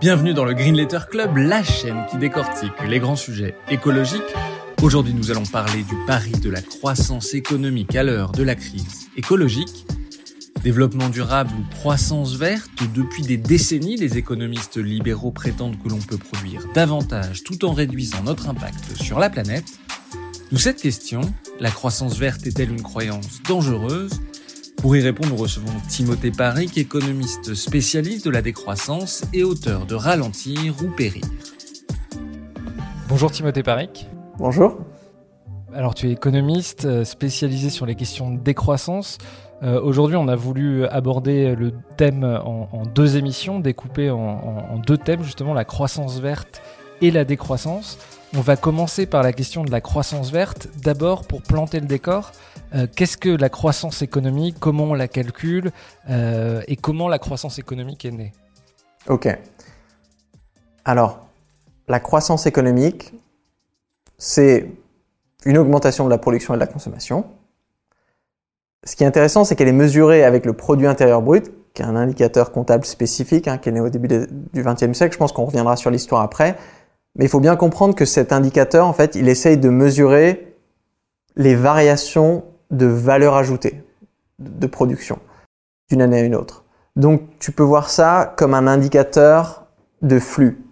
Bienvenue 0.00 0.32
dans 0.32 0.46
le 0.46 0.54
Green 0.54 0.74
Letter 0.74 1.00
Club, 1.10 1.36
la 1.36 1.62
chaîne 1.62 2.06
qui 2.10 2.16
décortique 2.16 2.72
les 2.88 3.00
grands 3.00 3.16
sujets 3.16 3.54
écologiques. 3.68 4.34
Aujourd'hui, 4.80 5.12
nous 5.12 5.30
allons 5.30 5.44
parler 5.44 5.82
du 5.82 5.94
pari 6.06 6.30
de 6.30 6.48
la 6.48 6.62
croissance 6.62 7.34
économique 7.34 7.94
à 7.94 8.02
l'heure 8.02 8.32
de 8.32 8.42
la 8.42 8.54
crise 8.54 9.10
écologique. 9.18 9.84
Développement 10.62 11.10
durable 11.10 11.50
ou 11.50 11.74
croissance 11.74 12.34
verte, 12.36 12.70
depuis 12.94 13.24
des 13.24 13.36
décennies, 13.36 13.96
les 13.96 14.16
économistes 14.16 14.78
libéraux 14.78 15.32
prétendent 15.32 15.76
que 15.82 15.90
l'on 15.90 15.98
peut 15.98 16.16
produire 16.16 16.62
davantage 16.72 17.44
tout 17.44 17.66
en 17.66 17.74
réduisant 17.74 18.22
notre 18.22 18.48
impact 18.48 18.96
sur 18.96 19.18
la 19.18 19.28
planète. 19.28 19.66
D'où 20.50 20.56
cette 20.56 20.80
question, 20.80 21.20
la 21.60 21.70
croissance 21.70 22.16
verte 22.16 22.46
est-elle 22.46 22.70
une 22.70 22.82
croyance 22.82 23.42
dangereuse? 23.46 24.18
Pour 24.80 24.96
y 24.96 25.00
répondre, 25.02 25.28
nous 25.30 25.36
recevons 25.36 25.72
Timothée 25.88 26.30
Paric, 26.30 26.78
économiste 26.78 27.54
spécialiste 27.54 28.24
de 28.24 28.30
la 28.30 28.40
décroissance 28.40 29.24
et 29.34 29.44
auteur 29.44 29.84
de 29.84 29.94
Ralentir 29.94 30.74
ou 30.82 30.88
Périr. 30.88 31.24
Bonjour 33.08 33.30
Timothée 33.30 33.62
Paric. 33.62 34.08
Bonjour. 34.38 34.78
Alors 35.74 35.94
tu 35.94 36.08
es 36.08 36.12
économiste 36.12 36.86
euh, 36.86 37.04
spécialisé 37.04 37.68
sur 37.68 37.84
les 37.84 37.94
questions 37.94 38.30
de 38.30 38.38
décroissance. 38.38 39.18
Euh, 39.62 39.80
aujourd'hui, 39.82 40.16
on 40.16 40.28
a 40.28 40.36
voulu 40.36 40.86
aborder 40.86 41.54
le 41.54 41.74
thème 41.98 42.24
en, 42.24 42.84
deux 42.86 43.18
émissions, 43.18 43.60
découpées 43.60 44.10
en, 44.10 44.18
en, 44.18 44.78
deux 44.78 44.96
thèmes, 44.96 45.22
justement 45.22 45.52
la 45.52 45.66
croissance 45.66 46.20
verte 46.20 46.62
et 47.02 47.10
la 47.10 47.24
décroissance. 47.24 47.98
On 48.34 48.40
va 48.40 48.56
commencer 48.56 49.04
par 49.04 49.22
la 49.22 49.32
question 49.32 49.64
de 49.64 49.70
la 49.70 49.82
croissance 49.82 50.30
verte. 50.30 50.68
D'abord, 50.82 51.26
pour 51.26 51.42
planter 51.42 51.80
le 51.80 51.86
décor, 51.86 52.32
euh, 52.74 52.86
qu'est-ce 52.94 53.16
que 53.16 53.28
la 53.28 53.48
croissance 53.48 54.02
économique 54.02 54.56
Comment 54.60 54.84
on 54.84 54.94
la 54.94 55.08
calcule 55.08 55.72
euh, 56.08 56.62
Et 56.68 56.76
comment 56.76 57.08
la 57.08 57.18
croissance 57.18 57.58
économique 57.58 58.04
est 58.04 58.10
née? 58.10 58.32
Ok. 59.08 59.28
Alors, 60.84 61.26
la 61.88 62.00
croissance 62.00 62.46
économique, 62.46 63.12
c'est 64.18 64.70
une 65.44 65.58
augmentation 65.58 66.04
de 66.04 66.10
la 66.10 66.18
production 66.18 66.54
et 66.54 66.56
de 66.56 66.60
la 66.60 66.66
consommation. 66.66 67.24
Ce 68.84 68.96
qui 68.96 69.04
est 69.04 69.06
intéressant, 69.06 69.44
c'est 69.44 69.56
qu'elle 69.56 69.68
est 69.68 69.72
mesurée 69.72 70.24
avec 70.24 70.46
le 70.46 70.52
produit 70.52 70.86
intérieur 70.86 71.22
brut, 71.22 71.50
qui 71.74 71.82
est 71.82 71.84
un 71.84 71.96
indicateur 71.96 72.52
comptable 72.52 72.84
spécifique, 72.84 73.48
hein, 73.48 73.58
qui 73.58 73.68
est 73.68 73.72
né 73.72 73.80
au 73.80 73.88
début 73.88 74.08
du 74.08 74.62
XXe 74.62 74.92
siècle. 74.92 75.12
Je 75.12 75.18
pense 75.18 75.32
qu'on 75.32 75.44
reviendra 75.44 75.76
sur 75.76 75.90
l'histoire 75.90 76.22
après. 76.22 76.56
Mais 77.16 77.24
il 77.24 77.28
faut 77.28 77.40
bien 77.40 77.56
comprendre 77.56 77.94
que 77.94 78.04
cet 78.04 78.32
indicateur, 78.32 78.86
en 78.86 78.92
fait, 78.92 79.14
il 79.16 79.28
essaye 79.28 79.58
de 79.58 79.68
mesurer 79.68 80.54
les 81.36 81.54
variations 81.54 82.44
de 82.70 82.86
valeur 82.86 83.34
ajoutée 83.34 83.82
de 84.38 84.66
production 84.66 85.18
d'une 85.88 86.02
année 86.02 86.20
à 86.20 86.24
une 86.24 86.34
autre. 86.34 86.64
Donc 86.96 87.22
tu 87.38 87.52
peux 87.52 87.62
voir 87.62 87.90
ça 87.90 88.34
comme 88.36 88.54
un 88.54 88.66
indicateur 88.66 89.66
de 90.02 90.18
flux. 90.18 90.64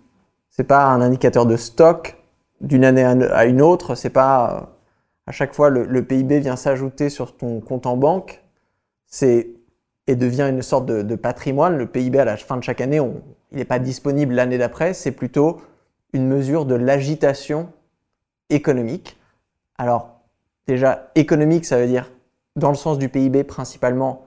C'est 0.50 0.64
pas 0.64 0.86
un 0.86 1.00
indicateur 1.00 1.46
de 1.46 1.56
stock 1.56 2.16
d'une 2.60 2.84
année 2.84 3.04
à 3.04 3.44
une 3.46 3.62
autre. 3.62 3.94
C'est 3.94 4.10
pas 4.10 4.70
à 5.26 5.32
chaque 5.32 5.54
fois 5.54 5.70
le, 5.70 6.04
PIB 6.04 6.40
vient 6.40 6.56
s'ajouter 6.56 7.10
sur 7.10 7.36
ton 7.36 7.60
compte 7.60 7.86
en 7.86 7.96
banque. 7.96 8.42
C'est 9.06 9.50
et 10.06 10.16
devient 10.16 10.48
une 10.50 10.62
sorte 10.62 10.86
de, 10.86 11.14
patrimoine. 11.14 11.76
Le 11.76 11.86
PIB 11.86 12.18
à 12.18 12.24
la 12.24 12.38
fin 12.38 12.56
de 12.56 12.62
chaque 12.62 12.80
année, 12.80 12.98
il 13.52 13.58
n'est 13.58 13.66
pas 13.66 13.78
disponible 13.78 14.34
l'année 14.34 14.56
d'après. 14.56 14.94
C'est 14.94 15.12
plutôt 15.12 15.60
une 16.14 16.26
mesure 16.26 16.64
de 16.64 16.74
l'agitation 16.74 17.70
économique. 18.48 19.18
Alors, 19.76 20.17
déjà, 20.72 21.10
économique, 21.14 21.64
ça 21.64 21.78
veut 21.78 21.86
dire, 21.86 22.10
dans 22.56 22.68
le 22.68 22.76
sens 22.76 22.98
du 22.98 23.08
PIB, 23.08 23.44
principalement 23.44 24.26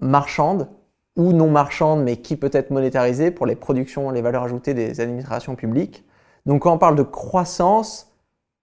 marchande 0.00 0.68
ou 1.16 1.32
non 1.32 1.50
marchande, 1.50 2.02
mais 2.04 2.18
qui 2.18 2.36
peut 2.36 2.50
être 2.52 2.70
monétarisée 2.70 3.30
pour 3.30 3.46
les 3.46 3.56
productions, 3.56 4.10
les 4.10 4.22
valeurs 4.22 4.44
ajoutées 4.44 4.74
des 4.74 5.00
administrations 5.00 5.56
publiques. 5.56 6.04
Donc, 6.46 6.62
quand 6.62 6.72
on 6.72 6.78
parle 6.78 6.96
de 6.96 7.02
croissance, 7.02 8.12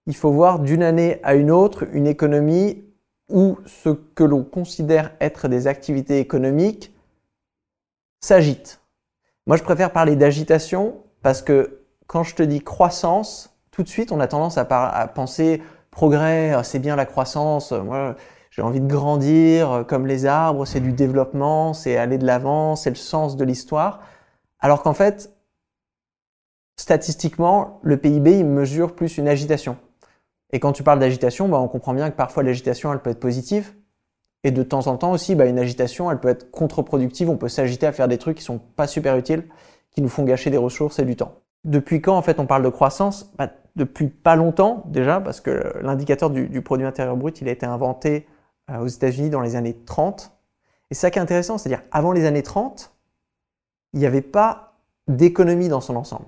il 0.06 0.16
faut 0.16 0.30
voir 0.30 0.60
d'une 0.60 0.82
année 0.82 1.20
à 1.22 1.34
une 1.34 1.50
autre 1.50 1.84
une 1.92 2.06
économie 2.06 2.84
où 3.28 3.58
ce 3.66 3.90
que 3.90 4.24
l'on 4.24 4.44
considère 4.44 5.12
être 5.20 5.48
des 5.48 5.66
activités 5.66 6.20
économiques 6.20 6.94
s'agite. 8.20 8.80
Moi, 9.46 9.56
je 9.56 9.62
préfère 9.62 9.92
parler 9.92 10.16
d'agitation 10.16 10.96
parce 11.22 11.42
que 11.42 11.80
quand 12.06 12.22
je 12.22 12.36
te 12.36 12.42
dis 12.42 12.60
croissance, 12.60 13.56
tout 13.70 13.82
de 13.82 13.88
suite, 13.88 14.12
on 14.12 14.20
a 14.20 14.26
tendance 14.26 14.56
à, 14.58 14.64
penser 15.14 15.62
progrès, 15.96 16.52
ah, 16.52 16.62
c'est 16.62 16.78
bien 16.78 16.94
la 16.94 17.06
croissance. 17.06 17.72
Moi, 17.72 18.16
j'ai 18.50 18.60
envie 18.60 18.80
de 18.80 18.86
grandir 18.86 19.86
comme 19.88 20.06
les 20.06 20.26
arbres, 20.26 20.66
c'est 20.66 20.80
du 20.80 20.92
développement, 20.92 21.72
c'est 21.72 21.96
aller 21.96 22.18
de 22.18 22.26
l'avant, 22.26 22.76
c'est 22.76 22.90
le 22.90 22.96
sens 22.96 23.34
de 23.38 23.44
l'histoire. 23.44 24.02
Alors 24.60 24.82
qu'en 24.82 24.92
fait, 24.92 25.34
statistiquement, 26.78 27.80
le 27.82 27.96
PIB, 27.96 28.40
il 28.40 28.44
mesure 28.44 28.94
plus 28.94 29.16
une 29.16 29.26
agitation. 29.26 29.78
Et 30.52 30.60
quand 30.60 30.72
tu 30.72 30.82
parles 30.82 30.98
d'agitation, 30.98 31.48
bah, 31.48 31.58
on 31.58 31.66
comprend 31.66 31.94
bien 31.94 32.10
que 32.10 32.16
parfois 32.16 32.42
l'agitation, 32.42 32.92
elle 32.92 33.00
peut 33.00 33.10
être 33.10 33.20
positive. 33.20 33.74
Et 34.44 34.50
de 34.50 34.62
temps 34.62 34.88
en 34.88 34.98
temps 34.98 35.12
aussi, 35.12 35.34
bah, 35.34 35.46
une 35.46 35.58
agitation, 35.58 36.10
elle 36.10 36.20
peut 36.20 36.28
être 36.28 36.50
contre-productive. 36.50 37.30
On 37.30 37.38
peut 37.38 37.48
s'agiter 37.48 37.86
à 37.86 37.92
faire 37.92 38.06
des 38.06 38.18
trucs 38.18 38.36
qui 38.36 38.44
sont 38.44 38.58
pas 38.58 38.86
super 38.86 39.16
utiles, 39.16 39.48
qui 39.92 40.02
nous 40.02 40.10
font 40.10 40.24
gâcher 40.24 40.50
des 40.50 40.58
ressources 40.58 40.98
et 40.98 41.06
du 41.06 41.16
temps. 41.16 41.40
Depuis 41.64 42.02
quand 42.02 42.16
en 42.18 42.22
fait 42.22 42.38
on 42.38 42.46
parle 42.46 42.62
de 42.62 42.68
croissance? 42.68 43.32
Bah, 43.38 43.48
Depuis 43.76 44.08
pas 44.08 44.36
longtemps 44.36 44.84
déjà, 44.86 45.20
parce 45.20 45.40
que 45.40 45.74
l'indicateur 45.82 46.30
du, 46.30 46.62
produit 46.62 46.86
intérieur 46.86 47.16
brut, 47.16 47.40
il 47.40 47.48
a 47.48 47.52
été 47.52 47.66
inventé 47.66 48.26
euh, 48.70 48.78
aux 48.78 48.86
États-Unis 48.86 49.30
dans 49.30 49.42
les 49.42 49.54
années 49.54 49.76
30. 49.84 50.32
Et 50.90 50.94
ça 50.94 51.10
qui 51.10 51.18
est 51.18 51.22
intéressant, 51.22 51.58
c'est-à-dire 51.58 51.82
avant 51.90 52.12
les 52.12 52.24
années 52.24 52.42
30, 52.42 52.94
il 53.92 54.00
n'y 54.00 54.06
avait 54.06 54.22
pas 54.22 54.78
d'économie 55.08 55.68
dans 55.68 55.80
son 55.80 55.96
ensemble. 55.96 56.26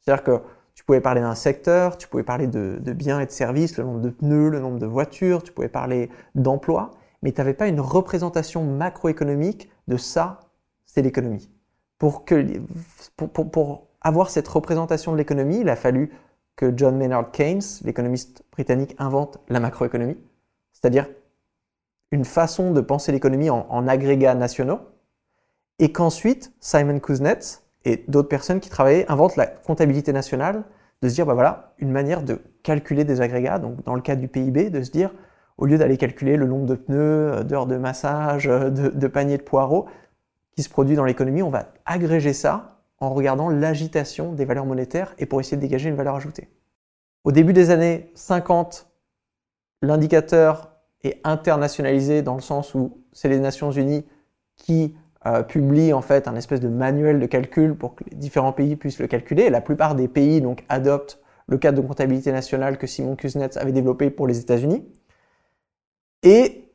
C'est-à-dire 0.00 0.24
que 0.24 0.40
tu 0.74 0.84
pouvais 0.84 1.00
parler 1.00 1.20
d'un 1.20 1.34
secteur, 1.34 1.98
tu 1.98 2.08
pouvais 2.08 2.22
parler 2.22 2.46
de, 2.46 2.78
biens 2.92 3.20
et 3.20 3.26
de 3.26 3.30
services, 3.30 3.76
le 3.76 3.84
nombre 3.84 4.00
de 4.00 4.10
pneus, 4.10 4.48
le 4.48 4.60
nombre 4.60 4.78
de 4.78 4.86
voitures, 4.86 5.42
tu 5.42 5.52
pouvais 5.52 5.68
parler 5.68 6.08
d'emplois, 6.34 6.92
mais 7.22 7.32
tu 7.32 7.40
n'avais 7.40 7.54
pas 7.54 7.66
une 7.66 7.80
représentation 7.80 8.64
macroéconomique 8.64 9.70
de 9.88 9.96
ça, 9.96 10.40
c'est 10.86 11.02
l'économie. 11.02 11.50
Pour, 11.98 12.24
pour, 13.16 13.30
pour, 13.30 13.50
pour 13.50 13.88
avoir 14.00 14.30
cette 14.30 14.46
représentation 14.46 15.12
de 15.12 15.16
l'économie, 15.16 15.60
il 15.60 15.68
a 15.68 15.76
fallu 15.76 16.12
que 16.58 16.76
John 16.76 16.96
Maynard 16.96 17.30
Keynes, 17.30 17.62
l'économiste 17.84 18.42
britannique, 18.50 18.96
invente 18.98 19.38
la 19.48 19.60
macroéconomie, 19.60 20.18
c'est-à-dire 20.72 21.08
une 22.10 22.24
façon 22.24 22.72
de 22.72 22.80
penser 22.80 23.12
l'économie 23.12 23.48
en, 23.48 23.86
agrégats 23.86 24.34
nationaux, 24.34 24.80
et 25.78 25.92
qu'ensuite 25.92 26.52
Simon 26.58 26.98
Kuznets 26.98 27.62
et 27.84 28.04
d'autres 28.08 28.28
personnes 28.28 28.58
qui 28.58 28.70
travaillaient 28.70 29.08
inventent 29.08 29.36
la 29.36 29.46
comptabilité 29.46 30.12
nationale, 30.12 30.64
de 31.00 31.08
se 31.08 31.14
dire, 31.14 31.26
bah 31.26 31.34
voilà, 31.34 31.74
une 31.78 31.92
manière 31.92 32.22
de 32.22 32.40
calculer 32.64 33.04
des 33.04 33.20
agrégats, 33.20 33.60
donc 33.60 33.84
dans 33.84 33.94
le 33.94 34.00
cas 34.00 34.16
du 34.16 34.26
PIB, 34.26 34.70
de 34.70 34.82
se 34.82 34.90
dire, 34.90 35.12
au 35.58 35.66
lieu 35.66 35.78
d'aller 35.78 35.96
calculer 35.96 36.36
le 36.36 36.46
nombre 36.46 36.66
de 36.66 36.74
pneus, 36.74 37.44
d'heures 37.44 37.66
de 37.66 37.76
massage, 37.76 38.46
de, 38.46 38.88
de 38.88 39.06
paniers 39.06 39.38
de 39.38 39.42
poireaux 39.42 39.86
qui 40.56 40.64
se 40.64 40.68
produit 40.68 40.96
dans 40.96 41.04
l'économie, 41.04 41.42
on 41.44 41.50
va 41.50 41.66
agréger 41.86 42.32
ça 42.32 42.77
en 43.00 43.10
regardant 43.10 43.48
l'agitation 43.48 44.32
des 44.32 44.44
valeurs 44.44 44.66
monétaires 44.66 45.14
et 45.18 45.26
pour 45.26 45.40
essayer 45.40 45.56
de 45.56 45.62
dégager 45.62 45.88
une 45.88 45.94
valeur 45.94 46.16
ajoutée. 46.16 46.48
Au 47.24 47.32
début 47.32 47.52
des 47.52 47.70
années 47.70 48.10
50, 48.14 48.88
l'indicateur 49.82 50.72
est 51.02 51.20
internationalisé 51.24 52.22
dans 52.22 52.34
le 52.34 52.40
sens 52.40 52.74
où 52.74 52.98
c'est 53.12 53.28
les 53.28 53.38
Nations 53.38 53.70
Unies 53.70 54.04
qui 54.56 54.96
euh, 55.26 55.42
publient 55.42 55.92
en 55.92 56.00
fait 56.00 56.28
un 56.28 56.36
espèce 56.36 56.60
de 56.60 56.68
manuel 56.68 57.20
de 57.20 57.26
calcul 57.26 57.74
pour 57.76 57.94
que 57.94 58.04
les 58.10 58.16
différents 58.16 58.52
pays 58.52 58.76
puissent 58.76 58.98
le 58.98 59.06
calculer. 59.06 59.50
La 59.50 59.60
plupart 59.60 59.94
des 59.94 60.08
pays 60.08 60.40
donc 60.40 60.64
adoptent 60.68 61.20
le 61.46 61.58
cadre 61.58 61.80
de 61.82 61.86
comptabilité 61.86 62.30
nationale 62.32 62.78
que 62.78 62.86
Simon 62.86 63.16
Kuznets 63.16 63.56
avait 63.56 63.72
développé 63.72 64.10
pour 64.10 64.26
les 64.26 64.38
États-Unis. 64.38 64.84
Et 66.22 66.67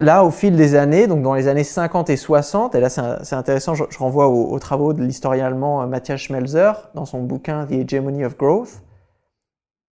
là, 0.00 0.24
au 0.24 0.30
fil 0.30 0.56
des 0.56 0.74
années, 0.74 1.06
donc 1.06 1.22
dans 1.22 1.34
les 1.34 1.48
années 1.48 1.64
50 1.64 2.10
et 2.10 2.16
60, 2.16 2.74
et 2.74 2.80
là 2.80 2.88
c'est 2.88 3.34
intéressant, 3.34 3.74
je, 3.74 3.84
renvoie 3.98 4.28
aux, 4.28 4.58
travaux 4.58 4.92
de 4.92 5.02
l'historien 5.02 5.46
allemand 5.46 5.82
euh, 5.82 5.86
Matthias 5.86 6.20
Schmelzer 6.20 6.90
dans 6.94 7.04
son 7.04 7.22
bouquin 7.22 7.66
The 7.66 7.72
Hegemony 7.72 8.24
of 8.24 8.36
Growth, 8.36 8.82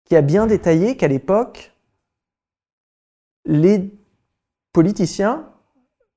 qui 0.05 0.17
a 0.17 0.23
bien 0.23 0.47
détaillé 0.47 0.97
qu'à 0.97 1.08
l'époque, 1.08 1.73
les 3.44 3.93
politiciens, 4.73 5.49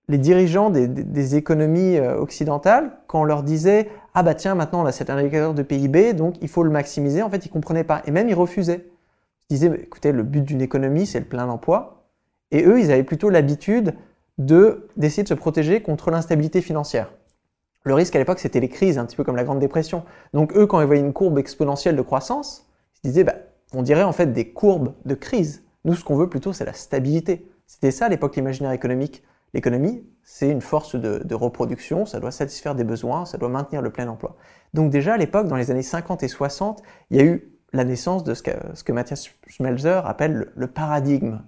les 0.07 0.18
dirigeants 0.18 0.69
des, 0.69 1.36
économies 1.36 1.97
euh, 1.97 2.18
occidentales, 2.18 2.97
quand 3.07 3.21
on 3.21 3.25
leur 3.25 3.44
disait 3.44 3.89
ah 4.15 4.24
bah 4.24 4.33
tiens 4.33 4.56
maintenant 4.56 4.81
on 4.81 4.86
a 4.86 4.91
cet 4.91 5.12
indicateur 5.12 5.53
de 5.53 5.62
PIB 5.62 6.13
donc 6.13 6.36
il 6.41 6.47
faut 6.47 6.63
le 6.63 6.71
maximiser, 6.71 7.21
en 7.21 7.30
fait 7.30 7.45
ils 7.45 7.50
comprenaient 7.50 7.83
pas 7.83 8.01
et 8.06 8.12
même 8.12 8.30
ils 8.30 8.36
refusaient. 8.36 8.89
Ils 9.50 9.53
disaient 9.53 9.81
écoutez 9.83 10.12
le 10.12 10.24
but 10.24 10.44
d'une 10.44 10.62
économie 10.62 11.06
c'est 11.06 11.19
le 11.19 11.25
plein 11.25 11.47
emploi 11.47 11.99
et 12.51 12.66
eux 12.66 12.80
ils 12.80 12.92
avaient 12.92 13.04
plutôt 13.04 13.30
l'habitude 13.30 13.96
de 14.38 14.88
d'essayer 14.98 15.24
de 15.24 15.28
se 15.28 15.34
protéger 15.34 15.81
contre 15.81 16.12
l'instabilité 16.12 16.62
financière. 16.62 17.12
Le 17.84 17.94
risque 17.94 18.16
à 18.16 18.19
l'époque 18.19 18.40
c'était 18.40 18.60
les 18.60 18.69
crises, 18.69 18.98
un 18.98 19.06
petit 19.06 19.16
peu 19.16 19.24
comme 19.24 19.36
la 19.36 19.44
Grande 19.44 19.60
Dépression. 19.60 20.04
Donc 20.34 20.56
eux 20.56 20.66
quand 20.66 20.80
ils 20.81 20.88
voyaient 20.88 21.01
une 21.01 21.13
courbe 21.13 21.38
exponentielle 21.38 21.96
de 21.96 22.01
croissance, 22.01 22.68
ils 23.04 23.07
se 23.07 23.13
disaient 23.13 23.24
bah, 23.24 23.36
on 23.74 23.81
dirait 23.81 24.04
en 24.04 24.13
fait 24.13 24.34
des 24.34 24.50
courbes 24.51 24.94
de 25.06 25.16
crise. 25.16 25.63
Nous 25.86 25.96
ce 25.96 26.04
qu'on 26.04 26.16
veut 26.16 26.30
plutôt 26.30 26.54
c'est 26.54 26.66
la 26.66 26.74
stabilité. 26.74 27.46
C'était 27.68 27.92
ça 27.92 28.06
à 28.06 28.10
l'époque 28.10 28.36
l'imaginaire 28.36 28.72
économique. 28.72 29.24
L'économie, 29.54 30.04
c'est 30.24 30.50
une 30.50 30.62
force 30.62 30.96
de, 30.96 31.34
reproduction, 31.34 32.06
ça 32.06 32.19
doit 32.19 32.31
satisfaire 32.31 32.75
des 32.75 32.84
besoins, 32.84 33.25
ça 33.25 33.38
doit 33.38 33.50
maintenir 33.50 33.81
le 33.81 33.90
plein 33.90 34.07
emploi. 34.07 34.38
Donc 34.74 34.92
déjà 34.92 35.16
à 35.16 35.18
l'époque, 35.18 35.48
dans 35.48 35.56
les 35.56 35.72
années 35.72 35.81
50 35.81 36.22
et 36.22 36.28
60, 36.28 36.84
il 37.10 37.18
y 37.18 37.19
a 37.19 37.24
eu 37.24 37.51
la 37.74 37.84
naissance 37.84 38.24
de 38.24 38.34
ce 38.34 38.44
que, 38.44 38.51
ce 38.74 38.84
que 38.84 38.92
Matthias 38.92 39.30
Schmelzer 39.48 40.06
appelle 40.06 40.51
le, 40.56 40.68
paradigme 40.68 41.40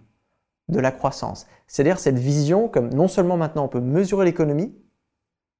de 0.71 0.79
la 0.79 0.91
croissance. 0.91 1.47
C'est-à-dire 1.68 2.00
cette 2.00 2.18
vision 2.18 2.68
comme 2.68 2.89
non 2.89 3.07
seulement 3.07 3.38
maintenant 3.38 3.65
on 3.65 3.68
peut 3.68 3.79
mesurer 3.79 4.25
l'économie, 4.25 4.73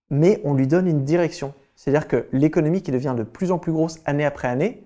mais 0.10 0.42
on 0.44 0.54
lui 0.54 0.68
donne 0.68 0.88
une 0.88 1.04
direction. 1.04 1.54
C'est-à-dire 1.76 2.08
que 2.08 2.28
l'économie 2.32 2.82
qui 2.82 2.92
devient 2.92 3.16
de 3.18 3.24
plus 3.24 3.52
en 3.52 3.60
plus 3.60 3.72
grosse 3.72 4.00
année 4.06 4.26
après 4.26 4.48
année, 4.48 4.84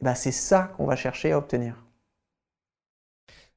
eh 0.00 0.04
ben 0.04 0.14
c'est 0.14 0.32
ça 0.32 0.70
qu'on 0.76 0.86
va 0.86 0.96
chercher 0.96 1.32
à 1.32 1.38
obtenir. 1.38 1.84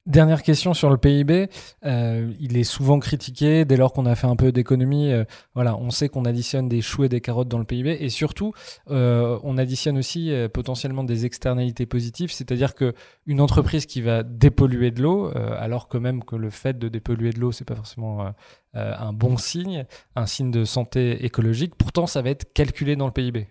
Dernière 0.05 0.43
question 0.43 0.73
sur 0.73 0.89
le 0.89 0.97
PIB. 0.97 1.47
Euh, 1.85 2.33
il 2.41 2.57
est 2.57 2.65
souvent 2.65 2.99
critiqué 2.99 3.63
dès 3.63 3.77
lors 3.77 3.93
qu'on 3.93 4.05
a 4.05 4.15
fait 4.15 4.27
un 4.27 4.35
peu 4.35 4.51
d'économie. 4.51 5.13
Euh, 5.13 5.23
voilà, 5.55 5.77
on 5.77 5.91
sait 5.91 6.09
qu'on 6.09 6.25
additionne 6.25 6.67
des 6.67 6.81
choux 6.81 7.05
et 7.05 7.09
des 7.09 7.21
carottes 7.21 7.47
dans 7.47 7.57
le 7.57 7.63
PIB 7.63 7.89
et 8.01 8.09
surtout, 8.09 8.51
euh, 8.89 9.39
on 9.43 9.57
additionne 9.57 9.97
aussi 9.97 10.33
potentiellement 10.53 11.05
des 11.05 11.25
externalités 11.25 11.85
positives, 11.85 12.33
c'est-à-dire 12.33 12.75
que 12.75 12.93
une 13.25 13.39
entreprise 13.39 13.85
qui 13.85 14.01
va 14.01 14.23
dépolluer 14.23 14.91
de 14.91 15.01
l'eau, 15.01 15.31
alors 15.35 15.87
que 15.87 15.97
même 15.97 16.25
que 16.25 16.35
le 16.35 16.49
fait 16.49 16.77
de 16.77 16.89
dépolluer 16.89 17.31
de 17.31 17.39
l'eau, 17.39 17.53
c'est 17.53 17.63
pas 17.63 17.75
forcément 17.75 18.33
un 18.73 19.13
bon 19.13 19.37
signe, 19.37 19.85
un 20.17 20.25
signe 20.25 20.51
de 20.51 20.65
santé 20.65 21.23
écologique. 21.23 21.75
Pourtant, 21.75 22.07
ça 22.07 22.21
va 22.21 22.29
être 22.29 22.51
calculé 22.51 22.97
dans 22.97 23.05
le 23.05 23.13
PIB. 23.13 23.47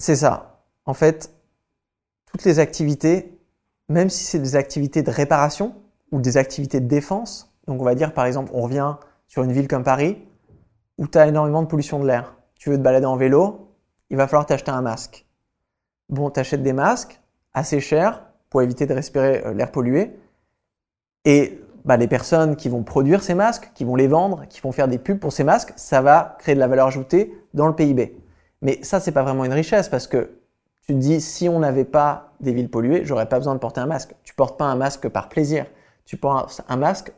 C'est 0.00 0.16
ça. 0.16 0.64
En 0.84 0.94
fait, 0.94 1.32
toutes 2.26 2.44
les 2.44 2.58
activités 2.58 3.38
même 3.88 4.10
si 4.10 4.24
c'est 4.24 4.38
des 4.38 4.56
activités 4.56 5.02
de 5.02 5.10
réparation 5.10 5.74
ou 6.12 6.20
des 6.20 6.36
activités 6.36 6.80
de 6.80 6.88
défense, 6.88 7.54
donc 7.66 7.80
on 7.80 7.84
va 7.84 7.94
dire 7.94 8.14
par 8.14 8.26
exemple, 8.26 8.50
on 8.54 8.62
revient 8.62 8.96
sur 9.26 9.42
une 9.42 9.52
ville 9.52 9.68
comme 9.68 9.84
Paris, 9.84 10.18
où 10.98 11.06
tu 11.06 11.18
as 11.18 11.26
énormément 11.26 11.62
de 11.62 11.66
pollution 11.66 11.98
de 11.98 12.06
l'air. 12.06 12.36
Tu 12.54 12.70
veux 12.70 12.76
te 12.76 12.82
balader 12.82 13.06
en 13.06 13.16
vélo, 13.16 13.74
il 14.10 14.16
va 14.16 14.26
falloir 14.26 14.46
t'acheter 14.46 14.70
un 14.70 14.82
masque. 14.82 15.26
Bon, 16.08 16.30
tu 16.30 16.40
achètes 16.40 16.62
des 16.62 16.72
masques 16.72 17.20
assez 17.52 17.80
chers 17.80 18.22
pour 18.50 18.62
éviter 18.62 18.86
de 18.86 18.94
respirer 18.94 19.42
euh, 19.44 19.54
l'air 19.54 19.72
pollué. 19.72 20.16
Et 21.24 21.60
bah, 21.84 21.96
les 21.96 22.06
personnes 22.06 22.56
qui 22.56 22.68
vont 22.68 22.82
produire 22.82 23.22
ces 23.22 23.34
masques, 23.34 23.70
qui 23.74 23.84
vont 23.84 23.96
les 23.96 24.06
vendre, 24.06 24.46
qui 24.48 24.60
vont 24.60 24.72
faire 24.72 24.88
des 24.88 24.98
pubs 24.98 25.18
pour 25.18 25.32
ces 25.32 25.44
masques, 25.44 25.72
ça 25.76 26.00
va 26.00 26.36
créer 26.38 26.54
de 26.54 26.60
la 26.60 26.68
valeur 26.68 26.86
ajoutée 26.86 27.34
dans 27.54 27.66
le 27.66 27.74
PIB. 27.74 28.16
Mais 28.62 28.78
ça, 28.82 29.00
c'est 29.00 29.12
pas 29.12 29.22
vraiment 29.22 29.44
une 29.44 29.52
richesse 29.52 29.88
parce 29.88 30.06
que 30.06 30.38
tu 30.86 30.92
te 30.92 30.98
dis, 30.98 31.20
si 31.20 31.48
on 31.48 31.60
n'avait 31.60 31.84
pas 31.84 32.34
des 32.40 32.52
villes 32.52 32.70
polluées, 32.70 33.04
j'aurais 33.04 33.28
pas 33.28 33.38
besoin 33.38 33.54
de 33.54 33.58
porter 33.58 33.80
un 33.80 33.86
masque. 33.86 34.14
Tu 34.22 34.34
portes 34.34 34.58
pas 34.58 34.66
un 34.66 34.76
masque 34.76 35.08
par 35.08 35.30
plaisir. 35.30 35.64
Tu 36.04 36.18
portes 36.18 36.60
un 36.68 36.76
masque 36.76 37.12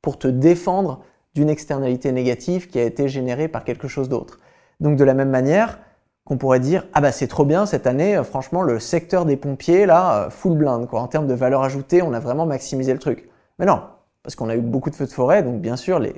pour 0.00 0.18
te 0.18 0.26
défendre 0.26 1.00
d'une 1.34 1.50
externalité 1.50 2.12
négative 2.12 2.68
qui 2.68 2.78
a 2.78 2.82
été 2.82 3.08
générée 3.08 3.48
par 3.48 3.64
quelque 3.64 3.88
chose 3.88 4.08
d'autre. 4.08 4.38
Donc 4.80 4.96
de 4.96 5.04
la 5.04 5.12
même 5.12 5.28
manière 5.28 5.78
qu'on 6.24 6.38
pourrait 6.38 6.60
dire, 6.60 6.86
ah 6.94 7.00
bah 7.00 7.12
c'est 7.12 7.26
trop 7.26 7.44
bien 7.44 7.66
cette 7.66 7.86
année, 7.86 8.16
euh, 8.16 8.24
franchement 8.24 8.62
le 8.62 8.78
secteur 8.78 9.26
des 9.26 9.36
pompiers 9.36 9.84
là, 9.84 10.24
euh, 10.26 10.30
full 10.30 10.56
blind 10.56 10.86
quoi. 10.86 11.00
En 11.00 11.08
termes 11.08 11.26
de 11.26 11.34
valeur 11.34 11.62
ajoutée, 11.62 12.02
on 12.02 12.12
a 12.12 12.20
vraiment 12.20 12.46
maximisé 12.46 12.92
le 12.92 12.98
truc. 12.98 13.28
Mais 13.58 13.66
non, 13.66 13.82
parce 14.22 14.34
qu'on 14.34 14.48
a 14.48 14.56
eu 14.56 14.60
beaucoup 14.60 14.90
de 14.90 14.94
feux 14.94 15.06
de 15.06 15.12
forêt, 15.12 15.42
donc 15.42 15.60
bien 15.60 15.76
sûr 15.76 15.98
les, 15.98 16.14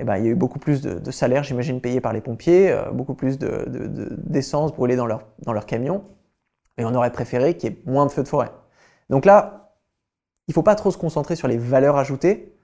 eh 0.00 0.04
ben, 0.04 0.16
il 0.16 0.24
y 0.24 0.28
a 0.28 0.30
eu 0.30 0.34
beaucoup 0.34 0.58
plus 0.58 0.80
de, 0.80 1.10
salaires, 1.10 1.42
j'imagine, 1.42 1.80
payés 1.80 2.00
par 2.00 2.14
les 2.14 2.22
pompiers, 2.22 2.72
euh, 2.72 2.90
beaucoup 2.90 3.14
plus 3.14 3.38
d'essence 3.38 4.72
de, 4.72 4.76
brûlée 4.76 4.96
dans 4.96 5.06
leur, 5.06 5.26
dans 5.42 5.52
leur 5.52 5.66
camion. 5.66 6.04
Et 6.78 6.84
on 6.86 6.94
aurait 6.94 7.12
préféré 7.12 7.54
qu'il 7.54 7.70
y 7.70 7.72
ait 7.74 7.82
moins 7.84 8.06
de 8.06 8.10
feux 8.10 8.22
de 8.22 8.28
forêt. 8.28 8.50
Donc 9.10 9.26
là, 9.26 9.74
il 10.48 10.52
ne 10.52 10.54
faut 10.54 10.62
pas 10.62 10.74
trop 10.74 10.90
se 10.90 10.96
concentrer 10.96 11.36
sur 11.36 11.48
les 11.48 11.58
valeurs 11.58 11.96
ajoutées. 11.96 12.56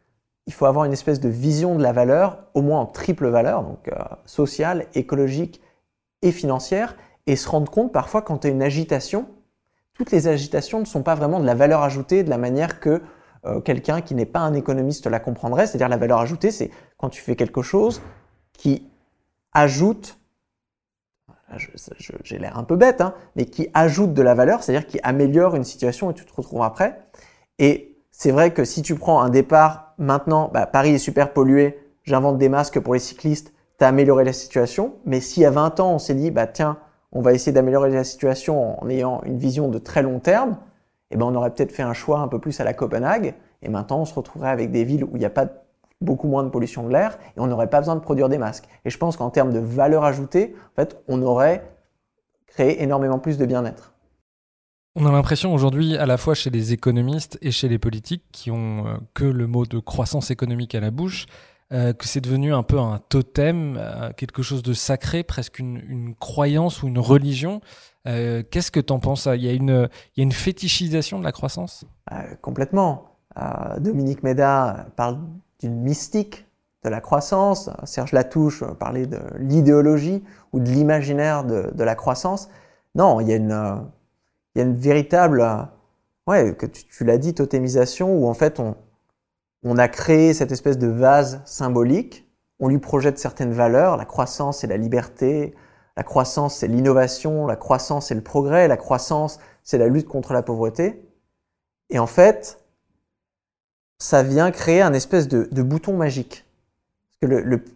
Il 0.47 0.55
faut 0.55 0.65
avoir 0.65 0.87
une 0.87 0.95
espèce 0.95 1.21
de 1.21 1.29
vision 1.29 1.77
de 1.77 1.83
la 1.83 1.93
valeur, 1.93 2.45
au 2.55 2.63
moins 2.63 2.81
en 2.81 2.87
triple 2.87 3.29
valeur, 3.29 3.63
donc 3.63 3.89
euh, 3.89 3.95
sociale, 4.25 4.87
écologique 4.95 5.61
et 6.23 6.33
financière, 6.33 6.97
et 7.27 7.37
se 7.37 7.49
rendre 7.49 7.71
compte 7.71 7.93
parfois 7.93 8.23
quand 8.23 8.39
tu 8.39 8.47
as 8.47 8.51
une 8.51 8.63
agitation, 8.63 9.27
toutes 9.93 10.11
les 10.11 10.27
agitations 10.27 10.81
ne 10.81 10.87
sont 10.87 11.03
pas 11.03 11.15
vraiment 11.15 11.41
de 11.41 11.47
la 11.47 11.55
valeur 11.55 11.83
ajoutée 11.83 12.23
de 12.23 12.31
la 12.31 12.39
manière 12.39 12.81
que 12.81 13.03
euh, 13.47 13.61
quelqu'un 13.61 14.01
qui 14.01 14.15
n'est 14.15 14.27
pas 14.27 14.41
un 14.41 14.55
économiste 14.55 15.07
la 15.07 15.21
comprendrait. 15.21 15.67
C'est-à-dire 15.67 15.89
la 15.89 15.97
valeur 15.97 16.19
ajoutée, 16.19 16.51
c'est 16.51 16.71
quand 16.99 17.09
tu 17.09 17.23
fais 17.23 17.37
quelque 17.37 17.63
chose 17.63 18.03
qui 18.53 18.89
ajoute, 19.53 20.19
j'ai 22.23 22.39
l'air 22.39 22.59
un 22.59 22.65
peu 22.65 22.77
bête, 22.77 23.01
hein, 23.01 23.15
mais 23.37 23.47
qui 23.47 23.69
ajoute 23.73 24.13
de 24.13 24.23
la 24.23 24.35
valeur, 24.35 24.63
c'est-à-dire 24.63 24.87
qui 24.87 24.99
améliore 25.03 25.55
une 25.55 25.65
situation 25.65 26.11
et 26.11 26.15
tu 26.15 26.25
te 26.25 26.35
retrouves 26.35 26.63
après. 26.63 27.01
Et 27.59 27.97
c'est 28.11 28.31
vrai 28.31 28.53
que 28.53 28.65
si 28.65 28.83
tu 28.83 28.95
prends 28.95 29.21
un 29.21 29.31
départ 29.31 29.95
maintenant, 29.99 30.51
bah, 30.53 30.67
Paris 30.67 30.95
est 30.95 30.99
super 30.99 31.33
pollué, 31.33 31.79
j'invente 32.03 32.39
des 32.39 32.49
masques 32.49 32.81
pour 32.81 32.95
les 32.95 33.01
cyclistes, 33.01 33.53
tu 33.79 33.85
as 33.85 33.89
amélioré 33.89 34.25
la 34.25 34.33
situation. 34.33 34.95
Mais 35.05 35.21
si 35.21 35.45
à 35.45 35.51
20 35.51 35.81
ans, 35.81 35.93
on 35.93 35.99
s'est 35.99 36.15
dit, 36.15 36.31
bah 36.31 36.47
tiens, 36.47 36.79
on 37.13 37.21
va 37.21 37.33
essayer 37.33 37.53
d'améliorer 37.53 37.91
la 37.91 38.05
situation 38.05 38.83
en 38.83 38.89
ayant 38.89 39.23
une 39.25 39.39
vision 39.39 39.69
de 39.69 39.79
très 39.79 40.03
long 40.03 40.19
terme, 40.19 40.59
eh 41.11 41.17
ben, 41.17 41.27
on 41.27 41.35
aurait 41.35 41.53
peut-être 41.53 41.73
fait 41.73 41.83
un 41.83 41.95
choix 41.95 42.21
un 42.21 42.29
peu 42.29 42.39
plus 42.39 42.61
à 42.61 42.65
la 42.65 42.75
Copenhague, 42.75 43.35
et 43.63 43.69
maintenant 43.69 44.01
on 44.01 44.05
se 44.05 44.15
retrouverait 44.15 44.51
avec 44.51 44.71
des 44.71 44.85
villes 44.85 45.05
où 45.05 45.11
il 45.15 45.19
n'y 45.19 45.25
a 45.25 45.31
pas 45.31 45.47
beaucoup 46.01 46.29
moins 46.29 46.45
de 46.45 46.49
pollution 46.49 46.87
de 46.87 46.93
l'air, 46.93 47.19
et 47.37 47.41
on 47.41 47.47
n'aurait 47.47 47.71
pas 47.71 47.81
besoin 47.81 47.95
de 47.95 48.01
produire 48.01 48.29
des 48.29 48.39
masques. 48.39 48.69
Et 48.85 48.91
je 48.91 48.99
pense 48.99 49.17
qu'en 49.17 49.31
termes 49.31 49.53
de 49.53 49.59
valeur 49.59 50.05
ajoutée, 50.05 50.55
on 51.09 51.23
aurait 51.23 51.71
créé 52.47 52.83
énormément 52.83 53.19
plus 53.19 53.39
de 53.39 53.47
bien-être. 53.47 53.93
On 54.99 55.05
a 55.05 55.13
l'impression 55.13 55.53
aujourd'hui, 55.53 55.97
à 55.97 56.07
la 56.07 56.17
fois 56.17 56.35
chez 56.35 56.49
les 56.49 56.73
économistes 56.73 57.39
et 57.43 57.51
chez 57.51 57.69
les 57.69 57.79
politiques, 57.79 58.25
qui 58.33 58.51
ont 58.51 58.87
euh, 58.87 58.97
que 59.13 59.25
le 59.25 59.47
mot 59.47 59.67
de 59.67 59.79
croissance 59.79 60.31
économique 60.31 60.75
à 60.75 60.81
la 60.81 60.91
bouche, 60.91 61.27
euh, 61.73 61.93
que 61.93 62.07
c'est 62.07 62.21
devenu 62.21 62.55
un 62.55 62.63
peu 62.63 62.79
un 62.79 63.01
totem, 63.09 63.77
euh, 63.77 64.13
quelque 64.17 64.43
chose 64.43 64.63
de 64.63 64.73
sacré, 64.73 65.25
presque 65.25 65.59
une, 65.59 66.15
croyance 66.15 66.83
ou 66.83 66.87
une 66.87 66.99
religion. 66.99 67.61
Euh, 68.07 68.45
qu'est-ce 68.49 68.71
que 68.71 68.79
tu 68.79 68.93
en 68.93 69.01
penses 69.01 69.27
il 69.27 69.43
y, 69.43 69.49
a 69.49 69.53
une, 69.53 70.33
fétichisation 70.33 71.19
de 71.19 71.25
la 71.25 71.33
croissance? 71.33 71.85
Complètement. 72.41 73.17
Dominique 73.79 74.23
Méda 74.23 74.87
parle 74.95 75.19
d'une 75.59 75.81
mystique 75.81 76.47
de 76.85 76.89
la 76.89 77.01
croissance. 77.01 77.69
Serge 77.83 78.13
Latouche 78.13 78.63
parlait 78.79 79.07
de 79.07 79.19
l'idéologie 79.39 80.23
ou 80.53 80.61
de 80.61 80.71
l'imaginaire 80.71 81.45
de, 81.45 81.83
la 81.83 81.95
croissance. 81.97 82.49
Non, 82.95 83.21
il 83.21 83.29
y 83.29 83.33
a 83.33 83.37
une, 83.37 83.83
il 84.55 84.59
y 84.59 84.63
a 84.63 84.65
une 84.65 84.77
véritable, 84.77 85.45
ouais, 86.29 86.55
que 86.55 86.65
tu, 86.65 86.85
tu 86.85 87.05
l'as 87.05 87.19
dit, 87.19 87.35
totémisation 87.35 88.17
où 88.17 88.29
en 88.29 88.35
fait 88.35 88.61
on, 88.61 88.77
on 89.67 89.79
a 89.79 89.89
créé 89.89 90.33
cette 90.33 90.53
espèce 90.53 90.79
de 90.79 90.87
vase 90.87 91.43
symbolique, 91.45 92.31
on 92.61 92.69
lui 92.69 92.79
projette 92.79 93.19
certaines 93.19 93.53
valeurs, 93.53 93.97
la 93.97 94.05
croissance 94.05 94.63
et 94.63 94.69
la 94.69 94.77
liberté, 94.77 95.55
la 95.97 96.05
croissance 96.05 96.59
c'est 96.59 96.69
l'innovation, 96.69 97.49
la 97.49 97.57
croissance 97.57 98.07
c'est 98.07 98.15
le 98.15 98.23
progrès, 98.23 98.69
la 98.69 98.77
croissance 98.77 99.41
c'est 99.65 99.79
la 99.79 99.89
lutte 99.89 100.07
contre 100.07 100.33
la 100.33 100.43
pauvreté. 100.43 101.03
Et 101.91 101.99
en 101.99 102.07
fait, 102.07 102.65
ça 103.99 104.23
vient 104.23 104.53
créer 104.53 104.83
un 104.83 104.93
espèce 104.93 105.27
de, 105.27 105.63
bouton 105.63 105.97
magique. 105.97 106.45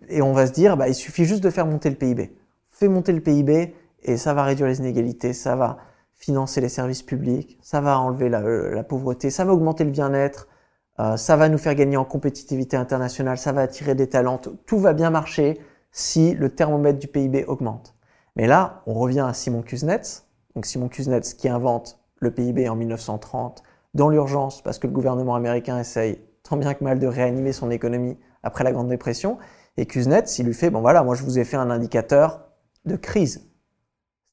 et 0.08 0.22
on 0.22 0.32
va 0.32 0.46
se 0.46 0.52
dire, 0.52 0.76
bah, 0.76 0.88
il 0.88 0.94
suffit 0.94 1.24
juste 1.24 1.42
de 1.42 1.50
faire 1.50 1.66
monter 1.66 1.90
le 1.90 1.96
PIB. 1.96 2.36
Fais 2.70 2.86
monter 2.86 3.12
le 3.12 3.20
PIB 3.20 3.74
et 4.02 4.16
ça 4.16 4.32
va 4.32 4.44
réduire 4.44 4.68
les 4.68 4.78
inégalités, 4.78 5.32
ça 5.32 5.56
va 5.56 5.78
financer 6.14 6.60
les 6.60 6.68
services 6.68 7.02
publics, 7.02 7.58
ça 7.62 7.80
va 7.80 7.98
enlever 7.98 8.28
la 8.28 8.84
pauvreté, 8.84 9.30
ça 9.30 9.44
va 9.44 9.52
augmenter 9.52 9.82
le 9.82 9.90
bien-être, 9.90 10.46
euh, 11.00 11.16
ça 11.16 11.36
va 11.36 11.48
nous 11.48 11.56
faire 11.56 11.74
gagner 11.74 11.96
en 11.96 12.04
compétitivité 12.04 12.76
internationale, 12.76 13.38
ça 13.38 13.52
va 13.52 13.62
attirer 13.62 13.94
des 13.94 14.08
talents, 14.08 14.38
tout 14.66 14.78
va 14.78 14.92
bien 14.92 15.08
marcher 15.08 15.58
si 15.92 16.34
le 16.34 16.50
thermomètre 16.50 16.98
du 16.98 17.08
PIB 17.08 17.44
augmente. 17.46 17.94
Mais 18.36 18.46
là, 18.46 18.82
on 18.86 18.94
revient 18.94 19.24
à 19.26 19.32
Simon 19.32 19.62
Kuznets, 19.62 20.24
donc 20.54 20.66
Simon 20.66 20.88
Kuznets 20.88 21.34
qui 21.38 21.48
invente 21.48 21.98
le 22.18 22.30
PIB 22.30 22.68
en 22.68 22.76
1930 22.76 23.62
dans 23.94 24.10
l'urgence 24.10 24.62
parce 24.62 24.78
que 24.78 24.86
le 24.86 24.92
gouvernement 24.92 25.34
américain 25.34 25.78
essaye 25.78 26.20
tant 26.42 26.58
bien 26.58 26.74
que 26.74 26.84
mal 26.84 26.98
de 26.98 27.06
réanimer 27.06 27.52
son 27.52 27.70
économie 27.70 28.18
après 28.42 28.62
la 28.64 28.72
Grande 28.72 28.88
Dépression. 28.88 29.38
Et 29.78 29.86
Kuznets, 29.86 30.38
il 30.38 30.44
lui 30.44 30.54
fait, 30.54 30.68
bon 30.68 30.82
voilà, 30.82 31.02
moi 31.02 31.14
je 31.14 31.22
vous 31.22 31.38
ai 31.38 31.44
fait 31.44 31.56
un 31.56 31.70
indicateur 31.70 32.42
de 32.84 32.96
crise. 32.96 33.48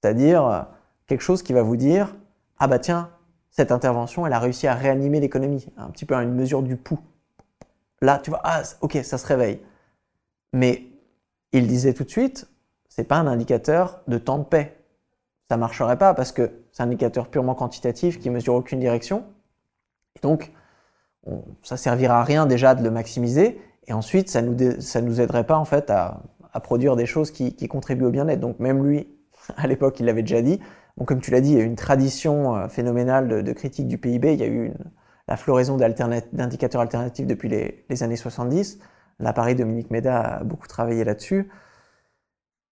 C'est-à-dire 0.02 0.46
euh, 0.46 0.62
quelque 1.08 1.22
chose 1.22 1.44
qui 1.44 1.54
va 1.54 1.62
vous 1.62 1.78
dire, 1.78 2.16
ah 2.60 2.68
bah 2.68 2.80
tiens, 2.80 3.10
cette 3.58 3.72
intervention, 3.72 4.28
elle 4.28 4.34
a 4.34 4.40
réussi 4.40 4.68
à 4.68 4.76
réanimer 4.76 5.20
l'économie, 5.20 5.66
un 5.78 5.90
petit 5.90 6.06
peu 6.06 6.16
à 6.16 6.22
une 6.22 6.36
mesure 6.36 6.62
du 6.62 6.78
pouls. 6.78 7.00
là, 8.02 8.20
tu 8.24 8.30
vois, 8.30 8.40
ah, 8.44 8.62
ok, 8.82 9.00
ça 9.04 9.18
se 9.18 9.26
réveille. 9.26 9.60
Mais 10.54 10.84
il 11.54 11.66
disait 11.66 11.94
tout 11.94 12.04
de 12.04 12.10
suite, 12.10 12.48
c'est 12.88 13.06
pas 13.06 13.18
un 13.18 13.26
indicateur 13.26 14.02
de 14.08 14.20
temps 14.20 14.38
de 14.38 14.44
paix. 14.44 14.78
Ça 15.50 15.58
marcherait 15.58 15.98
pas 15.98 16.14
parce 16.14 16.32
que 16.32 16.52
c'est 16.72 16.84
un 16.84 16.86
indicateur 16.86 17.30
purement 17.30 17.56
quantitatif 17.56 18.20
qui 18.20 18.30
mesure 18.30 18.54
aucune 18.54 18.80
direction. 18.80 19.26
Donc, 20.22 20.52
ça 21.64 21.78
servira 21.78 22.20
à 22.20 22.24
rien 22.24 22.46
déjà 22.46 22.76
de 22.76 22.84
le 22.84 22.92
maximiser. 22.92 23.60
Et 23.88 23.94
ensuite, 23.94 24.30
ça 24.30 24.44
nous, 24.44 24.82
ça 24.82 25.02
nous 25.02 25.20
aiderait 25.20 25.46
pas 25.46 25.58
en 25.58 25.66
fait 25.66 25.90
à, 25.90 26.22
produire 26.64 26.96
des 26.96 27.06
choses 27.06 27.32
qui, 27.32 27.68
contribuent 27.68 28.06
au 28.06 28.12
bien-être. 28.12 28.40
Donc 28.40 28.60
même 28.60 28.86
lui, 28.86 29.08
à 29.58 29.66
l'époque, 29.66 30.00
il 30.00 30.06
l'avait 30.06 30.22
déjà 30.22 30.44
dit. 30.44 30.60
Comme 31.06 31.22
tu 31.22 31.32
l'as 31.32 31.42
dit, 31.42 31.52
il 31.52 31.58
y 31.58 31.62
a 31.62 31.64
eu 31.64 31.68
une 31.68 31.76
tradition 31.76 32.56
euh, 32.56 32.68
phénoménale 32.68 33.44
de, 33.44 33.54
critique 33.54 33.88
du 33.88 33.98
PIB. 33.98 34.34
Il 34.34 34.40
y 34.40 34.44
a 34.44 34.48
eu 34.48 34.74
la 35.28 35.38
floraison 35.38 35.78
d'indicateurs 35.78 36.82
alternatifs 36.82 37.28
depuis 37.28 37.50
les, 37.50 38.04
années 38.04 38.16
70. 38.16 38.80
Là, 39.20 39.34
pareil, 39.34 39.56
Dominique 39.56 39.92
Méda 39.92 40.22
a 40.22 40.44
beaucoup 40.44 40.68
travaillé 40.68 41.04
là-dessus. 41.04 41.50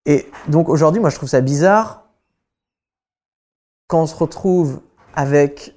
Et 0.06 0.26
donc 0.48 0.68
aujourd'hui, 0.68 1.00
moi, 1.00 1.10
je 1.10 1.16
trouve 1.16 1.28
ça 1.28 1.40
bizarre 1.40 2.08
quand 3.88 4.02
on 4.02 4.06
se 4.06 4.16
retrouve 4.16 4.80
avec 5.14 5.76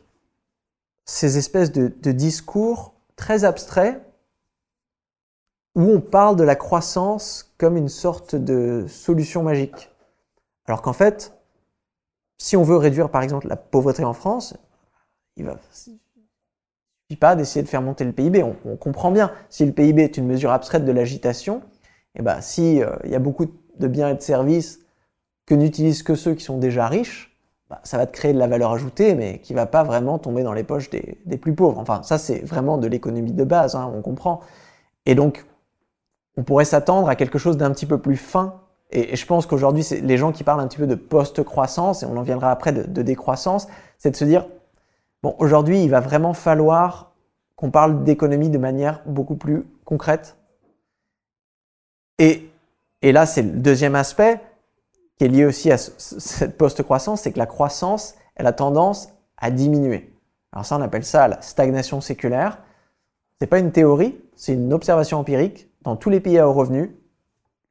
ces 1.06 1.38
espèces 1.38 1.72
de 1.72 2.12
discours 2.12 2.94
très 3.16 3.44
abstraits 3.44 4.02
où 5.76 5.82
on 5.82 6.02
parle 6.02 6.36
de 6.36 6.44
la 6.44 6.56
croissance 6.56 7.54
comme 7.58 7.78
une 7.78 7.90
sorte 7.90 8.36
de 8.36 8.86
solution 8.88 9.44
magique. 9.44 9.92
Alors 10.66 10.82
qu'en 10.82 10.94
fait, 10.94 11.39
si 12.40 12.58
on 12.58 12.64
veut 12.64 12.78
réduire 12.78 13.10
par 13.10 13.22
exemple 13.22 13.48
la 13.48 13.58
pauvreté 13.58 14.04
en 14.04 14.14
France, 14.14 14.56
il 15.36 15.46
ne 15.46 15.52
suffit 15.72 16.00
pas 17.20 17.36
d'essayer 17.36 17.62
de 17.62 17.68
faire 17.68 17.82
monter 17.82 18.06
le 18.06 18.14
PIB. 18.14 18.44
On, 18.44 18.78
comprend 18.78 19.12
bien, 19.12 19.32
si 19.50 19.66
le 19.66 19.72
PIB 19.72 20.04
est 20.04 20.18
une 20.18 20.26
mesure 20.26 20.52
abstraite 20.52 20.86
de 20.86 20.92
l'agitation, 20.92 21.58
et 22.16 22.20
eh 22.20 22.24
ben, 22.24 22.42
si 22.42 22.82
euh, 22.82 22.96
il 23.04 23.12
y 23.12 23.16
a 23.16 23.20
beaucoup 23.20 23.46
de 23.46 23.88
biens 23.88 24.10
et 24.10 24.16
de 24.16 24.22
services 24.22 24.80
que 25.46 25.54
n'utilisent 25.54 26.02
que 26.02 26.16
ceux 26.16 26.34
qui 26.34 26.44
sont 26.44 26.58
déjà 26.58 26.88
riches, 26.88 27.38
bah, 27.70 27.80
ça 27.84 27.98
va 27.98 28.08
te 28.08 28.12
créer 28.12 28.34
de 28.34 28.40
la 28.40 28.48
valeur 28.48 28.72
ajoutée, 28.72 29.14
mais 29.14 29.40
qui 29.40 29.54
va 29.54 29.68
pas 29.68 29.84
vraiment 29.84 30.18
tomber 30.18 30.42
dans 30.42 30.54
les 30.54 30.64
poches 30.64 30.90
des, 30.90 31.38
plus 31.38 31.54
pauvres. 31.54 31.78
Enfin, 31.78 32.02
ça 32.02 32.18
c'est 32.18 32.40
vraiment 32.40 32.78
de 32.78 32.88
l'économie 32.88 33.32
de 33.32 33.44
base, 33.44 33.76
hein, 33.76 33.92
on 33.96 34.02
comprend. 34.02 34.42
Et 35.06 35.14
donc, 35.14 35.46
on 36.36 36.44
pourrait 36.44 36.66
s'attendre 36.66 37.10
à 37.10 37.16
quelque 37.16 37.38
chose 37.38 37.58
d'un 37.58 37.72
petit 37.72 37.86
peu 37.86 38.00
plus 38.00 38.18
fin 38.18 38.62
et, 38.92 39.16
je 39.16 39.26
pense 39.26 39.46
qu'aujourd'hui, 39.46 39.86
les 40.02 40.18
gens 40.18 40.32
qui 40.32 40.44
parlent 40.44 40.60
un 40.60 40.68
petit 40.68 40.78
peu 40.78 40.88
de 40.88 40.96
post-croissance, 40.96 42.04
et 42.04 42.06
on 42.06 42.18
en 42.18 42.24
viendra 42.24 42.52
après 42.52 42.72
de, 42.72 43.02
décroissance, 43.02 43.68
c'est 43.98 44.12
de 44.12 44.16
se 44.16 44.26
dire, 44.26 44.48
bon, 45.22 45.36
aujourd'hui, 45.40 45.84
il 45.84 45.90
va 45.90 46.00
vraiment 46.00 46.34
falloir 46.34 47.14
qu'on 47.56 47.72
parle 47.72 48.04
d'économie 48.04 48.50
de 48.50 48.58
manière 48.58 49.02
beaucoup 49.06 49.36
plus 49.36 49.66
concrète. 49.86 50.38
Et, 52.18 52.50
là, 53.04 53.26
c'est 53.26 53.44
le 53.44 53.52
deuxième 53.52 53.96
aspect 53.96 54.42
qui 55.18 55.26
est 55.26 55.28
lié 55.28 55.46
aussi 55.46 55.72
à 55.72 55.78
cette 55.78 56.58
post-croissance, 56.58 57.22
c'est 57.22 57.32
que 57.32 57.40
la 57.40 57.46
croissance, 57.46 58.16
elle 58.36 58.48
a 58.48 58.54
tendance 58.54 59.10
à 59.38 59.52
diminuer. 59.52 60.14
Alors 60.54 60.66
ça, 60.66 60.78
on 60.78 60.82
appelle 60.82 61.04
ça 61.04 61.28
la 61.28 61.42
stagnation 61.42 62.00
séculaire. 62.00 62.60
C'est 63.40 63.48
pas 63.48 63.60
une 63.60 63.72
théorie, 63.72 64.18
c'est 64.36 64.54
une 64.54 64.74
observation 64.74 65.20
empirique. 65.20 65.70
Dans 65.82 65.98
tous 65.98 66.10
les 66.10 66.22
pays 66.22 66.40
à 66.40 66.48
haut 66.48 66.54
revenu, 66.54 66.99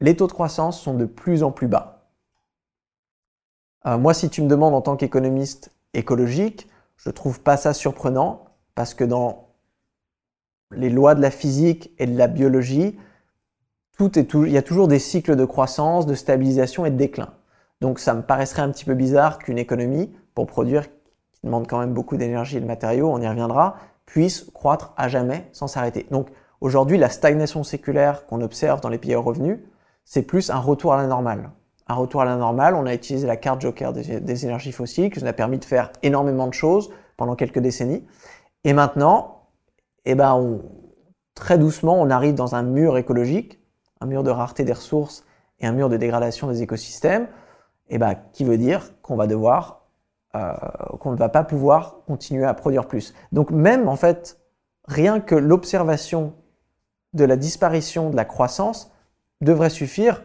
les 0.00 0.16
taux 0.16 0.26
de 0.26 0.32
croissance 0.32 0.80
sont 0.80 0.94
de 0.94 1.04
plus 1.04 1.42
en 1.42 1.50
plus 1.50 1.68
bas. 1.68 2.10
Euh, 3.86 3.98
moi, 3.98 4.14
si 4.14 4.30
tu 4.30 4.42
me 4.42 4.48
demandes 4.48 4.74
en 4.74 4.80
tant 4.80 4.96
qu'économiste 4.96 5.72
écologique, 5.94 6.68
je 6.96 7.08
ne 7.08 7.14
trouve 7.14 7.40
pas 7.40 7.56
ça 7.56 7.72
surprenant 7.72 8.44
parce 8.74 8.94
que 8.94 9.04
dans 9.04 9.48
les 10.70 10.90
lois 10.90 11.14
de 11.14 11.22
la 11.22 11.30
physique 11.30 11.92
et 11.98 12.06
de 12.06 12.16
la 12.16 12.26
biologie, 12.26 12.98
tout 13.96 14.12
il 14.16 14.52
y 14.52 14.58
a 14.58 14.62
toujours 14.62 14.86
des 14.86 14.98
cycles 14.98 15.34
de 15.34 15.44
croissance, 15.44 16.06
de 16.06 16.14
stabilisation 16.14 16.86
et 16.86 16.90
de 16.90 16.96
déclin. 16.96 17.34
Donc 17.80 17.98
ça 17.98 18.14
me 18.14 18.22
paraîtrait 18.22 18.62
un 18.62 18.70
petit 18.70 18.84
peu 18.84 18.94
bizarre 18.94 19.38
qu'une 19.38 19.58
économie, 19.58 20.12
pour 20.34 20.46
produire, 20.46 20.88
qui 21.32 21.40
demande 21.44 21.66
quand 21.66 21.78
même 21.78 21.94
beaucoup 21.94 22.16
d'énergie 22.16 22.56
et 22.56 22.60
de 22.60 22.66
matériaux, 22.66 23.10
on 23.10 23.20
y 23.20 23.28
reviendra, 23.28 23.76
puisse 24.06 24.50
croître 24.52 24.92
à 24.96 25.08
jamais 25.08 25.48
sans 25.52 25.66
s'arrêter. 25.66 26.06
Donc 26.10 26.28
aujourd'hui, 26.60 26.98
la 26.98 27.08
stagnation 27.08 27.64
séculaire 27.64 28.26
qu'on 28.26 28.40
observe 28.40 28.80
dans 28.80 28.88
les 28.88 28.98
pays 28.98 29.14
à 29.14 29.18
revenus, 29.18 29.58
c'est 30.08 30.22
plus 30.22 30.48
un 30.48 30.58
retour 30.58 30.94
à 30.94 30.96
la 30.96 31.06
normale. 31.06 31.50
Un 31.86 31.94
retour 31.94 32.22
à 32.22 32.24
la 32.24 32.36
normale, 32.36 32.74
on 32.74 32.86
a 32.86 32.94
utilisé 32.94 33.26
la 33.26 33.36
carte 33.36 33.60
joker 33.60 33.92
des, 33.92 34.46
énergies 34.46 34.72
fossiles, 34.72 35.10
qui 35.10 35.20
nous 35.20 35.26
a 35.26 35.34
permis 35.34 35.58
de 35.58 35.66
faire 35.66 35.92
énormément 36.02 36.46
de 36.46 36.54
choses 36.54 36.88
pendant 37.18 37.36
quelques 37.36 37.58
décennies. 37.58 38.06
Et 38.64 38.72
maintenant, 38.72 39.48
eh 40.06 40.14
ben, 40.14 40.60
très 41.34 41.58
doucement, 41.58 42.00
on 42.00 42.08
arrive 42.08 42.32
dans 42.32 42.54
un 42.54 42.62
mur 42.62 42.96
écologique, 42.96 43.60
un 44.00 44.06
mur 44.06 44.22
de 44.22 44.30
rareté 44.30 44.64
des 44.64 44.72
ressources 44.72 45.26
et 45.60 45.66
un 45.66 45.72
mur 45.72 45.90
de 45.90 45.98
dégradation 45.98 46.48
des 46.48 46.62
écosystèmes, 46.62 47.28
eh 47.90 47.98
ben, 47.98 48.14
qui 48.32 48.44
veut 48.44 48.56
dire 48.56 48.98
qu'on 49.02 49.16
va 49.16 49.26
devoir, 49.26 49.88
euh, 50.36 50.54
qu'on 51.00 51.12
ne 51.12 51.18
va 51.18 51.28
pas 51.28 51.44
pouvoir 51.44 51.98
continuer 52.06 52.46
à 52.46 52.54
produire 52.54 52.86
plus. 52.86 53.12
Donc 53.32 53.50
même 53.50 53.90
en 53.90 53.96
fait, 53.96 54.40
rien 54.86 55.20
que 55.20 55.34
l'observation 55.34 56.32
de 57.12 57.26
la 57.26 57.36
disparition 57.36 58.08
de 58.08 58.16
la 58.16 58.24
croissance 58.24 58.90
devrait 59.40 59.70
suffire 59.70 60.22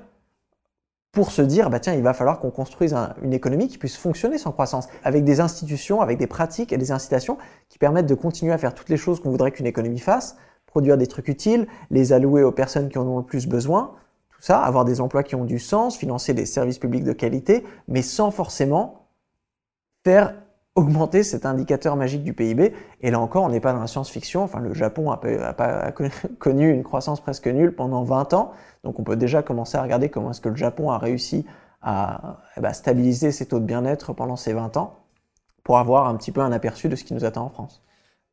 pour 1.11 1.31
se 1.31 1.43
dire, 1.43 1.69
bah 1.69 1.79
tiens, 1.79 1.93
il 1.93 2.01
va 2.01 2.13
falloir 2.13 2.39
qu'on 2.39 2.49
construise 2.49 2.95
une 3.21 3.33
économie 3.33 3.67
qui 3.67 3.77
puisse 3.77 3.95
fonctionner 3.95 4.39
sans 4.39 4.51
croissance, 4.51 4.87
avec 5.03 5.23
des 5.23 5.39
institutions, 5.39 6.01
avec 6.01 6.17
des 6.17 6.25
pratiques 6.25 6.73
et 6.73 6.77
des 6.77 6.91
incitations 6.91 7.37
qui 7.69 7.77
permettent 7.77 8.07
de 8.07 8.15
continuer 8.15 8.51
à 8.51 8.57
faire 8.57 8.73
toutes 8.73 8.89
les 8.89 8.97
choses 8.97 9.19
qu'on 9.19 9.29
voudrait 9.29 9.51
qu'une 9.51 9.67
économie 9.67 9.99
fasse, 9.99 10.35
produire 10.65 10.97
des 10.97 11.05
trucs 11.05 11.27
utiles, 11.27 11.67
les 11.91 12.13
allouer 12.13 12.41
aux 12.41 12.51
personnes 12.51 12.89
qui 12.89 12.97
en 12.97 13.07
ont 13.07 13.19
le 13.19 13.25
plus 13.25 13.47
besoin, 13.47 13.93
tout 14.31 14.41
ça, 14.41 14.59
avoir 14.59 14.85
des 14.85 15.01
emplois 15.01 15.21
qui 15.21 15.35
ont 15.35 15.45
du 15.45 15.59
sens, 15.59 15.97
financer 15.97 16.33
des 16.33 16.47
services 16.47 16.79
publics 16.79 17.03
de 17.03 17.13
qualité, 17.13 17.63
mais 17.87 18.01
sans 18.01 18.31
forcément 18.31 19.07
faire 20.03 20.33
augmenter 20.75 21.23
cet 21.23 21.45
indicateur 21.45 21.95
magique 21.95 22.23
du 22.23 22.33
PIB. 22.33 22.73
Et 23.01 23.11
là 23.11 23.19
encore, 23.19 23.43
on 23.43 23.49
n'est 23.49 23.59
pas 23.59 23.73
dans 23.73 23.79
la 23.79 23.87
science-fiction. 23.87 24.43
Enfin, 24.43 24.59
le 24.59 24.73
Japon 24.73 25.11
a, 25.11 25.19
connu 26.39 26.71
une 26.71 26.83
croissance 26.83 27.21
presque 27.21 27.47
nulle 27.47 27.75
pendant 27.75 28.03
20 28.03 28.33
ans. 28.33 28.51
Donc 28.83 28.99
on 28.99 29.03
peut 29.03 29.15
déjà 29.15 29.43
commencer 29.43 29.77
à 29.77 29.83
regarder 29.83 30.09
comment 30.09 30.31
est-ce 30.31 30.41
que 30.41 30.49
le 30.49 30.55
Japon 30.55 30.89
a 30.89 30.97
réussi 30.97 31.45
à 31.81 32.39
eh 32.57 32.61
ben, 32.61 32.73
stabiliser 32.73 33.31
ses 33.31 33.45
taux 33.45 33.59
de 33.59 33.65
bien-être 33.65 34.13
pendant 34.13 34.35
ces 34.35 34.53
20 34.53 34.77
ans 34.77 34.99
pour 35.63 35.77
avoir 35.77 36.07
un 36.07 36.15
petit 36.15 36.31
peu 36.31 36.41
un 36.41 36.51
aperçu 36.51 36.89
de 36.89 36.95
ce 36.95 37.03
qui 37.03 37.13
nous 37.13 37.25
attend 37.25 37.45
en 37.45 37.49
France. 37.49 37.81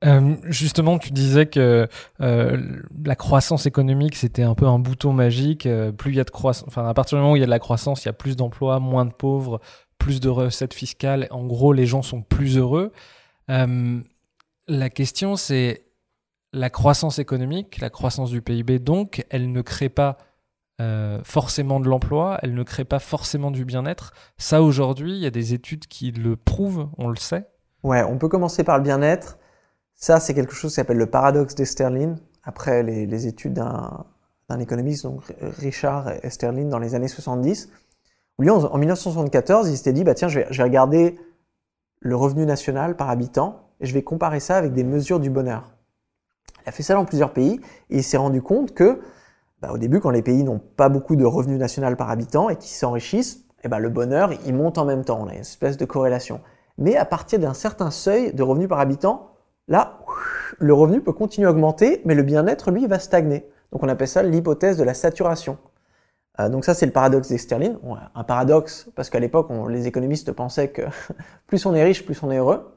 Euh, 0.04 0.36
justement, 0.44 0.98
tu 0.98 1.10
disais 1.12 1.46
que 1.46 1.86
euh, 2.20 2.80
la 3.04 3.16
croissance 3.16 3.66
économique, 3.66 4.16
c'était 4.16 4.42
un 4.42 4.54
peu 4.54 4.66
un 4.66 4.78
bouton 4.78 5.12
magique. 5.12 5.66
Euh, 5.66 5.92
plus 5.92 6.14
y 6.14 6.20
a 6.20 6.24
de 6.24 6.30
croissance, 6.30 6.66
enfin, 6.68 6.88
à 6.88 6.94
partir 6.94 7.18
du 7.18 7.22
moment 7.22 7.34
où 7.34 7.36
il 7.36 7.40
y 7.40 7.42
a 7.42 7.46
de 7.46 7.50
la 7.50 7.58
croissance, 7.58 8.04
il 8.04 8.06
y 8.06 8.08
a 8.08 8.14
plus 8.14 8.36
d'emplois, 8.36 8.80
moins 8.80 9.04
de 9.04 9.12
pauvres, 9.12 9.60
plus 10.00 10.18
de 10.18 10.28
recettes 10.28 10.74
fiscales. 10.74 11.28
En 11.30 11.46
gros, 11.46 11.72
les 11.72 11.86
gens 11.86 12.02
sont 12.02 12.22
plus 12.22 12.56
heureux. 12.56 12.90
Euh, 13.50 14.00
la 14.66 14.90
question, 14.90 15.36
c'est 15.36 15.84
la 16.52 16.70
croissance 16.70 17.20
économique, 17.20 17.78
la 17.80 17.90
croissance 17.90 18.30
du 18.30 18.42
PIB, 18.42 18.80
donc, 18.80 19.24
elle 19.30 19.52
ne 19.52 19.62
crée 19.62 19.90
pas 19.90 20.16
euh, 20.80 21.20
forcément 21.22 21.78
de 21.78 21.88
l'emploi, 21.88 22.38
elle 22.42 22.54
ne 22.54 22.62
crée 22.62 22.84
pas 22.84 22.98
forcément 22.98 23.50
du 23.50 23.64
bien-être. 23.64 24.12
Ça, 24.38 24.62
aujourd'hui, 24.62 25.12
il 25.12 25.18
y 25.18 25.26
a 25.26 25.30
des 25.30 25.54
études 25.54 25.86
qui 25.86 26.10
le 26.10 26.34
prouvent, 26.34 26.88
on 26.96 27.08
le 27.08 27.16
sait. 27.16 27.46
Ouais, 27.82 28.02
on 28.02 28.18
peut 28.18 28.28
commencer 28.28 28.64
par 28.64 28.78
le 28.78 28.82
bien-être. 28.82 29.38
Ça, 29.94 30.18
c'est 30.18 30.34
quelque 30.34 30.54
chose 30.54 30.72
qui 30.72 30.76
s'appelle 30.76 30.96
le 30.96 31.10
paradoxe 31.10 31.54
d'Esterlin, 31.54 32.16
après 32.42 32.82
les, 32.82 33.26
études 33.26 33.52
d'un 33.52 34.58
économiste, 34.58 35.04
donc 35.04 35.22
Richard 35.58 36.10
Esterlin, 36.24 36.68
dans 36.68 36.78
les 36.78 36.94
années 36.94 37.08
70. 37.08 37.68
Lui, 38.40 38.48
en, 38.48 38.78
1974, 38.78 39.68
il 39.68 39.76
s'était 39.76 39.92
dit, 39.92 40.02
bah 40.02 40.14
tiens, 40.14 40.28
je 40.28 40.40
vais, 40.40 40.62
regarder 40.62 41.16
le 42.00 42.16
revenu 42.16 42.46
national 42.46 42.96
par 42.96 43.10
habitant 43.10 43.68
et 43.80 43.86
je 43.86 43.92
vais 43.92 44.02
comparer 44.02 44.40
ça 44.40 44.56
avec 44.56 44.72
des 44.72 44.82
mesures 44.82 45.20
du 45.20 45.28
bonheur. 45.28 45.74
Il 46.64 46.70
a 46.70 46.72
fait 46.72 46.82
ça 46.82 46.94
dans 46.94 47.04
plusieurs 47.04 47.34
pays 47.34 47.60
et 47.90 47.98
il 47.98 48.02
s'est 48.02 48.16
rendu 48.16 48.40
compte 48.40 48.72
que, 48.72 49.00
bah, 49.60 49.72
au 49.72 49.78
début, 49.78 50.00
quand 50.00 50.08
les 50.08 50.22
pays 50.22 50.42
n'ont 50.42 50.58
pas 50.58 50.88
beaucoup 50.88 51.16
de 51.16 51.24
revenus 51.24 51.58
national 51.58 51.98
par 51.98 52.08
habitant 52.08 52.48
et 52.48 52.56
qui 52.56 52.70
s'enrichissent, 52.70 53.44
eh 53.62 53.68
ben, 53.68 53.78
le 53.78 53.90
bonheur, 53.90 54.32
il 54.46 54.54
monte 54.54 54.78
en 54.78 54.86
même 54.86 55.04
temps. 55.04 55.20
On 55.20 55.28
a 55.28 55.34
une 55.34 55.40
espèce 55.40 55.76
de 55.76 55.84
corrélation. 55.84 56.40
Mais 56.78 56.96
à 56.96 57.04
partir 57.04 57.38
d'un 57.40 57.52
certain 57.52 57.90
seuil 57.90 58.32
de 58.32 58.42
revenus 58.42 58.68
par 58.68 58.80
habitant, 58.80 59.32
là, 59.68 59.98
le 60.58 60.72
revenu 60.72 61.02
peut 61.02 61.12
continuer 61.12 61.46
à 61.46 61.50
augmenter, 61.50 62.00
mais 62.06 62.14
le 62.14 62.22
bien-être, 62.22 62.70
lui, 62.70 62.86
va 62.86 62.98
stagner. 62.98 63.46
Donc 63.70 63.82
on 63.82 63.88
appelle 63.88 64.08
ça 64.08 64.22
l'hypothèse 64.22 64.78
de 64.78 64.84
la 64.84 64.94
saturation. 64.94 65.58
Euh, 66.40 66.48
donc 66.48 66.64
ça, 66.64 66.74
c'est 66.74 66.86
le 66.86 66.92
paradoxe 66.92 67.28
des 67.28 67.38
sterling. 67.38 67.76
un 68.14 68.24
paradoxe, 68.24 68.88
parce 68.94 69.10
qu'à 69.10 69.20
l'époque, 69.20 69.48
les 69.68 69.86
économistes 69.86 70.32
pensaient 70.32 70.68
que 70.68 70.82
plus 71.46 71.64
on 71.66 71.74
est 71.74 71.82
riche, 71.82 72.04
plus 72.04 72.22
on 72.22 72.30
est 72.30 72.38
heureux. 72.38 72.76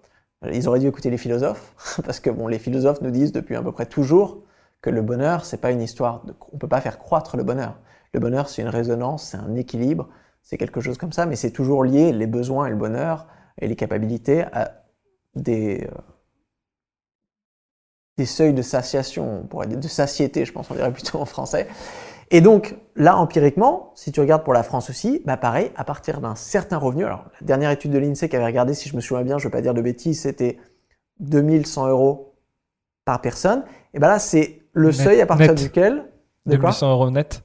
Ils 0.51 0.67
auraient 0.67 0.79
dû 0.79 0.87
écouter 0.87 1.09
les 1.09 1.17
philosophes, 1.17 2.01
parce 2.05 2.19
que 2.19 2.29
bon, 2.29 2.47
les 2.47 2.59
philosophes 2.59 3.01
nous 3.01 3.11
disent 3.11 3.31
depuis 3.31 3.55
à 3.55 3.61
peu 3.61 3.71
près 3.71 3.85
toujours 3.85 4.43
que 4.81 4.89
le 4.89 5.01
bonheur, 5.01 5.45
c'est 5.45 5.57
pas 5.57 5.71
une 5.71 5.81
histoire. 5.81 6.25
De... 6.25 6.33
On 6.51 6.57
peut 6.57 6.67
pas 6.67 6.81
faire 6.81 6.99
croître 6.99 7.37
le 7.37 7.43
bonheur. 7.43 7.79
Le 8.13 8.19
bonheur, 8.19 8.49
c'est 8.49 8.61
une 8.61 8.67
résonance, 8.67 9.29
c'est 9.29 9.37
un 9.37 9.55
équilibre, 9.55 10.09
c'est 10.41 10.57
quelque 10.57 10.81
chose 10.81 10.97
comme 10.97 11.13
ça, 11.13 11.25
mais 11.25 11.35
c'est 11.35 11.51
toujours 11.51 11.83
lié 11.83 12.11
les 12.11 12.27
besoins 12.27 12.67
et 12.67 12.69
le 12.69 12.75
bonheur 12.75 13.27
et 13.59 13.67
les 13.67 13.75
capacités 13.75 14.43
à 14.51 14.83
des, 15.35 15.87
euh, 18.19 18.25
seuils 18.25 18.53
de 18.53 18.61
satiation, 18.61 19.47
de 19.51 19.87
satiété, 19.87 20.45
je 20.45 20.51
pense, 20.51 20.69
on 20.69 20.75
dirait 20.75 20.91
plutôt 20.91 21.19
en 21.19 21.25
français. 21.25 21.67
Et 22.31 22.41
donc, 22.41 22.75
là, 22.95 23.17
empiriquement, 23.17 23.91
si 23.95 24.11
tu 24.11 24.19
regardes 24.19 24.43
pour 24.43 24.53
la 24.53 24.63
France 24.63 24.89
aussi, 24.89 25.21
bah 25.25 25.37
pareil, 25.37 25.71
à 25.75 25.83
partir 25.83 26.21
d'un 26.21 26.35
certain 26.35 26.77
revenu, 26.77 27.05
alors 27.05 27.25
la 27.39 27.47
dernière 27.47 27.71
étude 27.71 27.91
de 27.91 27.97
l'INSEE 27.97 28.29
qui 28.29 28.35
avait 28.35 28.45
regardé, 28.45 28.73
si 28.73 28.89
je 28.89 28.95
me 28.95 29.01
souviens 29.01 29.23
bien, 29.23 29.37
je 29.37 29.43
ne 29.43 29.47
veux 29.49 29.51
pas 29.51 29.61
dire 29.61 29.73
de 29.73 29.81
bêtises, 29.81 30.21
c'était 30.21 30.57
2100 31.19 31.87
euros 31.87 32.35
par 33.05 33.21
personne. 33.21 33.63
Et 33.93 33.99
ben 33.99 34.07
là, 34.07 34.19
c'est 34.19 34.61
le 34.73 34.91
seuil 34.91 35.21
à 35.21 35.25
partir 35.25 35.53
duquel. 35.53 36.05
2100 36.45 36.91
euros 36.91 37.11
net 37.11 37.43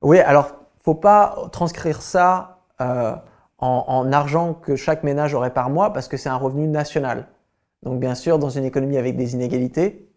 Oui, 0.00 0.18
alors, 0.18 0.56
faut 0.82 0.94
pas 0.94 1.36
transcrire 1.52 2.02
ça 2.02 2.64
euh, 2.80 3.14
en, 3.58 3.84
en 3.86 4.12
argent 4.12 4.54
que 4.54 4.76
chaque 4.76 5.04
ménage 5.04 5.34
aurait 5.34 5.52
par 5.52 5.70
mois 5.70 5.92
parce 5.92 6.08
que 6.08 6.16
c'est 6.16 6.28
un 6.28 6.36
revenu 6.36 6.66
national. 6.66 7.28
Donc 7.82 8.00
bien 8.00 8.14
sûr, 8.14 8.38
dans 8.38 8.50
une 8.50 8.64
économie 8.64 8.96
avec 8.96 9.16
des 9.16 9.34
inégalités, 9.34 10.08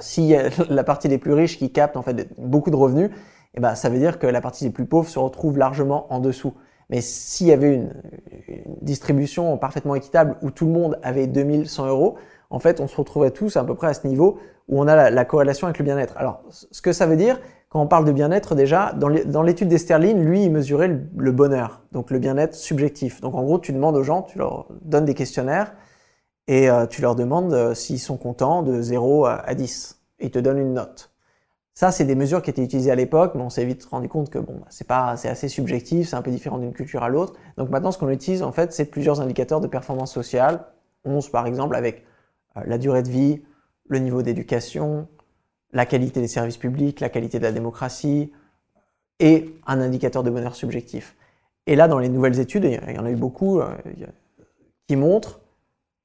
si 0.00 0.34
la 0.68 0.84
partie 0.84 1.08
des 1.08 1.18
plus 1.18 1.32
riches 1.32 1.58
qui 1.58 1.70
capte 1.70 1.96
en 1.96 2.02
fait 2.02 2.28
beaucoup 2.38 2.70
de 2.70 2.76
revenus, 2.76 3.10
eh 3.54 3.60
ben, 3.60 3.74
ça 3.74 3.88
veut 3.88 3.98
dire 3.98 4.18
que 4.18 4.26
la 4.26 4.40
partie 4.40 4.64
des 4.64 4.70
plus 4.70 4.86
pauvres 4.86 5.08
se 5.08 5.18
retrouve 5.18 5.58
largement 5.58 6.12
en 6.12 6.20
dessous. 6.20 6.54
Mais 6.90 7.00
s'il 7.00 7.48
y 7.48 7.52
avait 7.52 7.74
une, 7.74 7.92
distribution 8.80 9.56
parfaitement 9.58 9.94
équitable 9.94 10.36
où 10.42 10.50
tout 10.50 10.66
le 10.66 10.72
monde 10.72 10.98
avait 11.02 11.26
2100 11.26 11.86
euros, 11.86 12.16
en 12.50 12.58
fait, 12.58 12.80
on 12.80 12.86
se 12.86 12.96
retrouverait 12.96 13.30
tous 13.30 13.56
à 13.56 13.64
peu 13.64 13.74
près 13.74 13.88
à 13.88 13.94
ce 13.94 14.06
niveau 14.06 14.38
où 14.68 14.80
on 14.80 14.86
a 14.86 15.10
la, 15.10 15.24
corrélation 15.24 15.66
avec 15.66 15.78
le 15.78 15.84
bien-être. 15.84 16.16
Alors, 16.16 16.42
ce 16.50 16.80
que 16.80 16.92
ça 16.92 17.06
veut 17.06 17.16
dire, 17.16 17.40
quand 17.68 17.80
on 17.80 17.86
parle 17.86 18.06
de 18.06 18.12
bien-être, 18.12 18.54
déjà, 18.54 18.92
dans 18.94 19.42
l'étude 19.42 19.68
d'Esterline, 19.68 20.22
lui, 20.22 20.44
il 20.44 20.52
mesurait 20.52 20.88
le, 20.88 21.00
le 21.16 21.32
bonheur, 21.32 21.82
donc 21.92 22.10
le 22.10 22.18
bien-être 22.18 22.54
subjectif. 22.54 23.20
Donc, 23.20 23.34
en 23.34 23.42
gros, 23.42 23.58
tu 23.58 23.72
demandes 23.72 23.96
aux 23.96 24.02
gens, 24.02 24.22
tu 24.22 24.38
leur 24.38 24.66
donnes 24.82 25.04
des 25.04 25.14
questionnaires, 25.14 25.74
et 26.48 26.70
euh, 26.70 26.86
tu 26.86 27.02
leur 27.02 27.14
demandes 27.14 27.52
euh, 27.52 27.74
s'ils 27.74 28.00
sont 28.00 28.16
contents 28.16 28.62
de 28.62 28.80
0 28.80 29.26
à 29.26 29.54
10. 29.54 30.00
Et 30.18 30.26
ils 30.26 30.30
te 30.30 30.38
donnent 30.38 30.58
une 30.58 30.72
note. 30.72 31.12
Ça, 31.74 31.92
c'est 31.92 32.04
des 32.04 32.16
mesures 32.16 32.42
qui 32.42 32.50
étaient 32.50 32.64
utilisées 32.64 32.90
à 32.90 32.96
l'époque, 32.96 33.34
mais 33.36 33.42
on 33.42 33.50
s'est 33.50 33.64
vite 33.64 33.84
rendu 33.84 34.08
compte 34.08 34.30
que 34.30 34.40
bon, 34.40 34.60
bah, 34.88 35.14
c'est 35.16 35.28
assez 35.28 35.48
subjectif, 35.48 36.08
c'est 36.08 36.16
un 36.16 36.22
peu 36.22 36.32
différent 36.32 36.58
d'une 36.58 36.72
culture 36.72 37.04
à 37.04 37.08
l'autre. 37.08 37.34
Donc 37.56 37.68
maintenant, 37.68 37.92
ce 37.92 37.98
qu'on 37.98 38.08
utilise 38.08 38.42
en 38.42 38.50
fait, 38.50 38.72
c'est 38.72 38.86
plusieurs 38.86 39.20
indicateurs 39.20 39.60
de 39.60 39.68
performance 39.68 40.12
sociale. 40.12 40.64
11 41.04 41.28
par 41.28 41.46
exemple 41.46 41.76
avec 41.76 42.04
euh, 42.56 42.62
la 42.66 42.78
durée 42.78 43.04
de 43.04 43.10
vie, 43.10 43.42
le 43.86 44.00
niveau 44.00 44.22
d'éducation, 44.22 45.06
la 45.72 45.86
qualité 45.86 46.20
des 46.20 46.26
services 46.26 46.56
publics, 46.56 46.98
la 46.98 47.10
qualité 47.10 47.38
de 47.38 47.44
la 47.44 47.52
démocratie 47.52 48.32
et 49.20 49.54
un 49.66 49.80
indicateur 49.80 50.24
de 50.24 50.30
bonheur 50.30 50.56
subjectif. 50.56 51.14
Et 51.66 51.76
là, 51.76 51.86
dans 51.86 51.98
les 51.98 52.08
nouvelles 52.08 52.40
études, 52.40 52.64
il 52.64 52.96
y 52.96 52.98
en 52.98 53.04
a 53.04 53.10
eu 53.10 53.16
beaucoup 53.16 53.60
qui 54.88 54.96
montrent 54.96 55.40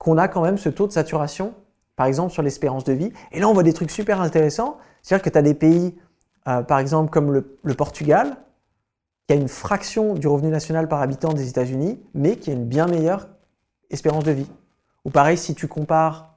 qu'on 0.03 0.17
a 0.17 0.27
quand 0.27 0.41
même 0.41 0.57
ce 0.57 0.69
taux 0.69 0.86
de 0.86 0.91
saturation, 0.91 1.53
par 1.95 2.05
exemple 2.05 2.33
sur 2.33 2.43
l'espérance 2.43 2.83
de 2.83 2.91
vie. 2.93 3.12
Et 3.31 3.39
là, 3.39 3.48
on 3.48 3.53
voit 3.53 3.63
des 3.63 3.74
trucs 3.74 3.89
super 3.89 4.19
intéressants. 4.22 4.77
C'est-à-dire 5.01 5.24
que 5.24 5.29
tu 5.29 5.38
as 5.38 5.41
des 5.41 5.53
pays, 5.53 5.98
euh, 6.48 6.62
par 6.62 6.79
exemple 6.79 7.10
comme 7.10 7.31
le, 7.31 7.74
Portugal, 7.74 8.36
qui 9.27 9.33
a 9.33 9.38
une 9.38 9.48
fraction 9.48 10.13
du 10.13 10.27
revenu 10.27 10.50
national 10.50 10.89
par 10.89 11.01
habitant 11.01 11.31
des 11.31 11.48
États-Unis, 11.48 12.01
mais 12.13 12.36
qui 12.36 12.50
a 12.50 12.53
une 12.53 12.65
bien 12.65 12.86
meilleure 12.86 13.29
espérance 13.89 14.25
de 14.25 14.31
vie. 14.31 14.51
Ou 15.05 15.10
pareil, 15.10 15.38
si 15.38 15.55
tu 15.55 15.69
compares, 15.69 16.36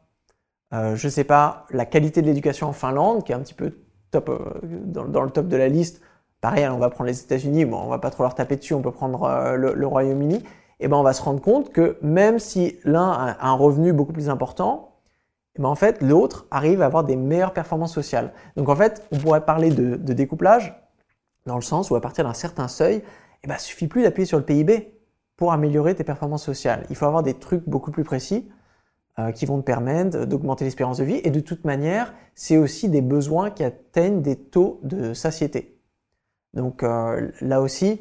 euh, 0.73 0.95
je 0.95 1.09
ne 1.09 1.11
sais 1.11 1.25
pas, 1.25 1.67
la 1.71 1.87
qualité 1.87 2.23
de 2.23 2.27
l'éducation 2.27 2.69
en 2.69 2.73
Finlande, 2.73 3.25
qui 3.25 3.33
est 3.33 3.35
un 3.35 3.41
petit 3.41 3.55
peu 3.55 3.79
top, 4.13 4.29
euh, 4.29 4.61
dans, 4.63 5.23
le 5.23 5.31
top 5.31 5.49
de 5.49 5.57
la 5.57 5.69
liste, 5.69 6.01
pareil, 6.41 6.69
on 6.69 6.79
va 6.79 6.89
prendre 6.89 7.09
les 7.09 7.21
États-Unis, 7.21 7.65
bon, 7.65 7.79
on 7.79 7.89
va 7.89 7.99
pas 7.99 8.11
trop 8.11 8.23
leur 8.23 8.37
taper 8.37 8.55
dessus, 8.55 8.75
on 8.75 8.83
peut 8.83 8.93
prendre 8.93 9.57
le 9.57 9.87
Royaume-Uni, 9.87 10.45
eh 10.81 10.89
ben 10.89 10.97
on 10.97 11.03
va 11.03 11.13
se 11.13 11.23
rendre 11.23 11.41
compte 11.41 11.73
que 11.73 11.99
même 12.03 12.39
si 12.39 12.79
l'un 12.85 13.11
a 13.11 13.47
un 13.47 13.55
revenu 13.55 13.93
beaucoup 13.93 14.13
plus 14.13 14.29
important, 14.29 14.97
eh 15.57 15.63
ben 15.63 15.69
en 15.69 15.75
fait 15.75 16.03
l'autre 16.03 16.47
arrive 16.51 16.83
à 16.83 16.87
avoir 16.87 17.05
des 17.05 17.17
meilleures 17.17 17.55
performances 17.55 17.95
sociales. 17.95 18.33
Donc 18.57 18.69
en 18.69 18.77
fait, 18.77 19.07
on 19.13 19.19
pourrait 19.19 19.45
parler 19.45 19.71
de, 19.71 19.97
découplage 20.13 20.75
dans 21.47 21.57
le 21.57 21.63
sens 21.63 21.91
où 21.91 21.97
à 21.97 22.01
partir 22.01 22.25
d'un 22.25 22.35
certain 22.35 22.69
seuil, 22.69 23.03
eh 23.45 23.49
ben, 23.49 23.59
suffit 23.59 23.87
plus 23.87 24.03
d'appuyer 24.03 24.27
sur 24.27 24.39
le 24.39 24.45
PIB 24.45 24.93
pour 25.37 25.53
améliorer 25.53 25.95
tes 25.95 26.05
performances 26.05 26.45
sociales. 26.45 26.85
Il 26.91 26.97
faut 26.97 27.07
avoir 27.07 27.23
des 27.23 27.35
trucs 27.35 27.69
beaucoup 27.69 27.91
plus 27.91 28.05
précis 28.05 28.49
euh, 29.19 29.33
qui 29.33 29.47
vont 29.47 29.59
te 29.59 29.65
permettre 29.65 30.27
d'augmenter 30.27 30.65
l'espérance 30.65 30.99
de 30.99 31.05
vie. 31.05 31.21
Et 31.25 31.31
de 31.31 31.41
toute 31.41 31.65
manière, 31.65 32.13
c'est 32.35 32.57
aussi 32.57 32.89
des 32.89 33.01
besoins 33.01 33.51
qui 33.51 33.65
atteignent 33.65 34.23
des 34.23 34.37
taux 34.37 34.81
de 34.83 35.15
satiété. 35.15 35.79
Donc 36.55 36.83
euh, 36.83 37.31
là 37.41 37.61
aussi, 37.61 38.01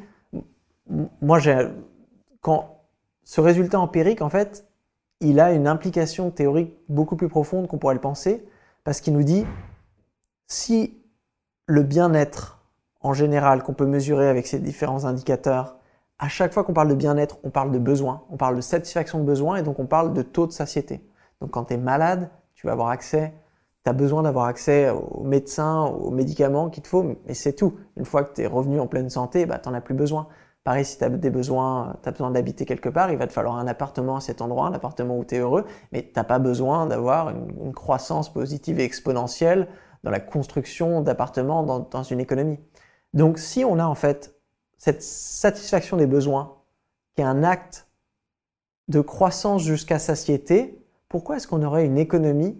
moi 1.21 1.39
j'ai 1.39 1.69
quand 2.45 2.83
ce 3.23 3.41
résultat 3.41 3.79
empirique, 3.79 4.21
en 4.21 4.29
fait, 4.29 4.67
il 5.19 5.39
a 5.39 5.51
une 5.51 5.67
implication 5.67 6.29
théorique 6.29 6.77
beaucoup 6.89 7.15
plus 7.15 7.27
profonde 7.27 7.67
qu'on 7.67 7.79
pourrait 7.79 7.95
le 7.95 8.01
penser, 8.01 8.47
parce 8.83 9.01
qu'il 9.01 9.13
nous 9.13 9.23
dit, 9.23 9.47
si 10.45 11.01
le 11.65 11.81
bien-être 11.81 12.63
en 13.01 13.13
général 13.13 13.63
qu'on 13.63 13.73
peut 13.73 13.87
mesurer 13.87 14.29
avec 14.29 14.45
ces 14.45 14.59
différents 14.59 15.05
indicateurs, 15.05 15.77
à 16.19 16.27
chaque 16.27 16.53
fois 16.53 16.63
qu'on 16.63 16.73
parle 16.73 16.89
de 16.89 16.93
bien-être, 16.93 17.39
on 17.43 17.49
parle 17.49 17.71
de 17.71 17.79
besoin, 17.79 18.21
on 18.29 18.37
parle 18.37 18.57
de 18.57 18.61
satisfaction 18.61 19.17
de 19.17 19.23
besoin, 19.23 19.55
et 19.55 19.63
donc 19.63 19.79
on 19.79 19.87
parle 19.87 20.13
de 20.13 20.21
taux 20.21 20.45
de 20.45 20.51
satiété. 20.51 21.03
Donc 21.41 21.49
quand 21.49 21.65
tu 21.65 21.73
es 21.73 21.77
malade, 21.77 22.29
tu 22.53 22.67
vas 22.67 22.73
avoir 22.73 22.89
accès, 22.89 23.33
tu 23.83 23.89
as 23.89 23.93
besoin 23.93 24.21
d'avoir 24.21 24.45
accès 24.45 24.91
aux 24.91 25.23
médecins, 25.23 25.81
aux 25.81 26.11
médicaments 26.11 26.69
qu'il 26.69 26.83
te 26.83 26.89
faut, 26.89 27.01
mais 27.01 27.33
c'est 27.33 27.53
tout. 27.53 27.73
Une 27.97 28.05
fois 28.05 28.23
que 28.23 28.35
tu 28.35 28.41
es 28.43 28.45
revenu 28.45 28.79
en 28.79 28.85
pleine 28.85 29.09
santé, 29.09 29.47
bah, 29.47 29.57
tu 29.57 29.67
n'en 29.67 29.73
as 29.73 29.81
plus 29.81 29.95
besoin. 29.95 30.27
Pareil, 30.65 30.83
si 30.83 30.97
tu 30.97 31.03
as 31.03 31.09
des 31.09 31.29
besoins, 31.29 31.95
tu 32.01 32.09
as 32.09 32.11
besoin 32.11 32.31
d'habiter 32.31 32.65
quelque 32.65 32.89
part, 32.89 33.11
il 33.11 33.19
va 33.19 33.27
te 33.27 33.33
falloir 33.33 33.55
un 33.57 33.67
appartement 33.67 34.15
à 34.15 34.19
cet 34.19 34.41
endroit, 34.41 34.65
un 34.65 34.73
appartement 34.73 35.15
où 35.15 35.23
tu 35.23 35.35
es 35.35 35.37
heureux, 35.37 35.63
mais 35.91 36.01
tu 36.01 36.13
n'as 36.15 36.23
pas 36.23 36.39
besoin 36.39 36.87
d'avoir 36.87 37.29
une, 37.29 37.71
croissance 37.71 38.33
positive 38.33 38.79
et 38.79 38.83
exponentielle 38.83 39.67
dans 40.03 40.09
la 40.09 40.19
construction 40.19 41.01
d'appartements 41.01 41.61
dans, 41.61 41.81
dans 41.81 42.01
une 42.01 42.19
économie. 42.19 42.57
Donc 43.13 43.37
si 43.37 43.63
on 43.63 43.77
a 43.77 43.85
en 43.85 43.93
fait 43.93 44.35
cette 44.79 45.03
satisfaction 45.03 45.97
des 45.97 46.07
besoins, 46.07 46.57
qui 47.13 47.21
est 47.21 47.25
un 47.25 47.43
acte 47.43 47.87
de 48.87 49.01
croissance 49.01 49.61
jusqu'à 49.61 49.99
satiété, 49.99 50.83
pourquoi 51.09 51.37
est-ce 51.37 51.47
qu'on 51.47 51.61
aurait 51.61 51.85
une 51.85 51.99
économie 51.99 52.57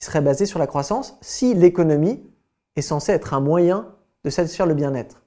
qui 0.00 0.06
serait 0.06 0.22
basée 0.22 0.46
sur 0.46 0.58
la 0.58 0.66
croissance 0.66 1.18
si 1.20 1.52
l'économie 1.52 2.26
est 2.76 2.82
censée 2.82 3.12
être 3.12 3.34
un 3.34 3.40
moyen 3.40 3.94
de 4.24 4.30
satisfaire 4.30 4.66
le 4.66 4.74
bien-être? 4.74 5.21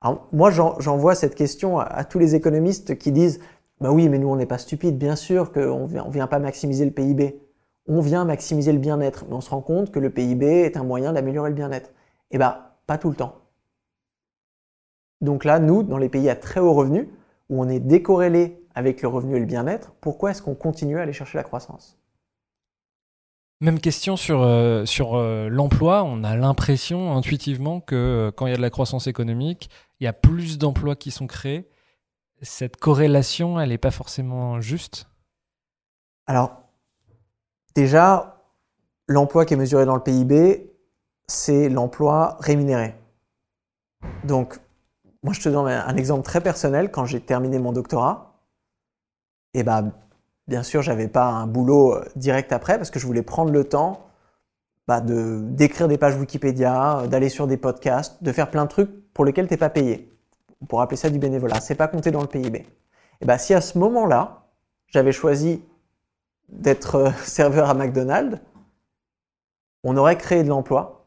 Alors, 0.00 0.28
moi, 0.32 0.50
j'envoie 0.50 1.14
cette 1.14 1.34
question 1.34 1.78
à, 1.80 2.04
tous 2.04 2.18
les 2.18 2.34
économistes 2.34 2.98
qui 2.98 3.10
disent 3.10 3.40
Bah 3.80 3.90
oui, 3.90 4.08
mais 4.08 4.18
nous, 4.18 4.28
on 4.28 4.36
n'est 4.36 4.46
pas 4.46 4.58
stupides, 4.58 4.96
bien 4.96 5.16
sûr 5.16 5.52
qu'on 5.52 5.88
ne 5.88 6.10
vient, 6.10 6.26
pas 6.28 6.38
maximiser 6.38 6.84
le 6.84 6.92
PIB. 6.92 7.40
On 7.86 8.00
vient 8.00 8.24
maximiser 8.24 8.72
le 8.72 8.78
bien-être, 8.78 9.24
mais 9.28 9.34
on 9.34 9.40
se 9.40 9.50
rend 9.50 9.62
compte 9.62 9.90
que 9.90 9.98
le 9.98 10.10
PIB 10.10 10.46
est 10.46 10.76
un 10.76 10.84
moyen 10.84 11.12
d'améliorer 11.12 11.50
le 11.50 11.56
bien-être. 11.56 11.90
Eh 12.30 12.38
bien, 12.38 12.66
pas 12.86 12.98
tout 12.98 13.10
le 13.10 13.16
temps. 13.16 13.36
Donc 15.20 15.44
là, 15.44 15.58
nous, 15.58 15.82
dans 15.82 15.98
les 15.98 16.08
pays 16.08 16.28
à 16.30 16.36
très 16.36 16.60
haut 16.60 16.74
revenu, 16.74 17.10
où 17.48 17.60
on 17.60 17.68
est 17.68 17.80
décorrélé 17.80 18.62
avec 18.74 19.02
le 19.02 19.08
revenu 19.08 19.36
et 19.36 19.40
le 19.40 19.46
bien-être, 19.46 19.94
pourquoi 20.00 20.30
est-ce 20.30 20.42
qu'on 20.42 20.54
continue 20.54 20.98
à 20.98 21.02
aller 21.02 21.12
chercher 21.12 21.38
la 21.38 21.44
croissance? 21.44 21.98
Même 23.60 23.80
question 23.80 24.16
sur, 24.16 24.42
euh, 24.42 24.84
euh, 25.00 25.48
l'emploi. 25.48 26.04
On 26.04 26.22
a 26.24 26.36
l'impression 26.36 27.16
intuitivement 27.16 27.80
que 27.80 27.94
euh, 27.94 28.30
quand 28.30 28.46
il 28.46 28.50
y 28.50 28.54
a 28.54 28.56
de 28.56 28.62
la 28.62 28.70
croissance 28.70 29.06
économique, 29.06 29.68
il 30.00 30.04
y 30.04 30.06
a 30.06 30.12
plus 30.12 30.58
d'emplois 30.58 30.96
qui 30.96 31.10
sont 31.10 31.26
créés. 31.26 31.68
Cette 32.40 32.76
corrélation, 32.76 33.60
elle 33.60 33.70
n'est 33.70 33.78
pas 33.78 33.90
forcément 33.90 34.60
juste? 34.60 35.08
Alors, 36.26 36.62
déjà, 37.74 38.44
l'emploi 39.08 39.44
qui 39.44 39.54
est 39.54 39.56
mesuré 39.56 39.86
dans 39.86 39.96
le 39.96 40.02
PIB, 40.02 40.70
c'est 41.26 41.68
l'emploi 41.68 42.36
rémunéré. 42.40 42.94
Donc, 44.22 44.60
moi, 45.24 45.32
je 45.32 45.40
te 45.40 45.48
donne 45.48 45.66
un 45.66 45.96
exemple 45.96 46.22
très 46.22 46.40
personnel. 46.40 46.92
Quand 46.92 47.06
j'ai 47.06 47.20
terminé 47.20 47.58
mon 47.58 47.72
doctorat, 47.72 48.40
eh 49.54 49.64
ben, 49.64 49.92
Bien 50.48 50.62
sûr, 50.62 50.80
j'avais 50.80 51.08
pas 51.08 51.26
un 51.26 51.46
boulot 51.46 51.94
euh, 51.94 52.04
direct 52.16 52.52
après 52.52 52.78
parce 52.78 52.90
que 52.90 52.98
je 52.98 53.06
voulais 53.06 53.22
prendre 53.22 53.52
le 53.52 53.64
temps 53.64 54.06
bah, 54.86 55.02
de 55.02 55.40
d'écrire 55.42 55.88
des 55.88 55.98
pages 55.98 56.16
Wikipédia, 56.16 57.00
euh, 57.00 57.06
d'aller 57.06 57.28
sur 57.28 57.46
des 57.46 57.58
podcasts, 57.58 58.22
de 58.22 58.32
faire 58.32 58.50
plein 58.50 58.64
de 58.64 58.70
trucs 58.70 59.12
pour 59.12 59.26
lesquels 59.26 59.46
t'es 59.46 59.58
pas 59.58 59.68
payé. 59.68 60.10
On 60.62 60.66
pourrait 60.66 60.84
appeler 60.84 60.96
ça 60.96 61.10
du 61.10 61.18
bénévolat. 61.18 61.60
C'est 61.60 61.74
pas 61.74 61.86
compté 61.86 62.10
dans 62.10 62.22
le 62.22 62.26
PIB. 62.26 62.66
Et 63.20 63.26
bah 63.26 63.36
si 63.36 63.52
à 63.52 63.60
ce 63.60 63.76
moment-là, 63.78 64.46
j'avais 64.86 65.12
choisi 65.12 65.62
d'être 66.48 66.94
euh, 66.94 67.10
serveur 67.24 67.68
à 67.68 67.74
McDonald's, 67.74 68.40
on 69.84 69.98
aurait 69.98 70.16
créé 70.16 70.42
de 70.42 70.48
l'emploi. 70.48 71.04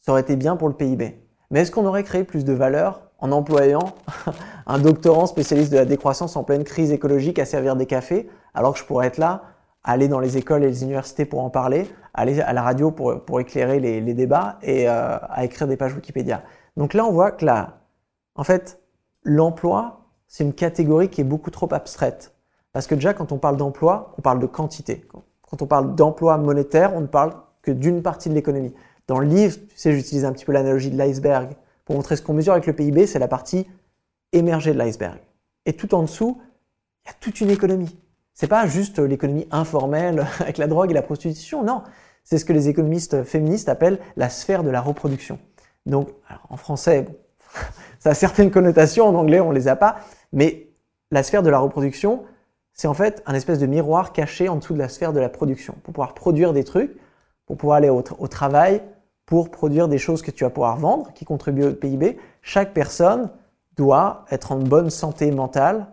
Ça 0.00 0.12
aurait 0.12 0.22
été 0.22 0.34
bien 0.34 0.56
pour 0.56 0.68
le 0.68 0.74
PIB. 0.74 1.20
Mais 1.50 1.60
est-ce 1.60 1.70
qu'on 1.70 1.84
aurait 1.84 2.04
créé 2.04 2.24
plus 2.24 2.44
de 2.46 2.54
valeur 2.54 3.02
en 3.18 3.32
employant 3.32 3.94
un 4.66 4.78
doctorant 4.78 5.26
spécialiste 5.26 5.72
de 5.72 5.76
la 5.76 5.84
décroissance 5.84 6.36
en 6.36 6.44
pleine 6.44 6.64
crise 6.64 6.90
écologique 6.90 7.38
à 7.38 7.44
servir 7.44 7.76
des 7.76 7.86
cafés, 7.86 8.30
alors 8.54 8.74
que 8.74 8.78
je 8.78 8.84
pourrais 8.84 9.06
être 9.06 9.18
là, 9.18 9.42
aller 9.84 10.08
dans 10.08 10.20
les 10.20 10.36
écoles 10.36 10.64
et 10.64 10.68
les 10.68 10.82
universités 10.82 11.24
pour 11.24 11.40
en 11.40 11.50
parler, 11.50 11.88
aller 12.14 12.40
à 12.40 12.52
la 12.52 12.62
radio 12.62 12.90
pour, 12.90 13.24
pour 13.24 13.40
éclairer 13.40 13.80
les, 13.80 14.00
les 14.00 14.14
débats 14.14 14.58
et 14.62 14.88
euh, 14.88 15.16
à 15.28 15.44
écrire 15.44 15.66
des 15.66 15.76
pages 15.76 15.94
Wikipédia. 15.94 16.42
Donc 16.76 16.94
là, 16.94 17.04
on 17.06 17.12
voit 17.12 17.30
que 17.30 17.44
là, 17.44 17.80
en 18.34 18.44
fait, 18.44 18.80
l'emploi, 19.22 20.06
c'est 20.26 20.44
une 20.44 20.52
catégorie 20.52 21.08
qui 21.08 21.20
est 21.20 21.24
beaucoup 21.24 21.50
trop 21.50 21.72
abstraite. 21.72 22.34
Parce 22.72 22.86
que 22.86 22.94
déjà, 22.94 23.14
quand 23.14 23.32
on 23.32 23.38
parle 23.38 23.56
d'emploi, 23.56 24.14
on 24.18 24.22
parle 24.22 24.38
de 24.38 24.46
quantité. 24.46 25.06
Quand 25.42 25.62
on 25.62 25.66
parle 25.66 25.94
d'emploi 25.94 26.36
monétaire, 26.38 26.94
on 26.94 27.00
ne 27.00 27.06
parle 27.06 27.32
que 27.62 27.70
d'une 27.70 28.02
partie 28.02 28.28
de 28.28 28.34
l'économie. 28.34 28.74
Dans 29.06 29.18
le 29.18 29.26
livre, 29.26 29.56
tu 29.56 29.76
sais, 29.76 29.92
j'utilise 29.92 30.24
un 30.24 30.32
petit 30.32 30.44
peu 30.44 30.52
l'analogie 30.52 30.90
de 30.90 30.96
l'iceberg 30.96 31.56
pour 31.84 31.96
montrer 31.96 32.16
ce 32.16 32.22
qu'on 32.22 32.34
mesure 32.34 32.52
avec 32.52 32.66
le 32.66 32.74
PIB, 32.74 33.06
c'est 33.06 33.18
la 33.18 33.28
partie 33.28 33.66
émergée 34.32 34.74
de 34.74 34.78
l'iceberg. 34.78 35.18
Et 35.64 35.72
tout 35.72 35.94
en 35.94 36.02
dessous, 36.02 36.38
il 37.04 37.08
y 37.08 37.10
a 37.10 37.14
toute 37.18 37.40
une 37.40 37.48
économie. 37.48 37.98
C'est 38.40 38.46
pas 38.46 38.68
juste 38.68 39.00
l'économie 39.00 39.48
informelle 39.50 40.24
avec 40.38 40.58
la 40.58 40.68
drogue 40.68 40.92
et 40.92 40.94
la 40.94 41.02
prostitution, 41.02 41.64
non. 41.64 41.82
C'est 42.22 42.38
ce 42.38 42.44
que 42.44 42.52
les 42.52 42.68
économistes 42.68 43.24
féministes 43.24 43.68
appellent 43.68 43.98
la 44.16 44.28
sphère 44.28 44.62
de 44.62 44.70
la 44.70 44.80
reproduction. 44.80 45.40
Donc, 45.86 46.10
en 46.48 46.56
français, 46.56 47.06
ça 47.98 48.10
a 48.10 48.14
certaines 48.14 48.52
connotations, 48.52 49.08
en 49.08 49.14
anglais 49.16 49.40
on 49.40 49.50
les 49.50 49.66
a 49.66 49.74
pas, 49.74 49.96
mais 50.32 50.68
la 51.10 51.24
sphère 51.24 51.42
de 51.42 51.50
la 51.50 51.58
reproduction, 51.58 52.22
c'est 52.72 52.86
en 52.86 52.94
fait 52.94 53.24
un 53.26 53.34
espèce 53.34 53.58
de 53.58 53.66
miroir 53.66 54.12
caché 54.12 54.48
en 54.48 54.54
dessous 54.54 54.74
de 54.74 54.78
la 54.78 54.88
sphère 54.88 55.12
de 55.12 55.18
la 55.18 55.28
production, 55.28 55.74
pour 55.82 55.92
pouvoir 55.92 56.14
produire 56.14 56.52
des 56.52 56.62
trucs, 56.62 56.96
pour 57.44 57.56
pouvoir 57.56 57.78
aller 57.78 57.88
au, 57.88 58.04
au 58.20 58.28
travail, 58.28 58.82
pour 59.26 59.50
produire 59.50 59.88
des 59.88 59.98
choses 59.98 60.22
que 60.22 60.30
tu 60.30 60.44
vas 60.44 60.50
pouvoir 60.50 60.76
vendre, 60.76 61.12
qui 61.12 61.24
contribuent 61.24 61.64
au 61.64 61.74
PIB. 61.74 62.20
Chaque 62.42 62.72
personne 62.72 63.32
doit 63.76 64.26
être 64.30 64.52
en 64.52 64.58
bonne 64.58 64.90
santé 64.90 65.32
mentale, 65.32 65.88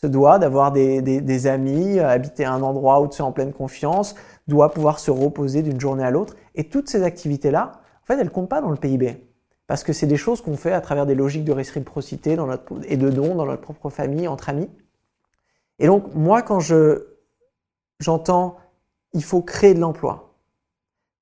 se 0.00 0.06
doit 0.06 0.38
d'avoir 0.38 0.72
des, 0.72 1.46
amis, 1.46 1.98
habiter 2.00 2.44
à 2.44 2.52
un 2.52 2.62
endroit 2.62 3.02
où 3.02 3.08
tu 3.08 3.18
es 3.18 3.20
en 3.20 3.32
pleine 3.32 3.52
confiance, 3.52 4.14
doit 4.48 4.72
pouvoir 4.72 4.98
se 4.98 5.10
reposer 5.10 5.62
d'une 5.62 5.78
journée 5.78 6.04
à 6.04 6.10
l'autre. 6.10 6.36
Et 6.54 6.68
toutes 6.68 6.88
ces 6.88 7.02
activités-là, 7.02 7.72
en 8.02 8.06
fait, 8.06 8.18
elles 8.18 8.30
comptent 8.30 8.48
pas 8.48 8.62
dans 8.62 8.70
le 8.70 8.76
PIB. 8.76 9.26
Parce 9.66 9.84
que 9.84 9.92
c'est 9.92 10.06
des 10.06 10.16
choses 10.16 10.40
qu'on 10.40 10.56
fait 10.56 10.72
à 10.72 10.80
travers 10.80 11.04
des 11.04 11.14
logiques 11.14 11.44
de 11.44 11.52
réciprocité 11.52 12.36
et 12.84 12.96
de 12.96 13.10
dons 13.10 13.34
dans 13.34 13.44
notre 13.44 13.60
propre 13.60 13.90
famille, 13.90 14.26
entre 14.26 14.48
amis. 14.48 14.70
Et 15.78 15.86
donc, 15.86 16.14
moi, 16.14 16.40
quand 16.42 16.60
je, 16.60 17.06
j'entends 17.98 18.56
il 19.12 19.24
faut 19.24 19.42
créer 19.42 19.74
de 19.74 19.80
l'emploi, 19.80 20.36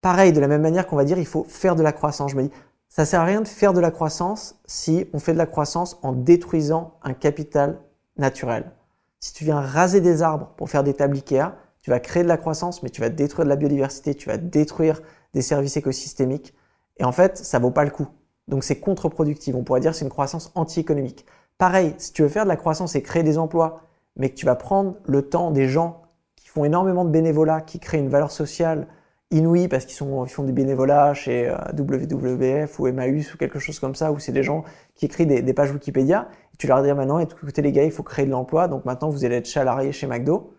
pareil, 0.02 0.32
de 0.32 0.40
la 0.40 0.46
même 0.46 0.60
manière 0.60 0.86
qu'on 0.86 0.96
va 0.96 1.04
dire 1.04 1.18
il 1.18 1.26
faut 1.26 1.44
faire 1.44 1.74
de 1.74 1.82
la 1.82 1.92
croissance, 1.92 2.32
je 2.32 2.36
me 2.36 2.42
dis 2.42 2.50
ça 2.90 3.06
sert 3.06 3.22
à 3.22 3.24
rien 3.24 3.40
de 3.40 3.48
faire 3.48 3.72
de 3.72 3.80
la 3.80 3.90
croissance 3.90 4.60
si 4.66 5.06
on 5.14 5.18
fait 5.18 5.32
de 5.32 5.38
la 5.38 5.46
croissance 5.46 5.98
en 6.02 6.12
détruisant 6.12 6.98
un 7.02 7.14
capital 7.14 7.78
naturel. 8.18 8.72
Si 9.20 9.32
tu 9.32 9.44
viens 9.44 9.60
raser 9.60 10.00
des 10.00 10.22
arbres 10.22 10.52
pour 10.56 10.70
faire 10.70 10.84
des 10.84 10.94
tables 10.94 11.16
Ikea, 11.16 11.54
tu 11.82 11.90
vas 11.90 12.00
créer 12.00 12.22
de 12.22 12.28
la 12.28 12.36
croissance, 12.36 12.82
mais 12.82 12.90
tu 12.90 13.00
vas 13.00 13.08
détruire 13.08 13.44
de 13.44 13.48
la 13.48 13.56
biodiversité, 13.56 14.14
tu 14.14 14.28
vas 14.28 14.36
détruire 14.36 15.00
des 15.34 15.42
services 15.42 15.76
écosystémiques. 15.76 16.54
Et 16.98 17.04
en 17.04 17.12
fait, 17.12 17.36
ça 17.36 17.58
vaut 17.58 17.70
pas 17.70 17.84
le 17.84 17.90
coup. 17.90 18.08
Donc 18.48 18.64
c'est 18.64 18.80
contre-productif. 18.80 19.54
On 19.54 19.64
pourrait 19.64 19.80
dire 19.80 19.94
c'est 19.94 20.04
une 20.04 20.10
croissance 20.10 20.52
anti-économique. 20.54 21.26
Pareil, 21.58 21.94
si 21.98 22.12
tu 22.12 22.22
veux 22.22 22.28
faire 22.28 22.44
de 22.44 22.48
la 22.48 22.56
croissance 22.56 22.94
et 22.94 23.02
créer 23.02 23.22
des 23.22 23.38
emplois, 23.38 23.82
mais 24.16 24.30
que 24.30 24.34
tu 24.34 24.46
vas 24.46 24.56
prendre 24.56 24.96
le 25.06 25.22
temps 25.22 25.50
des 25.50 25.68
gens 25.68 26.02
qui 26.36 26.48
font 26.48 26.64
énormément 26.64 27.04
de 27.04 27.10
bénévolat, 27.10 27.60
qui 27.60 27.78
créent 27.78 27.98
une 27.98 28.08
valeur 28.08 28.30
sociale 28.30 28.88
inouïe 29.30 29.68
parce 29.68 29.84
qu'ils 29.84 30.06
ils 30.06 30.30
font 30.30 30.44
des 30.44 30.52
bénévolats 30.52 31.14
chez 31.14 31.48
euh, 31.48 31.56
WWF 31.76 32.78
ou 32.78 32.86
Emmaüs 32.86 33.34
ou 33.34 33.38
quelque 33.38 33.58
chose 33.58 33.78
comme 33.78 33.94
ça, 33.94 34.12
où 34.12 34.18
c'est 34.18 34.32
des 34.32 34.42
gens 34.42 34.64
qui 34.94 35.06
écrivent 35.06 35.26
des, 35.26 35.54
pages 35.54 35.70
Wikipédia, 35.72 36.28
tu 36.58 36.66
leur 36.66 36.82
dis 36.82 36.92
maintenant, 36.92 37.18
écoutez 37.18 37.62
les 37.62 37.72
gars, 37.72 37.84
il 37.84 37.90
faut 37.90 38.02
créer 38.02 38.26
de 38.26 38.30
l'emploi, 38.30 38.68
donc 38.68 38.84
maintenant 38.84 39.10
vous 39.10 39.24
allez 39.24 39.36
être 39.36 39.46
salarié 39.46 39.92
chez 39.92 40.06
McDo. 40.06 40.54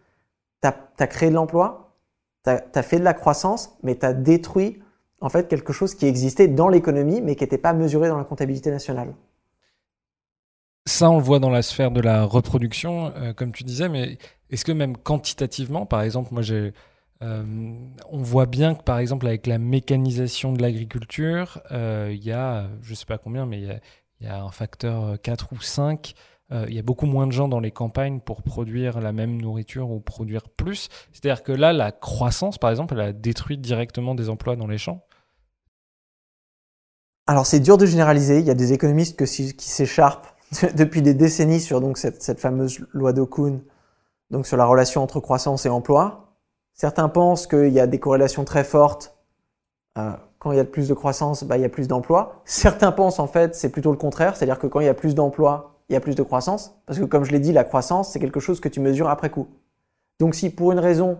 Tu 0.61 0.67
as, 0.67 1.07
créé 1.07 1.29
de 1.29 1.35
l'emploi, 1.35 1.95
tu 2.43 2.51
as, 2.51 2.83
fait 2.83 2.99
de 2.99 3.03
la 3.03 3.13
croissance, 3.13 3.77
mais 3.81 3.97
tu 3.97 4.05
as 4.05 4.13
détruit 4.13 4.79
en 5.21 5.29
fait 5.29 5.47
quelque 5.47 5.73
chose 5.73 5.95
qui 5.95 6.05
existait 6.05 6.47
dans 6.47 6.69
l'économie 6.69 7.21
mais 7.21 7.35
qui 7.35 7.43
n'était 7.43 7.57
pas 7.57 7.73
mesuré 7.73 8.07
dans 8.07 8.17
la 8.17 8.23
comptabilité 8.23 8.71
nationale. 8.71 9.13
Ça, 10.85 11.09
on 11.09 11.17
le 11.17 11.23
voit 11.23 11.39
dans 11.39 11.49
la 11.49 11.61
sphère 11.61 11.91
de 11.91 12.01
la 12.01 12.23
reproduction, 12.23 13.13
euh, 13.15 13.33
comme 13.33 13.51
tu 13.51 13.63
disais, 13.63 13.89
mais 13.89 14.17
est-ce 14.49 14.65
que 14.65 14.71
même 14.71 14.97
quantitativement, 14.97 15.85
par 15.85 16.01
exemple, 16.01 16.33
moi 16.33 16.41
j'ai, 16.41 16.73
euh, 17.21 17.43
on 18.09 18.21
voit 18.21 18.45
bien 18.45 18.75
que 18.75 18.83
par 18.83 18.99
exemple 18.99 19.27
avec 19.27 19.47
la 19.47 19.57
mécanisation 19.57 20.53
de 20.53 20.61
l'agriculture, 20.61 21.61
euh, 21.71 22.09
il 22.13 22.23
y 22.23 22.31
a, 22.31 22.67
je 22.81 22.91
ne 22.91 22.95
sais 22.95 23.05
pas 23.05 23.17
combien, 23.17 23.45
mais 23.45 23.61
il 23.61 23.81
y, 24.21 24.27
a, 24.27 24.41
un 24.41 24.51
facteur 24.51 25.19
4 25.21 25.53
ou 25.53 25.61
5 25.61 26.13
il 26.67 26.73
y 26.73 26.79
a 26.79 26.81
beaucoup 26.81 27.05
moins 27.05 27.27
de 27.27 27.31
gens 27.31 27.47
dans 27.47 27.59
les 27.59 27.69
campagnes 27.69 28.21
pour 28.21 28.41
produire 28.41 29.01
la 29.01 29.11
même 29.11 29.39
nourriture 29.39 29.91
ou 29.91 29.99
produire 29.99 30.49
plus. 30.49 30.89
C'est-à-dire 31.13 31.43
que 31.43 31.51
là, 31.51 31.73
la 31.73 31.91
croissance, 31.91 32.57
par 32.57 32.71
exemple, 32.71 32.95
elle 32.95 33.01
a 33.01 33.13
détruit 33.13 33.59
directement 33.59 34.15
des 34.15 34.29
emplois 34.29 34.55
dans 34.55 34.65
les 34.65 34.79
champs. 34.79 35.05
Alors 37.29 37.45
c'est 37.45 37.59
dur 37.59 37.77
de 37.77 37.85
généraliser, 37.85 38.39
il 38.39 38.47
y 38.47 38.49
a 38.49 38.55
des 38.55 38.73
économistes 38.73 39.23
qui 39.23 39.69
s'écharpent 39.69 40.35
depuis 40.75 41.03
des 41.03 41.13
décennies 41.13 41.61
sur 41.61 41.79
donc 41.79 41.99
cette, 41.99 42.39
fameuse 42.39 42.79
loi 42.91 43.13
d'Okun, 43.13 43.59
donc 44.31 44.47
sur 44.47 44.57
la 44.57 44.65
relation 44.65 45.03
entre 45.03 45.19
croissance 45.19 45.67
et 45.67 45.69
emploi. 45.69 46.28
Certains 46.79 47.09
pensent 47.09 47.45
qu'il 47.45 47.73
y 47.73 47.81
a 47.81 47.87
des 47.87 47.99
corrélations 47.99 48.45
très 48.45 48.63
fortes. 48.63 49.13
Euh, 49.97 50.13
quand 50.37 50.53
il 50.53 50.57
y 50.57 50.61
a 50.61 50.63
plus 50.63 50.87
de 50.87 50.93
croissance, 50.93 51.43
bah, 51.43 51.57
il 51.57 51.61
y 51.61 51.65
a 51.65 51.69
plus 51.69 51.89
d'emplois. 51.89 52.41
Certains 52.45 52.93
pensent 52.93 53.19
en 53.19 53.27
fait 53.27 53.53
c'est 53.53 53.67
plutôt 53.67 53.91
le 53.91 53.97
contraire, 53.97 54.37
c'est-à-dire 54.37 54.57
que 54.57 54.65
quand 54.65 54.79
il 54.79 54.85
y 54.85 54.89
a 54.89 54.93
plus 54.93 55.13
d'emplois, 55.13 55.75
il 55.89 55.93
y 55.93 55.97
a 55.97 55.99
plus 55.99 56.15
de 56.15 56.23
croissance. 56.23 56.79
Parce 56.85 56.97
que 56.97 57.03
comme 57.03 57.25
je 57.25 57.33
l'ai 57.33 57.41
dit, 57.41 57.51
la 57.51 57.65
croissance, 57.65 58.13
c'est 58.13 58.19
quelque 58.19 58.39
chose 58.39 58.61
que 58.61 58.69
tu 58.69 58.79
mesures 58.79 59.09
après 59.09 59.29
coup. 59.29 59.49
Donc 60.21 60.35
si 60.35 60.49
pour 60.49 60.71
une 60.71 60.79
raison, 60.79 61.19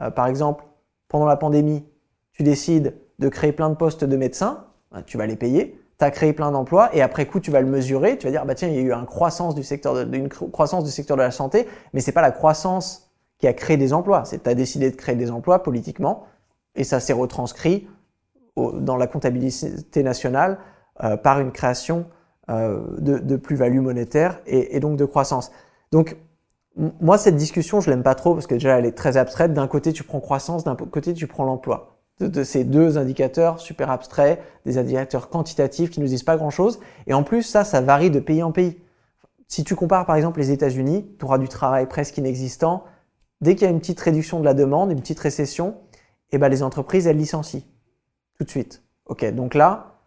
euh, 0.00 0.10
par 0.10 0.26
exemple, 0.26 0.64
pendant 1.08 1.26
la 1.26 1.36
pandémie, 1.36 1.84
tu 2.32 2.42
décides 2.42 2.94
de 3.18 3.28
créer 3.28 3.52
plein 3.52 3.68
de 3.68 3.74
postes 3.74 4.04
de 4.04 4.16
médecins, 4.16 4.64
bah, 4.90 5.02
tu 5.02 5.18
vas 5.18 5.26
les 5.26 5.36
payer, 5.36 5.78
tu 5.98 6.04
as 6.06 6.10
créé 6.10 6.32
plein 6.32 6.50
d'emplois 6.50 6.96
et 6.96 7.02
après 7.02 7.26
coup 7.26 7.40
tu 7.40 7.50
vas 7.50 7.60
le 7.60 7.68
mesurer, 7.68 8.16
tu 8.16 8.26
vas 8.26 8.30
dire 8.30 8.46
bah 8.46 8.54
tiens, 8.54 8.68
il 8.68 8.74
y 8.74 8.78
a 8.78 8.80
eu 8.80 8.92
une 8.94 9.04
croissance 9.04 9.54
du 9.54 9.64
secteur 9.64 10.06
de, 10.06 10.16
une 10.16 10.30
croissance 10.30 10.84
du 10.84 10.90
secteur 10.90 11.18
de 11.18 11.22
la 11.22 11.30
santé, 11.30 11.68
mais 11.92 12.00
c'est 12.00 12.12
pas 12.12 12.22
la 12.22 12.32
croissance 12.32 13.07
qui 13.38 13.46
a 13.46 13.52
créé 13.52 13.76
des 13.76 13.92
emplois, 13.92 14.24
c'est 14.24 14.42
tu 14.42 14.50
as 14.50 14.54
décidé 14.54 14.90
de 14.90 14.96
créer 14.96 15.16
des 15.16 15.30
emplois 15.30 15.62
politiquement 15.62 16.26
et 16.74 16.84
ça 16.84 17.00
s'est 17.00 17.12
retranscrit 17.12 17.88
dans 18.56 18.96
la 18.96 19.06
comptabilité 19.06 20.02
nationale 20.02 20.58
euh, 21.04 21.16
par 21.16 21.38
une 21.38 21.52
création 21.52 22.06
euh, 22.50 22.80
de, 22.98 23.36
plus-value 23.36 23.78
monétaire 23.78 24.40
et, 24.46 24.80
donc 24.80 24.96
de 24.96 25.04
croissance. 25.04 25.52
Donc 25.92 26.16
moi 26.76 27.18
cette 27.18 27.36
discussion 27.36 27.80
je 27.80 27.90
l'aime 27.90 28.02
pas 28.02 28.14
trop 28.14 28.34
parce 28.34 28.46
que 28.46 28.54
déjà 28.54 28.78
elle 28.78 28.86
est 28.86 28.96
très 28.96 29.16
abstraite. 29.16 29.52
D'un 29.52 29.68
côté 29.68 29.92
tu 29.92 30.02
prends 30.02 30.20
croissance, 30.20 30.64
d'un 30.64 30.74
côté 30.74 31.14
tu 31.14 31.26
prends 31.26 31.44
l'emploi 31.44 31.98
de, 32.20 32.44
ces 32.44 32.64
deux 32.64 32.98
indicateurs 32.98 33.60
super 33.60 33.90
abstraits, 33.90 34.40
des 34.66 34.78
indicateurs 34.78 35.28
quantitatifs 35.28 35.90
qui 35.90 36.00
nous 36.00 36.06
disent 36.06 36.22
pas 36.22 36.36
grand-chose. 36.36 36.80
Et 37.06 37.14
en 37.14 37.22
plus, 37.22 37.42
ça, 37.42 37.64
ça 37.64 37.80
varie 37.80 38.10
de 38.10 38.20
pays 38.20 38.42
en 38.42 38.52
pays. 38.52 38.78
Si 39.46 39.64
tu 39.64 39.74
compares 39.74 40.04
par 40.04 40.16
exemple 40.16 40.40
les 40.40 40.50
États-Unis, 40.50 41.06
tu 41.18 41.24
auras 41.24 41.38
du 41.38 41.48
travail 41.48 41.86
presque 41.86 42.18
inexistant. 42.18 42.84
Dès 43.40 43.54
qu'il 43.54 43.64
y 43.64 43.68
a 43.68 43.70
une 43.70 43.80
petite 43.80 44.00
réduction 44.00 44.40
de 44.40 44.44
la 44.44 44.54
demande, 44.54 44.90
une 44.90 45.00
petite 45.00 45.20
récession, 45.20 45.76
eh 46.32 46.38
ben, 46.38 46.48
les 46.48 46.62
entreprises, 46.62 47.06
elles 47.06 47.16
licencient. 47.16 47.62
Tout 48.36 48.44
de 48.44 48.50
suite. 48.50 48.82
OK, 49.06 49.24
donc 49.32 49.54
là, 49.54 49.98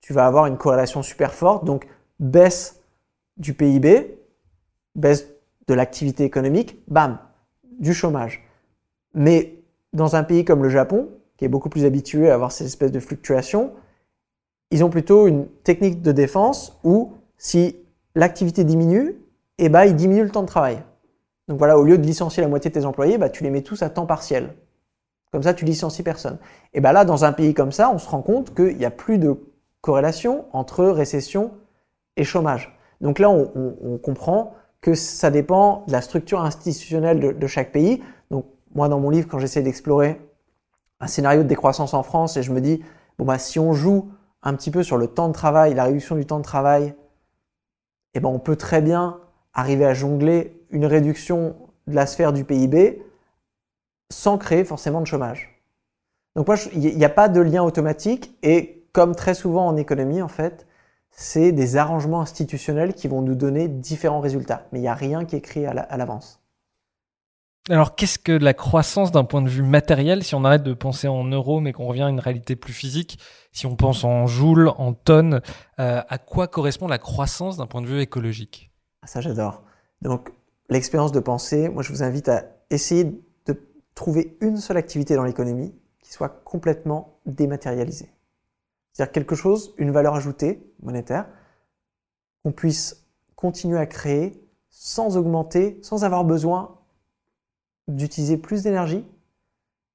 tu 0.00 0.12
vas 0.12 0.26
avoir 0.26 0.46
une 0.46 0.56
corrélation 0.56 1.02
super 1.02 1.32
forte. 1.34 1.64
Donc, 1.64 1.86
baisse 2.18 2.80
du 3.36 3.54
PIB, 3.54 4.18
baisse 4.94 5.26
de 5.66 5.74
l'activité 5.74 6.24
économique, 6.24 6.82
bam, 6.88 7.18
du 7.78 7.94
chômage. 7.94 8.42
Mais 9.14 9.62
dans 9.92 10.16
un 10.16 10.24
pays 10.24 10.44
comme 10.44 10.62
le 10.62 10.68
Japon, 10.68 11.08
qui 11.36 11.44
est 11.44 11.48
beaucoup 11.48 11.68
plus 11.68 11.84
habitué 11.84 12.30
à 12.30 12.34
avoir 12.34 12.52
ces 12.52 12.64
espèces 12.66 12.92
de 12.92 13.00
fluctuations, 13.00 13.72
ils 14.70 14.84
ont 14.84 14.90
plutôt 14.90 15.26
une 15.26 15.46
technique 15.64 16.02
de 16.02 16.12
défense 16.12 16.78
où 16.84 17.14
si 17.38 17.76
l'activité 18.14 18.64
diminue, 18.64 19.16
eh 19.58 19.68
ben, 19.68 19.84
ils 19.84 19.96
diminuent 19.96 20.24
le 20.24 20.30
temps 20.30 20.42
de 20.42 20.48
travail. 20.48 20.82
Donc 21.50 21.58
voilà, 21.58 21.76
au 21.76 21.82
lieu 21.82 21.98
de 21.98 22.06
licencier 22.06 22.44
la 22.44 22.48
moitié 22.48 22.70
de 22.70 22.74
tes 22.78 22.84
employés, 22.84 23.18
bah, 23.18 23.28
tu 23.28 23.42
les 23.42 23.50
mets 23.50 23.62
tous 23.62 23.82
à 23.82 23.90
temps 23.90 24.06
partiel. 24.06 24.54
Comme 25.32 25.42
ça, 25.42 25.52
tu 25.52 25.64
licencies 25.64 26.04
personne. 26.04 26.38
Et 26.74 26.80
ben 26.80 26.92
là, 26.92 27.04
dans 27.04 27.24
un 27.24 27.32
pays 27.32 27.54
comme 27.54 27.72
ça, 27.72 27.90
on 27.92 27.98
se 27.98 28.08
rend 28.08 28.22
compte 28.22 28.54
qu'il 28.54 28.76
n'y 28.76 28.84
a 28.84 28.90
plus 28.92 29.18
de 29.18 29.34
corrélation 29.80 30.44
entre 30.52 30.84
récession 30.84 31.50
et 32.16 32.22
chômage. 32.22 32.78
Donc 33.00 33.18
là, 33.18 33.30
on, 33.30 33.98
comprend 33.98 34.54
que 34.80 34.94
ça 34.94 35.32
dépend 35.32 35.82
de 35.88 35.92
la 35.92 36.02
structure 36.02 36.40
institutionnelle 36.40 37.18
de, 37.18 37.32
de 37.32 37.46
chaque 37.48 37.72
pays. 37.72 38.00
Donc 38.30 38.46
moi, 38.72 38.88
dans 38.88 39.00
mon 39.00 39.10
livre, 39.10 39.26
quand 39.28 39.40
j'essaie 39.40 39.62
d'explorer 39.62 40.20
un 41.00 41.08
scénario 41.08 41.42
de 41.42 41.48
décroissance 41.48 41.94
en 41.94 42.04
France 42.04 42.36
et 42.36 42.44
je 42.44 42.52
me 42.52 42.60
dis, 42.60 42.80
bon 43.18 43.24
bah 43.24 43.38
si 43.38 43.58
on 43.58 43.72
joue 43.72 44.12
un 44.44 44.54
petit 44.54 44.70
peu 44.70 44.84
sur 44.84 44.98
le 44.98 45.08
temps 45.08 45.26
de 45.26 45.32
travail, 45.32 45.74
la 45.74 45.82
réduction 45.82 46.14
du 46.14 46.26
temps 46.26 46.38
de 46.38 46.44
travail, 46.44 46.94
eh 48.14 48.20
ben 48.20 48.28
on 48.28 48.38
peut 48.38 48.56
très 48.56 48.80
bien 48.80 49.18
arriver 49.52 49.84
à 49.84 49.94
jongler 49.94 50.59
une 50.70 50.86
réduction 50.86 51.56
de 51.86 51.94
la 51.94 52.06
sphère 52.06 52.32
du 52.32 52.44
PIB 52.44 53.02
sans 54.12 54.38
créer 54.38 54.64
forcément 54.64 55.00
de 55.00 55.06
chômage. 55.06 55.60
Donc 56.36 56.46
moi, 56.46 56.56
il 56.72 56.96
n'y 56.96 57.04
a 57.04 57.10
pas 57.10 57.28
de 57.28 57.40
lien 57.40 57.62
automatique 57.62 58.36
et 58.42 58.84
comme 58.92 59.14
très 59.14 59.34
souvent 59.34 59.66
en 59.66 59.76
économie 59.76 60.22
en 60.22 60.28
fait, 60.28 60.66
c'est 61.10 61.52
des 61.52 61.76
arrangements 61.76 62.20
institutionnels 62.20 62.94
qui 62.94 63.08
vont 63.08 63.22
nous 63.22 63.34
donner 63.34 63.68
différents 63.68 64.20
résultats. 64.20 64.66
Mais 64.72 64.78
il 64.78 64.82
n'y 64.82 64.88
a 64.88 64.94
rien 64.94 65.24
qui 65.24 65.36
est 65.36 65.40
créé 65.40 65.66
à 65.66 65.96
l'avance. 65.96 66.40
Alors, 67.68 67.94
qu'est-ce 67.94 68.18
que 68.18 68.32
la 68.32 68.54
croissance 68.54 69.12
d'un 69.12 69.24
point 69.24 69.42
de 69.42 69.48
vue 69.48 69.62
matériel 69.62 70.24
si 70.24 70.34
on 70.34 70.44
arrête 70.44 70.62
de 70.62 70.72
penser 70.72 71.08
en 71.08 71.24
euros 71.24 71.60
mais 71.60 71.72
qu'on 71.72 71.86
revient 71.86 72.04
à 72.04 72.08
une 72.08 72.18
réalité 72.18 72.56
plus 72.56 72.72
physique 72.72 73.18
Si 73.52 73.66
on 73.66 73.76
pense 73.76 74.02
en 74.02 74.26
joules, 74.26 74.72
en 74.78 74.94
tonnes, 74.94 75.40
euh, 75.78 76.00
à 76.08 76.18
quoi 76.18 76.48
correspond 76.48 76.88
la 76.88 76.98
croissance 76.98 77.58
d'un 77.58 77.66
point 77.66 77.82
de 77.82 77.86
vue 77.86 78.00
écologique? 78.00 78.72
Ah, 79.02 79.06
Ça, 79.06 79.20
j'adore. 79.20 79.62
Donc, 80.00 80.30
l'expérience 80.70 81.12
de 81.12 81.20
pensée, 81.20 81.68
moi, 81.68 81.82
je 81.82 81.92
vous 81.92 82.02
invite 82.02 82.28
à 82.28 82.44
essayer 82.70 83.04
de 83.46 83.60
trouver 83.94 84.36
une 84.40 84.56
seule 84.56 84.76
activité 84.76 85.16
dans 85.16 85.24
l'économie 85.24 85.74
qui 86.00 86.12
soit 86.12 86.28
complètement 86.44 87.18
dématérialisé. 87.26 88.08
C'est-à-dire 88.92 89.12
quelque 89.12 89.34
chose, 89.34 89.74
une 89.76 89.90
valeur 89.90 90.14
ajoutée 90.14 90.62
monétaire, 90.82 91.28
qu'on 92.42 92.52
puisse 92.52 93.06
continuer 93.36 93.78
à 93.78 93.86
créer 93.86 94.42
sans 94.70 95.16
augmenter, 95.16 95.78
sans 95.82 96.04
avoir 96.04 96.24
besoin 96.24 96.78
d'utiliser 97.88 98.36
plus 98.36 98.62
d'énergie 98.62 99.04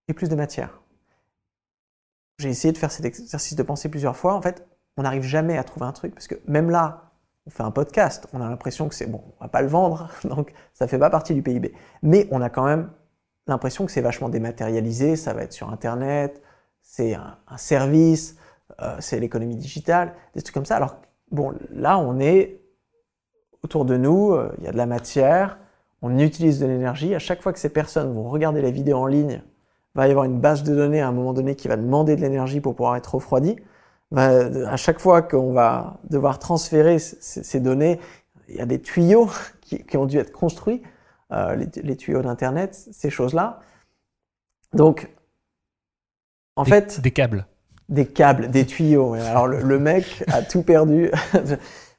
et 0.07 0.13
plus 0.13 0.29
de 0.29 0.35
matière. 0.35 0.81
J'ai 2.39 2.49
essayé 2.49 2.71
de 2.73 2.77
faire 2.77 2.91
cet 2.91 3.05
exercice 3.05 3.55
de 3.55 3.63
pensée 3.63 3.89
plusieurs 3.89 4.17
fois. 4.17 4.33
En 4.33 4.41
fait, 4.41 4.67
on 4.97 5.03
n'arrive 5.03 5.23
jamais 5.23 5.57
à 5.57 5.63
trouver 5.63 5.85
un 5.85 5.93
truc 5.93 6.13
parce 6.13 6.27
que 6.27 6.35
même 6.47 6.69
là, 6.69 7.13
on 7.47 7.49
fait 7.49 7.63
un 7.63 7.71
podcast, 7.71 8.27
on 8.34 8.41
a 8.41 8.49
l'impression 8.49 8.89
que 8.89 8.95
c'est 8.95 9.08
bon, 9.08 9.23
on 9.39 9.43
va 9.43 9.49
pas 9.49 9.62
le 9.62 9.67
vendre, 9.67 10.10
donc 10.23 10.53
ça 10.73 10.88
fait 10.88 10.99
pas 10.99 11.10
partie 11.10 11.34
du 11.34 11.43
PIB. 11.43 11.73
Mais 12.01 12.27
on 12.31 12.41
a 12.41 12.49
quand 12.49 12.65
même 12.65 12.89
l'impression 13.47 13.86
que 13.86 13.91
c'est 13.91 14.01
vachement 14.01 14.29
dématérialisé, 14.29 15.15
ça 15.15 15.34
va 15.34 15.43
être 15.43 15.53
sur 15.53 15.69
Internet, 15.69 16.41
c'est 16.81 17.15
un, 17.15 17.58
service, 17.58 18.38
euh, 18.81 18.95
c'est 18.99 19.19
l'économie 19.19 19.55
digitale, 19.55 20.13
des 20.34 20.41
trucs 20.41 20.53
comme 20.53 20.65
ça. 20.65 20.77
Alors 20.77 20.97
bon, 21.31 21.53
là, 21.71 21.97
on 21.99 22.19
est 22.19 22.62
autour 23.63 23.86
de 23.86 23.97
nous, 23.97 24.31
euh, 24.34 24.53
il 24.60 24.63
y 24.63 24.67
a 24.67 24.71
de 24.71 24.77
la 24.77 24.86
matière, 24.86 25.58
on 26.01 26.17
utilise 26.19 26.60
de 26.60 26.65
l'énergie. 26.65 27.15
À 27.15 27.19
chaque 27.19 27.41
fois 27.41 27.53
que 27.53 27.60
ces 27.60 27.69
personnes 27.69 28.13
vont 28.13 28.29
regarder 28.29 28.62
la 28.62 28.71
vidéo 28.71 28.97
en 28.97 29.08
ligne, 29.08 29.41
va 29.95 30.08
y 30.08 30.12
avoir 30.12 30.25
une 30.25 30.39
base 30.39 30.63
de 30.63 30.75
données 30.75 31.01
à 31.01 31.08
un 31.08 31.12
moment 31.12 31.34
donné 31.34 31.55
qui 31.55 31.67
va 31.67 31.77
demander 31.77 32.15
de 32.15 32.21
l'énergie 32.21 32.60
pour 32.60 32.75
pouvoir 32.75 32.95
être 32.95 33.15
refroidie. 33.15 33.55
À 34.15 34.77
chaque 34.77 34.99
fois 34.99 35.21
qu'on 35.21 35.53
va 35.53 35.99
devoir 36.09 36.39
transférer 36.39 36.99
ces 36.99 37.59
données, 37.59 37.99
il 38.47 38.55
y 38.55 38.61
a 38.61 38.65
des 38.65 38.81
tuyaux 38.81 39.29
qui, 39.61 39.97
ont 39.97 40.05
dû 40.05 40.17
être 40.17 40.31
construits, 40.31 40.83
euh, 41.31 41.55
les, 41.55 41.95
tuyaux 41.95 42.21
d'Internet, 42.21 42.75
ces 42.91 43.09
choses-là. 43.09 43.61
Donc, 44.73 45.09
en 46.55 46.65
fait... 46.65 47.01
Des 47.01 47.11
câbles. 47.11 47.47
Des 47.89 48.05
câbles, 48.05 48.49
des 48.49 48.65
tuyaux. 48.65 49.13
Alors 49.13 49.47
le 49.47 49.79
mec 49.79 50.23
a 50.27 50.41
tout 50.41 50.63
perdu. 50.63 51.11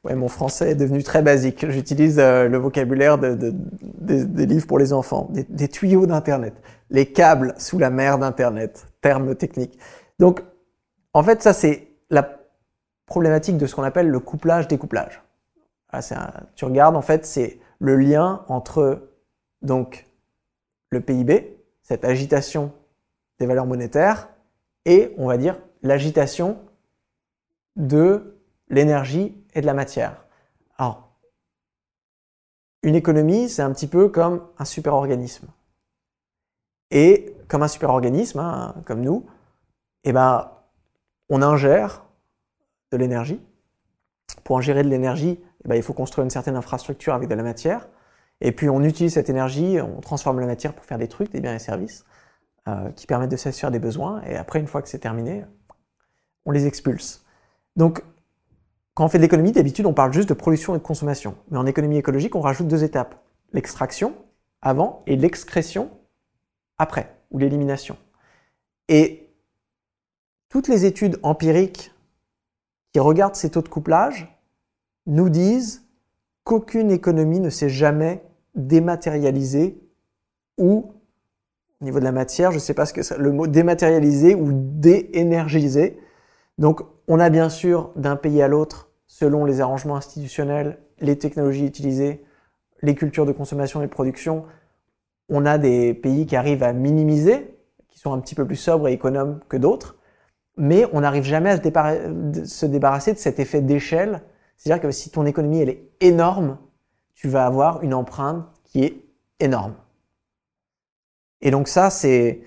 Ouais, 0.07 0.15
mon 0.15 0.29
français 0.29 0.71
est 0.71 0.75
devenu 0.77 1.03
très 1.03 1.21
basique. 1.21 1.69
J'utilise 1.69 2.21
euh, 2.21 2.47
le 2.47 2.59
vocabulaire 2.59 3.19
des 3.19 4.47
livres 4.47 4.67
pour 4.69 4.79
les 4.79 4.93
enfants, 4.93 5.29
des, 5.33 5.67
tuyaux 5.67 6.07
d'Internet, 6.07 6.55
les 6.91 7.07
câbles 7.07 7.55
sous 7.59 7.81
la 7.81 7.91
mer 7.91 8.17
d'Internet, 8.17 8.87
terme 9.01 9.35
technique. 9.35 9.77
Donc, 10.21 10.45
en 11.13 11.25
fait, 11.25 11.43
ça, 11.43 11.53
c'est 11.53 11.89
la 12.11 12.39
problématique 13.07 13.57
de 13.57 13.67
ce 13.67 13.75
qu'on 13.75 13.83
appelle 13.83 14.09
le 14.09 14.21
couplage-découplage. 14.21 15.23
Tu 16.55 16.65
regardes, 16.65 16.97
en 16.97 17.03
fait, 17.03 17.25
c'est 17.25 17.61
le 17.79 17.97
lien 17.97 18.45
entre 18.49 19.11
donc 19.63 20.07
le 20.91 21.01
PIB, 21.01 21.59
cette 21.83 22.05
agitation 22.05 22.73
des 23.39 23.47
valeurs 23.47 23.67
monétaires, 23.67 24.29
et, 24.85 25.15
on 25.19 25.27
va 25.27 25.37
dire, 25.37 25.59
l'agitation 25.83 26.59
de 27.77 28.39
l'énergie 28.69 29.37
et 29.55 29.61
de 29.61 29.67
la 29.67 29.75
matière. 29.75 30.25
Alors, 30.79 31.11
une 32.83 32.95
économie, 32.95 33.49
c'est 33.49 33.63
un 33.63 33.73
petit 33.73 33.89
peu 33.89 34.09
comme 34.09 34.47
un 34.59 34.65
super-organisme. 34.65 35.49
Et 36.91 37.35
comme 37.49 37.63
un 37.63 37.69
super-organisme, 37.69 38.39
hein, 38.39 38.75
comme 38.85 39.01
nous, 39.01 39.27
eh 40.05 40.13
ben, 40.13 40.51
on 41.29 41.43
ingère 41.43 42.05
de 42.93 42.97
l'énergie. 42.97 43.41
Pour 44.45 44.59
ingérer 44.59 44.83
de 44.83 44.89
l'énergie, 44.89 45.41
eh 45.65 45.69
ben, 45.69 45.75
il 45.75 45.83
faut 45.83 45.93
construire 45.93 46.25
une 46.25 46.31
certaine 46.31 46.57
infrastructure 46.57 47.15
avec 47.15 47.29
de 47.29 47.35
la 47.35 47.43
matière. 47.43 47.89
Et 48.41 48.53
puis 48.53 48.69
on 48.69 48.83
utilise 48.83 49.15
cette 49.15 49.31
énergie, 49.31 49.79
on 49.81 50.01
transforme 50.01 50.41
la 50.41 50.47
matière 50.47 50.75
pour 50.75 50.85
faire 50.85 50.99
des 50.99 51.09
trucs, 51.09 51.31
des 51.31 51.41
biens 51.41 51.55
et 51.55 51.59
services, 51.59 52.05
euh, 52.69 52.91
qui 52.91 53.07
permettent 53.07 53.31
de 53.31 53.37
satisfaire 53.37 53.71
des 53.71 53.79
besoins. 53.79 54.23
Et 54.23 54.37
après, 54.37 54.61
une 54.61 54.67
fois 54.67 54.83
que 54.83 54.89
c'est 54.89 54.99
terminé, 54.99 55.45
on 56.45 56.51
les 56.51 56.67
expulse. 56.67 57.25
Donc 57.77 58.03
quand 58.95 59.05
on 59.05 59.09
fait 59.09 59.19
de 59.19 59.23
l'économie, 59.23 59.53
d'habitude, 59.53 59.85
on 59.85 59.93
parle 59.93 60.13
juste 60.13 60.29
de 60.31 60.35
production 60.35 60.75
et 60.75 60.79
de 60.79 60.83
consommation. 60.83 61.37
Mais 61.51 61.59
en 61.59 61.67
économie 61.67 61.99
écologique, 61.99 62.35
on 62.35 62.41
rajoute 62.41 62.67
deux 62.67 62.83
étapes. 62.83 63.15
L'extraction 63.53 64.15
avant 64.63 65.03
et 65.07 65.17
l'excrétion 65.17 65.91
après, 66.79 67.15
ou 67.31 67.39
l'élimination. 67.39 67.97
Et 68.89 69.26
toutes 70.57 70.69
les 70.69 70.87
études 70.87 71.19
empiriques 71.23 71.93
qui 72.95 72.99
regardent 72.99 73.35
ces 73.35 73.51
taux 73.51 73.61
de 73.61 73.69
couplage 73.69 74.41
nous 75.05 75.29
disent 75.29 75.85
qu'aucune 76.45 76.91
économie 76.91 77.41
ne 77.41 77.51
s'est 77.51 77.69
jamais 77.69 78.23
dématérialisée 78.55 79.79
ou, 80.57 80.95
au 81.83 81.85
niveau 81.85 81.99
de 81.99 82.05
la 82.05 82.13
matière, 82.13 82.53
je 82.53 82.57
ne 82.57 82.61
sais 82.61 82.73
pas 82.73 82.87
ce 82.87 82.95
que 82.95 83.03
c'est, 83.03 83.19
le 83.19 83.33
mot 83.33 83.47
dématérialisé 83.47 84.35
ou 84.35 84.49
déénergisé. 84.51 86.01
Donc, 86.57 86.81
on 87.07 87.21
a 87.21 87.29
bien 87.29 87.51
sûr 87.51 87.93
d'un 87.95 88.17
pays 88.17 88.41
à 88.41 88.49
l'autre 88.49 88.89
selon 89.07 89.45
les 89.45 89.61
arrangements 89.61 89.97
institutionnels, 89.97 90.79
les 91.01 91.19
technologies 91.19 91.67
utilisées, 91.67 92.25
les 92.81 92.95
cultures 92.95 93.27
de 93.27 93.33
consommation 93.33 93.83
et 93.83 93.87
de 93.87 93.93
production, 93.93 94.47
on 95.29 95.45
a 95.45 95.59
des 95.59 95.93
pays 95.93 96.25
qui 96.25 96.35
arrivent 96.35 96.63
à 96.63 96.73
minimiser, 96.73 97.59
qui 97.89 97.99
sont 97.99 98.15
un 98.15 98.21
petit 98.21 98.35
peu 98.35 98.47
plus 98.47 98.57
sobres 98.57 98.89
et 98.89 98.95
économes 98.95 99.41
que 99.51 99.59
d'autres, 99.59 99.97
mais 100.57 100.87
on 100.93 101.01
n'arrive 101.01 101.25
jamais 101.25 101.51
à 101.51 101.57
se, 101.57 102.67
débarrasser 102.67 103.13
de 103.13 103.19
cet 103.19 103.39
effet 103.39 103.61
d'échelle. 103.61 104.23
C'est-à-dire 104.57 104.83
que 104.83 104.91
si 104.91 105.11
ton 105.11 105.27
économie 105.27 105.61
elle 105.61 105.69
est 105.69 105.89
énorme, 106.01 106.59
tu 107.15 107.29
vas 107.29 107.47
avoir 107.47 107.83
une 107.83 107.95
empreinte 107.95 108.47
qui 108.65 108.85
est 108.85 109.05
énorme. 109.41 109.75
Et 111.43 111.51
donc 111.51 111.69
ça, 111.69 111.91
c'est 111.91 112.43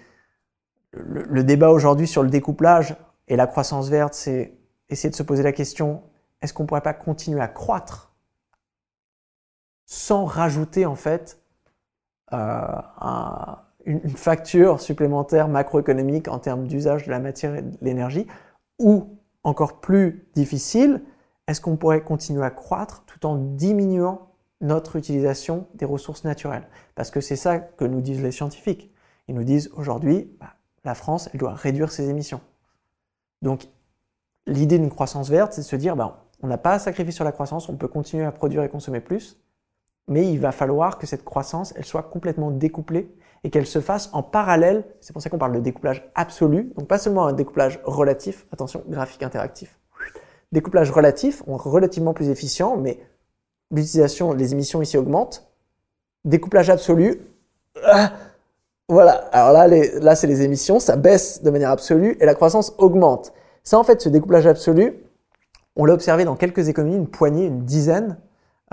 le, 0.91 1.43
débat 1.43 1.69
aujourd'hui 1.69 2.07
sur 2.07 2.23
le 2.23 2.29
découplage 2.29 2.95
et 3.27 3.35
la 3.35 3.45
croissance 3.45 3.89
verte, 3.89 4.13
c'est 4.15 4.57
essayer 4.89 5.09
de 5.09 5.15
se 5.15 5.23
poser 5.23 5.43
la 5.43 5.51
question 5.51 6.03
est-ce 6.41 6.53
qu'on 6.53 6.63
ne 6.63 6.67
pourrait 6.67 6.81
pas 6.81 6.93
continuer 6.93 7.41
à 7.41 7.47
croître 7.47 8.13
sans 9.85 10.25
rajouter 10.25 10.85
en 10.85 10.95
fait 10.95 11.41
euh, 12.33 12.81
une, 13.89 14.10
facture 14.10 14.80
supplémentaire 14.80 15.47
macroéconomique 15.47 16.28
en 16.28 16.39
termes 16.39 16.67
d'usage 16.67 17.06
de 17.06 17.12
la 17.12 17.19
matière 17.19 17.56
et 17.56 17.62
de 17.63 17.78
l'énergie 17.82 18.28
Ou 18.78 19.17
encore 19.43 19.80
plus 19.82 20.28
difficile, 20.36 21.02
est-ce 21.47 21.60
qu'on 21.60 21.75
pourrait 21.75 22.04
continuer 22.04 22.43
à 22.43 22.52
croître 22.52 23.04
tout 23.06 23.25
en 23.25 23.36
diminuant 23.36 24.30
notre 24.62 24.95
utilisation 24.95 25.67
des 25.73 25.86
ressources 25.86 26.23
naturelles? 26.23 26.67
Parce 26.93 27.10
que 27.10 27.19
c'est 27.19 27.36
ça 27.36 27.58
que 27.58 27.86
nous 27.86 28.02
disent 28.02 28.21
les 28.21 28.32
scientifiques. 28.32 28.93
Ils 29.28 29.36
nous 29.36 29.43
disent 29.43 29.71
aujourd'hui, 29.75 30.32
bah, 30.39 30.54
la 30.84 30.93
France, 30.93 31.30
elle 31.34 31.39
doit 31.39 31.54
réduire 31.54 31.91
ses 31.91 32.10
émissions. 32.10 32.41
Donc, 33.41 33.67
l'idée 34.45 34.78
d'une 34.78 34.89
croissance 34.89 35.30
verte, 35.30 35.54
c'est 35.54 35.62
de 35.62 35.65
se 35.65 35.75
dire, 35.75 35.95
bah, 35.95 36.28
on 36.43 36.47
n'a 36.47 36.58
pas 36.58 36.73
à 36.73 36.80
sacrifier 36.80 37.12
sur 37.12 37.25
la 37.25 37.32
croissance, 37.32 37.69
on 37.69 37.75
peut 37.75 37.88
continuer 37.88 38.25
à 38.25 38.32
produire 38.32 38.63
et 38.63 38.69
consommer 38.69 38.99
plus, 38.99 39.39
mais 40.08 40.32
il 40.32 40.39
va 40.39 40.52
falloir 40.52 40.97
que 40.97 41.08
cette 41.08 41.25
croissance, 41.25 41.73
elle 41.75 41.86
soit 41.86 42.04
complètement 42.04 42.52
découplée 42.52 43.15
et 43.43 43.49
qu'elle 43.49 43.65
se 43.65 43.82
fasse 43.82 44.10
en 44.13 44.23
parallèle. 44.23 44.86
C'est 45.02 45.13
pour 45.13 45.21
ça 45.21 45.30
qu'on 45.30 45.38
parle 45.38 45.54
de 45.54 45.60
découplage 45.60 46.10
absolu, 46.15 46.71
donc 46.78 46.88
pas 46.88 46.97
seulement 46.97 47.25
un 47.25 47.34
découplage 47.34 47.80
relatif, 47.84 48.45
attention, 48.52 48.84
graphique 48.88 49.23
interactif. 49.23 49.80
Découplage 50.52 50.91
relatif, 50.91 51.43
relativement 51.47 52.13
plus 52.13 52.30
efficient, 52.30 52.75
mais 52.78 52.99
l'utilisation, 53.71 54.34
les 54.34 54.54
émissions 54.54 54.82
ici 54.82 54.97
augmentent. 54.97 55.47
Découplage 56.25 56.69
absolu, 56.69 57.21
ah, 57.84 58.12
voilà, 58.88 59.12
alors 59.32 59.54
là, 59.54 59.67
là 59.67 60.15
c'est 60.15 60.28
les 60.28 60.41
émissions, 60.41 60.80
ça 60.80 60.95
baisse 60.95 61.43
de 61.43 61.49
manière 61.52 61.69
absolue 61.69 62.17
et 62.19 62.25
la 62.25 62.34
croissance 62.34 62.73
augmente. 62.78 63.34
Ça, 63.63 63.78
en 63.78 63.84
fait, 63.84 64.02
ce 64.02 64.10
découplage 64.10 64.47
absolu, 64.47 64.95
on 65.75 65.86
l'a 65.86 65.93
observé 65.93 66.25
dans 66.25 66.36
quelques 66.36 66.69
économies, 66.69 66.95
une 66.95 67.08
poignée, 67.08 67.45
une 67.45 67.65
dizaine 67.65 68.17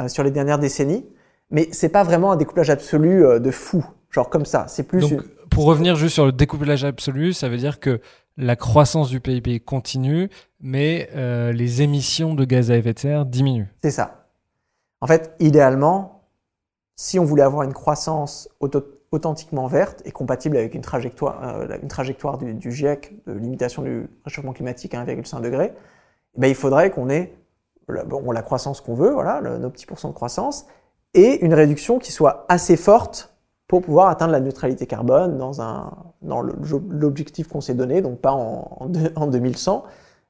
euh, 0.00 0.08
sur 0.08 0.22
les 0.22 0.30
dernières 0.30 0.58
décennies, 0.58 1.06
mais 1.50 1.68
c'est 1.72 1.90
pas 1.90 2.02
vraiment 2.02 2.32
un 2.32 2.36
découplage 2.36 2.70
absolu 2.70 3.24
euh, 3.24 3.38
de 3.38 3.50
fou, 3.50 3.84
genre 4.10 4.30
comme 4.30 4.46
ça. 4.46 4.66
C'est 4.68 4.84
plus. 4.84 5.00
Donc, 5.00 5.22
pour 5.50 5.64
revenir 5.64 5.96
juste 5.96 6.14
sur 6.14 6.26
le 6.26 6.32
découplage 6.32 6.84
absolu, 6.84 7.32
ça 7.32 7.48
veut 7.48 7.56
dire 7.56 7.80
que 7.80 8.00
la 8.36 8.56
croissance 8.56 9.08
du 9.08 9.20
PIB 9.20 9.60
continue, 9.60 10.28
mais 10.60 11.08
euh, 11.14 11.52
les 11.52 11.82
émissions 11.82 12.34
de 12.34 12.44
gaz 12.44 12.70
à 12.70 12.76
effet 12.76 12.92
de 12.92 12.98
serre 12.98 13.26
diminuent. 13.26 13.68
C'est 13.82 13.90
ça. 13.90 14.26
En 15.00 15.06
fait, 15.06 15.34
idéalement, 15.40 16.22
si 16.96 17.18
on 17.18 17.24
voulait 17.24 17.42
avoir 17.42 17.62
une 17.62 17.72
croissance 17.72 18.48
authentiquement 19.10 19.66
verte 19.66 20.02
et 20.04 20.10
compatible 20.10 20.56
avec 20.56 20.74
une 20.74 20.80
trajectoire, 20.80 21.62
une 21.82 21.88
trajectoire 21.88 22.38
du, 22.38 22.54
du, 22.54 22.72
GIEC 22.72 23.14
de 23.26 23.32
limitation 23.32 23.82
du 23.82 24.08
réchauffement 24.24 24.52
climatique 24.52 24.94
à 24.94 25.04
1,5 25.04 25.42
degré, 25.42 25.72
ben, 26.36 26.48
il 26.48 26.54
faudrait 26.54 26.90
qu'on 26.90 27.08
ait 27.08 27.34
la, 27.88 28.04
bon, 28.04 28.30
la 28.30 28.42
croissance 28.42 28.80
qu'on 28.80 28.94
veut, 28.94 29.12
voilà, 29.12 29.40
nos 29.40 29.70
petits 29.70 29.86
pourcents 29.86 30.08
de 30.08 30.14
croissance, 30.14 30.66
et 31.14 31.44
une 31.44 31.54
réduction 31.54 31.98
qui 31.98 32.12
soit 32.12 32.44
assez 32.48 32.76
forte 32.76 33.35
pour 33.68 33.82
pouvoir 33.82 34.08
atteindre 34.08 34.32
la 34.32 34.40
neutralité 34.40 34.86
carbone 34.86 35.38
dans, 35.38 35.52
dans 36.22 36.40
l'objectif 36.40 37.48
qu'on 37.48 37.60
s'est 37.60 37.74
donné, 37.74 38.00
donc 38.00 38.20
pas 38.20 38.32
en, 38.32 38.88
en 39.16 39.26
2100, 39.26 39.84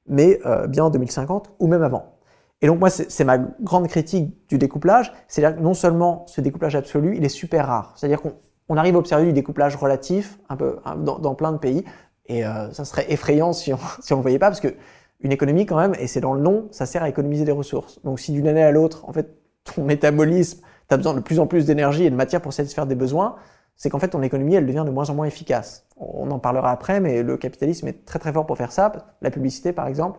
mais 0.08 0.40
euh, 0.46 0.66
bien 0.66 0.84
en 0.84 0.90
2050 0.90 1.52
ou 1.58 1.66
même 1.66 1.82
avant. 1.82 2.16
Et 2.62 2.68
donc 2.68 2.80
moi, 2.80 2.88
c'est 2.88 3.24
ma 3.24 3.36
grande 3.36 3.88
critique 3.88 4.34
du 4.48 4.56
découplage, 4.56 5.12
c'est-à-dire 5.28 5.58
que 5.58 5.62
non 5.62 5.74
seulement 5.74 6.24
ce 6.26 6.40
découplage 6.40 6.74
absolu, 6.74 7.14
il 7.16 7.24
est 7.24 7.28
super 7.28 7.66
rare, 7.66 7.92
c'est-à-dire 7.96 8.22
qu'on 8.22 8.76
arrive 8.76 8.96
à 8.96 8.98
observer 8.98 9.26
du 9.26 9.34
découplage 9.34 9.76
relatif 9.76 10.38
un 10.48 10.56
peu 10.56 10.78
dans, 10.96 11.34
plein 11.34 11.52
de 11.52 11.58
pays, 11.58 11.84
Et 12.26 12.46
euh, 12.46 12.72
ça 12.72 12.86
serait 12.86 13.12
effrayant 13.12 13.52
si 13.52 13.74
on 13.74 13.78
si 14.00 14.14
on 14.14 14.16
le 14.16 14.22
voyait 14.22 14.38
pas, 14.38 14.48
parce 14.48 14.60
que 14.60 14.74
une 15.20 15.32
économie 15.32 15.66
quand 15.66 15.76
même, 15.76 15.94
et 15.98 16.06
c'est 16.06 16.20
dans 16.20 16.32
le 16.32 16.40
nom, 16.40 16.68
ça 16.70 16.86
sert 16.86 17.02
à 17.02 17.08
économiser 17.08 17.44
des 17.44 17.52
ressources. 17.52 18.00
Donc 18.04 18.20
si 18.20 18.32
d'une 18.32 18.48
année 18.48 18.62
à 18.62 18.70
l'autre, 18.70 19.06
en 19.06 19.12
fait, 19.12 19.34
ton 19.64 19.84
métabolisme, 19.84 20.60
tu 20.88 20.94
as 20.94 20.96
besoin 20.96 21.14
de 21.14 21.20
plus 21.20 21.40
en 21.40 21.46
plus 21.46 21.66
d'énergie 21.66 22.04
et 22.04 22.10
de 22.10 22.16
matière 22.16 22.40
pour 22.40 22.52
satisfaire 22.52 22.86
des 22.86 22.94
besoins, 22.94 23.36
c'est 23.76 23.90
qu'en 23.90 23.98
fait 23.98 24.08
ton 24.08 24.22
économie, 24.22 24.54
elle 24.54 24.66
devient 24.66 24.84
de 24.86 24.90
moins 24.90 25.08
en 25.10 25.14
moins 25.14 25.26
efficace. 25.26 25.86
On 25.96 26.30
en 26.30 26.38
parlera 26.38 26.70
après, 26.70 27.00
mais 27.00 27.22
le 27.22 27.36
capitalisme 27.36 27.88
est 27.88 28.04
très 28.04 28.18
très 28.18 28.32
fort 28.32 28.46
pour 28.46 28.56
faire 28.56 28.72
ça. 28.72 28.92
La 29.20 29.30
publicité, 29.30 29.72
par 29.72 29.86
exemple, 29.86 30.18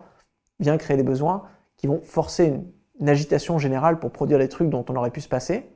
vient 0.60 0.76
créer 0.76 0.96
des 0.96 1.02
besoins 1.02 1.44
qui 1.76 1.86
vont 1.86 2.00
forcer 2.02 2.46
une, 2.46 2.64
agitation 3.08 3.58
générale 3.58 4.00
pour 4.00 4.10
produire 4.10 4.38
des 4.38 4.48
trucs 4.48 4.70
dont 4.70 4.84
on 4.88 4.96
aurait 4.96 5.12
pu 5.12 5.20
se 5.20 5.28
passer. 5.28 5.70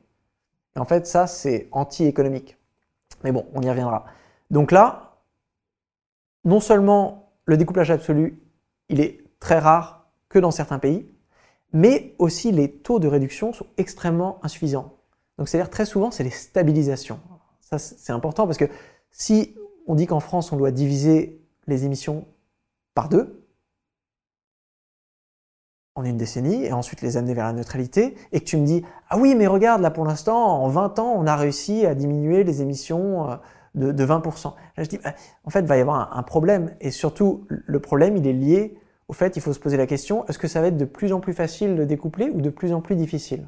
Et 0.75 0.81
en 0.81 0.85
fait, 0.85 1.07
ça, 1.07 1.29
c'est 1.29 1.69
anti-économique. 1.71 2.59
Mais 3.23 3.31
bon, 3.31 3.47
on 3.55 3.63
y 3.63 3.71
reviendra. 3.71 4.07
Donc 4.51 4.73
là, 4.73 5.19
non 6.45 6.59
seulement 6.59 7.31
le 7.45 7.57
découplage 7.57 7.93
absolu, 7.93 8.43
il 8.89 8.99
est 8.99 9.21
très 9.39 9.61
rare 9.61 10.09
que 10.29 10.41
dans 10.41 10.51
certains 10.51 10.81
pays, 10.81 11.07
mais 11.73 12.15
aussi 12.19 12.53
les 12.53 12.71
taux 12.71 12.99
de 12.99 13.09
réduction 13.09 13.53
sont 13.53 13.67
extrêmement 13.77 14.39
insuffisants. 14.43 14.95
Donc 15.39 15.49
c'est-à-dire 15.49 15.71
très 15.71 15.87
souvent, 15.87 16.11
c'est 16.11 16.25
les 16.25 16.31
stabilisations. 16.31 17.21
Ça, 17.61 17.79
c'est 17.79 18.13
important 18.13 18.47
parce 18.47 18.59
que 18.59 18.67
si 19.11 19.55
on 19.87 19.95
dit 19.95 20.07
qu'en 20.07 20.21
France, 20.21 20.53
on 20.53 20.57
doit 20.57 20.71
diviser 20.71 21.41
les 21.67 21.85
émissions 21.85 22.27
par 22.95 23.09
deux, 23.09 23.43
en 25.95 26.05
une 26.05 26.17
décennie, 26.17 26.65
et 26.65 26.73
ensuite 26.73 27.03
les 27.03 27.17
amener 27.17 27.35
vers 27.35 27.47
la 27.47 27.53
neutralité, 27.53 28.15
et 28.33 28.41
que 28.41 28.45
tu 28.45 28.57
me 28.57 28.65
dis, 28.65 28.83
ah 29.11 29.19
oui, 29.19 29.35
mais 29.35 29.47
regarde, 29.47 29.83
là 29.83 29.91
pour 29.91 30.05
l'instant, 30.05 30.63
en 30.63 30.69
20 30.69 30.99
ans, 30.99 31.15
on 31.17 31.27
a 31.27 31.37
réussi 31.37 31.85
à 31.85 31.95
diminuer 31.95 32.45
les 32.45 32.63
émissions 32.63 33.31
euh, 33.31 33.37
de, 33.75 33.93
de 33.93 34.07
20%. 34.07 34.55
Là, 34.77 34.85
je 34.85 34.89
dis, 34.89 34.99
bah, 34.99 35.15
en 35.45 35.51
fait, 35.51 35.61
il 35.61 35.67
va 35.67 35.77
y 35.77 35.81
avoir 35.81 36.17
un, 36.17 36.23
problème, 36.23 36.75
et 36.81 36.91
surtout, 36.91 37.47
le 37.49 37.81
problème, 37.81 38.17
il 38.17 38.27
est 38.27 38.33
lié 38.33 38.79
au 39.12 39.14
fait, 39.14 39.37
il 39.37 39.42
faut 39.42 39.53
se 39.53 39.61
poser 39.61 39.77
la 39.77 39.87
question, 39.87 40.27
est-ce 40.27 40.38
que 40.38 40.48
ça 40.48 40.62
va 40.62 40.68
être 40.68 40.79
de 40.79 40.87
plus 40.87 41.12
en 41.12 41.20
plus 41.20 41.35
facile 41.35 41.77
de 41.77 41.85
découpler 41.85 42.31
ou 42.31 42.40
de 42.40 42.48
plus 42.48 42.72
en 42.72 42.81
plus 42.81 42.96
difficile? 42.96 43.46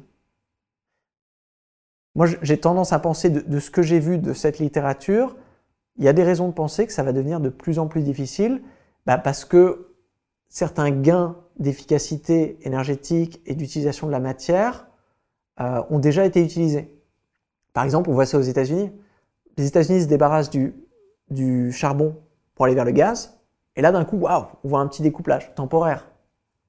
Moi, 2.13 2.27
j'ai 2.43 2.59
tendance 2.59 2.93
à 2.93 2.99
penser 2.99 3.31
de, 3.31 3.59
ce 3.59 3.71
que 3.71 3.81
j'ai 3.81 3.97
vu 3.97 4.19
de 4.19 4.33
cette 4.33 4.59
littérature, 4.59 5.35
il 5.97 6.03
y 6.03 6.07
a 6.07 6.13
des 6.13 6.21
raisons 6.21 6.49
de 6.49 6.53
penser 6.53 6.85
que 6.85 6.93
ça 6.93 7.01
va 7.01 7.13
devenir 7.13 7.39
de 7.39 7.49
plus 7.49 7.79
en 7.79 7.87
plus 7.87 8.03
difficile, 8.03 8.61
bah 9.07 9.17
parce 9.17 9.43
que 9.43 9.95
certains 10.49 10.91
gains 10.91 11.35
d'efficacité 11.57 12.59
énergétique 12.61 13.41
et 13.47 13.55
d'utilisation 13.55 14.05
de 14.05 14.11
la 14.11 14.19
matière 14.19 14.85
euh, 15.61 15.81
ont 15.89 15.97
déjà 15.97 16.27
été 16.27 16.43
utilisés. 16.43 16.95
Par 17.73 17.85
exemple, 17.85 18.11
on 18.11 18.13
voit 18.13 18.27
ça 18.27 18.37
aux 18.37 18.41
États-Unis. 18.41 18.91
Les 19.57 19.65
États-Unis 19.65 20.03
se 20.03 20.07
débarrassent 20.07 20.51
du 20.51 21.71
charbon 21.71 22.15
pour 22.53 22.65
aller 22.65 22.75
vers 22.75 22.85
le 22.85 22.91
gaz, 22.91 23.34
et 23.75 23.81
là 23.81 23.91
d'un 23.91 24.05
coup, 24.05 24.17
waouh, 24.17 24.45
on 24.63 24.67
voit 24.67 24.79
un 24.79 24.87
petit 24.87 25.01
découplage 25.01 25.53
temporaire. 25.55 26.07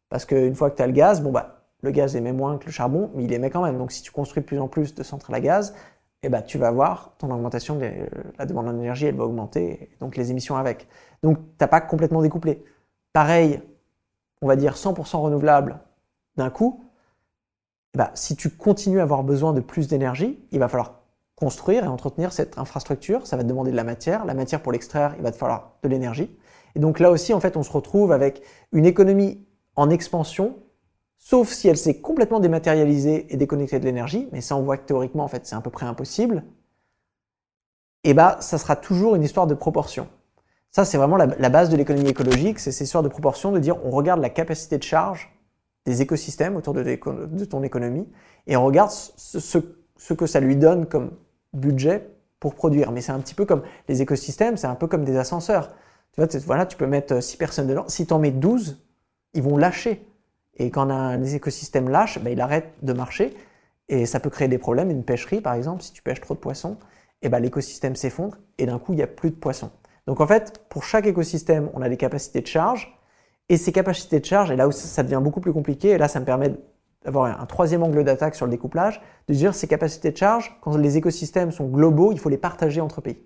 Parce 0.09 0.25
qu'une 0.25 0.55
fois 0.55 0.71
que 0.71 0.77
tu 0.77 0.83
as 0.83 0.87
le 0.87 0.93
gaz, 0.93 1.21
bon 1.21 1.33
bah, 1.33 1.65
le 1.83 1.91
gaz 1.91 2.17
émet 2.17 2.33
moins 2.33 2.59
que 2.59 2.67
le 2.67 2.73
charbon, 2.73 3.11
mais 3.15 3.25
il 3.25 3.33
émet 3.33 3.51
quand 3.51 3.63
même. 3.63 3.79
Donc 3.79 3.93
si 3.93 4.03
tu 4.03 4.11
construis 4.11 4.43
de 4.43 4.47
plus 4.47 4.59
en 4.59 4.69
plus 4.69 4.95
de 4.95 5.03
centrales 5.03 5.37
à 5.37 5.41
gaz, 5.41 5.75
eh 6.23 6.29
ben, 6.29 6.43
tu 6.43 6.59
vas 6.59 6.71
voir 6.71 7.15
ton 7.19 7.31
augmentation 7.31 7.77
de 7.77 7.89
la 8.39 8.47
demande 8.47 8.69
en 8.69 8.77
énergie, 8.77 9.07
elle 9.07 9.17
va 9.17 9.25
augmenter, 9.25 9.91
donc 10.01 10.17
les 10.17 10.31
émissions 10.31 10.57
avec. 10.57 10.89
Donc 11.23 11.39
tu 11.39 11.45
n'as 11.61 11.69
pas 11.69 11.81
complètement 11.81 12.23
découplé. 12.23 12.65
Pareil, 13.13 13.63
on 14.43 14.49
va 14.49 14.57
dire 14.57 14.75
100% 14.75 15.19
renouvelable 15.19 15.79
d'un 16.37 16.51
coup, 16.51 16.85
eh 17.95 17.99
ben, 17.99 18.11
si 18.15 18.37
tu 18.37 18.51
continues 18.51 19.01
à 19.01 19.05
avoir 19.05 19.23
besoin 19.23 19.53
de 19.53 19.61
plus 19.61 19.89
d'énergie, 19.89 20.39
il 20.51 20.59
va 20.59 20.69
falloir 20.69 21.01
construire 21.37 21.85
et 21.85 21.87
entretenir 21.87 22.33
cette 22.33 22.59
infrastructure. 22.59 23.27
Ça 23.27 23.37
va 23.37 23.43
te 23.43 23.49
demander 23.49 23.71
de 23.71 23.77
la 23.77 23.85
matière. 23.85 24.25
La 24.25 24.35
matière, 24.35 24.63
pour 24.63 24.73
l'extraire, 24.73 25.15
il 25.17 25.23
va 25.23 25.31
te 25.31 25.37
falloir 25.37 25.77
de 25.83 25.89
l'énergie. 25.89 26.37
Et 26.77 26.79
donc 26.79 27.01
là 27.01 27.11
aussi, 27.11 27.33
en 27.33 27.41
fait, 27.41 27.57
on 27.57 27.63
se 27.63 27.73
retrouve 27.73 28.13
avec 28.13 28.43
une 28.71 28.85
économie 28.85 29.43
en 29.77 29.89
expansion, 29.89 30.59
sauf 31.17 31.51
si 31.51 31.69
elle 31.69 31.79
s'est 31.79 32.03
complètement 32.03 32.39
dématérialisée 32.39 33.33
et 33.33 33.39
déconnectée 33.39 33.81
de 33.81 33.85
l'énergie, 33.87 34.29
mais 34.31 34.43
ça, 34.43 34.57
on 34.57 34.63
voit 34.63 34.77
que 34.77 34.85
théoriquement, 34.85 35.25
en 35.25 35.29
fait, 35.29 35.47
c'est 35.47 35.57
à 35.57 35.61
peu 35.63 35.71
près 35.71 35.87
impossible. 35.87 36.45
Et 38.05 38.13
bah, 38.13 38.37
ça 38.41 38.59
sera 38.59 38.77
toujours 38.77 39.15
une 39.15 39.23
histoire 39.23 39.47
de 39.47 39.55
proportion. 39.55 40.07
Ça, 40.71 40.85
c'est 40.85 40.99
vraiment 40.99 41.17
la, 41.17 41.49
base 41.49 41.71
de 41.71 41.79
l'économie 41.79 42.11
écologique, 42.11 42.59
c'est 42.59 42.73
cette 42.73 42.85
histoire 42.85 43.03
de 43.03 43.09
proportion, 43.09 43.53
de 43.53 43.59
dire 43.59 43.83
on 43.87 43.91
regarde 43.91 44.21
la 44.21 44.29
capacité 44.29 44.77
de 44.77 44.83
charge 44.83 45.35
des 45.87 46.03
écosystèmes 46.03 46.57
autour 46.57 46.75
de, 46.75 47.45
ton 47.47 47.63
économie 47.63 48.07
et 48.47 48.59
on 48.59 48.65
regarde 48.67 48.91
ce, 48.91 50.13
que 50.13 50.27
ça 50.27 50.41
lui 50.41 50.57
donne 50.57 50.85
comme 50.85 51.13
budget 51.55 52.11
pour 52.39 52.55
produire. 52.55 52.93
Mais 52.93 53.01
c'est 53.01 53.13
un 53.13 53.21
petit 53.21 53.35
peu 53.35 53.47
comme 53.47 53.63
les 53.89 54.03
écosystèmes, 54.03 54.59
c'est 54.59 54.67
un 54.67 54.75
peu 54.75 54.89
comme 54.89 55.07
des 55.07 55.17
ascenseurs. 55.17 55.71
Tu 56.17 56.23
vois, 56.23 56.41
voilà, 56.47 56.67
tu 56.67 56.77
peux 56.77 56.87
mettre 56.87 57.23
6 57.23 57.37
personnes 57.37 57.67
dedans. 57.67 57.85
Si 57.89 58.07
tu 58.07 58.13
en 58.13 58.19
mets 58.19 58.31
12, 58.31 58.83
ils 59.35 59.43
vont 59.43 59.57
lâcher. 59.57 60.07
Et 60.57 60.71
quand 60.71 60.89
un, 60.91 61.19
les 61.19 61.35
écosystèmes 61.35 61.89
lâchent, 61.91 62.19
ben, 62.19 62.33
il 62.33 62.41
arrête 62.41 62.73
de 62.83 62.93
marcher. 62.93 63.35
Et 63.89 64.07
ça 64.07 64.19
peut 64.19 64.31
créer 64.31 64.49
des 64.49 64.59
problèmes. 64.59 64.91
Une 64.91 65.05
pêcherie, 65.05 65.41
par 65.41 65.55
exemple, 65.55 65.83
si 65.83 65.93
tu 65.93 66.03
pêches 66.03 66.21
trop 66.21 66.35
de 66.35 66.41
poissons, 66.41 66.79
et 67.23 67.29
ben, 67.29 67.39
l'écosystème 67.39 67.97
s'effondre 67.97 68.39
et 68.59 68.67
d'un 68.67 68.79
coup, 68.79 68.93
il 68.95 68.97
n'y 68.97 69.03
a 69.03 69.07
plus 69.07 69.31
de 69.31 69.37
poissons. 69.37 69.71
Donc 70.07 70.21
en 70.21 70.27
fait, 70.27 70.63
pour 70.69 70.85
chaque 70.85 71.07
écosystème, 71.07 71.71
on 71.75 71.83
a 71.83 71.89
des 71.89 71.97
capacités 71.97 72.41
de 72.41 72.47
charge. 72.47 72.99
Et 73.49 73.59
ces 73.59 73.73
capacités 73.73 74.19
de 74.19 74.25
charge, 74.25 74.51
et 74.51 74.57
là 74.57 74.67
où 74.67 74.73
ça 74.73 75.03
devient 75.03 75.21
beaucoup 75.23 75.41
plus 75.41 75.53
compliqué, 75.53 75.91
et 75.91 75.99
là 75.99 76.09
ça 76.09 76.19
me 76.19 76.25
permet 76.25 76.53
d'avoir 77.05 77.41
un 77.41 77.47
troisième 77.47 77.85
angle 77.85 78.03
d'attaque 78.03 78.35
sur 78.35 78.47
le 78.47 78.51
découplage, 78.51 79.01
de 79.29 79.35
dire 79.35 79.55
ces 79.55 79.69
capacités 79.69 80.11
de 80.11 80.17
charge, 80.17 80.59
quand 80.63 80.77
les 80.77 80.97
écosystèmes 80.97 81.53
sont 81.53 81.69
globaux, 81.69 82.11
il 82.11 82.19
faut 82.19 82.29
les 82.29 82.39
partager 82.39 82.81
entre 82.81 83.01
pays. 83.01 83.23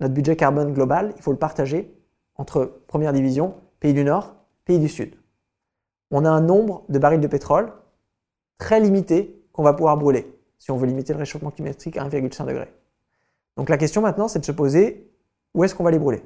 Notre 0.00 0.14
budget 0.14 0.36
carbone 0.36 0.72
global, 0.72 1.12
il 1.16 1.22
faut 1.22 1.32
le 1.32 1.38
partager 1.38 1.94
entre 2.36 2.80
première 2.86 3.12
division, 3.12 3.54
pays 3.80 3.94
du 3.94 4.04
Nord, 4.04 4.34
pays 4.64 4.78
du 4.78 4.88
Sud. 4.88 5.14
On 6.10 6.24
a 6.24 6.30
un 6.30 6.40
nombre 6.40 6.84
de 6.88 6.98
barils 6.98 7.20
de 7.20 7.26
pétrole 7.26 7.72
très 8.58 8.80
limité 8.80 9.42
qu'on 9.52 9.62
va 9.62 9.72
pouvoir 9.72 9.96
brûler 9.96 10.34
si 10.58 10.70
on 10.70 10.76
veut 10.76 10.86
limiter 10.86 11.12
le 11.12 11.18
réchauffement 11.18 11.50
climatique 11.50 11.96
à 11.98 12.08
1,5 12.08 12.46
degré. 12.46 12.72
Donc 13.56 13.68
la 13.68 13.76
question 13.76 14.00
maintenant, 14.00 14.28
c'est 14.28 14.38
de 14.38 14.44
se 14.44 14.52
poser 14.52 15.10
où 15.52 15.62
est-ce 15.62 15.74
qu'on 15.74 15.84
va 15.84 15.90
les 15.90 15.98
brûler? 15.98 16.22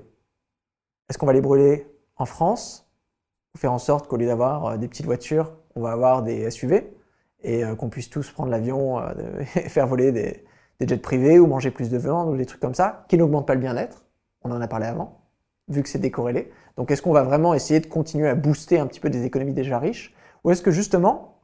Est-ce 1.09 1.18
qu'on 1.18 1.27
va 1.27 1.33
les 1.33 1.40
brûler 1.40 1.87
en 2.16 2.25
France 2.25 2.88
pour 3.53 3.61
faire 3.61 3.73
en 3.73 3.79
sorte 3.79 4.07
qu'au 4.07 4.16
lieu 4.16 4.27
d'avoir 4.27 4.66
euh, 4.66 4.77
des 4.77 4.88
petites 4.88 5.07
voitures, 5.07 5.53
on 5.75 5.81
va 5.81 5.90
avoir 5.90 6.23
des 6.23 6.51
SUV 6.51 6.92
et 7.42 7.64
euh, 7.64 7.75
qu'on 7.75 7.88
puisse 7.88 8.11
tous 8.11 8.31
prendre 8.31 8.51
l'avion 8.51 9.01
euh, 9.01 9.40
et 9.40 9.44
faire 9.68 9.87
voler 9.87 10.12
des, 10.12 10.44
des, 10.81 10.87
jets 10.87 10.99
privés 10.99 11.38
ou 11.38 11.47
manger 11.47 11.71
plus 11.71 11.90
de 11.90 11.99
viande 11.99 12.29
ou 12.29 12.37
des 12.37 12.47
trucs 12.47 12.61
comme 12.61 12.75
ça 12.75 13.05
qui 13.09 13.18
n'augmentent 13.18 13.47
pas 13.47 13.55
le 13.55 13.61
bien-être? 13.61 14.05
On 14.42 14.53
en 14.53 14.61
a 14.61 14.68
parlé 14.68 14.87
avant, 14.87 15.21
vu 15.68 15.83
que 15.83 15.88
c'est 15.88 15.98
décorrélé. 15.98 16.50
Donc 16.76 16.90
est-ce 16.90 17.02
qu'on 17.02 17.12
va 17.12 17.22
vraiment 17.22 17.54
essayer 17.54 17.81
de 17.81 17.87
continuer 17.87 18.28
à 18.28 18.35
booster 18.35 18.78
un 18.78 18.87
petit 18.87 19.00
peu 19.00 19.11
des 19.11 19.24
économies 19.24 19.54
déjà 19.54 19.78
riches? 19.78 20.14
Ou 20.44 20.50
est-ce 20.50 20.62
que 20.62 20.70
justement, 20.70 21.40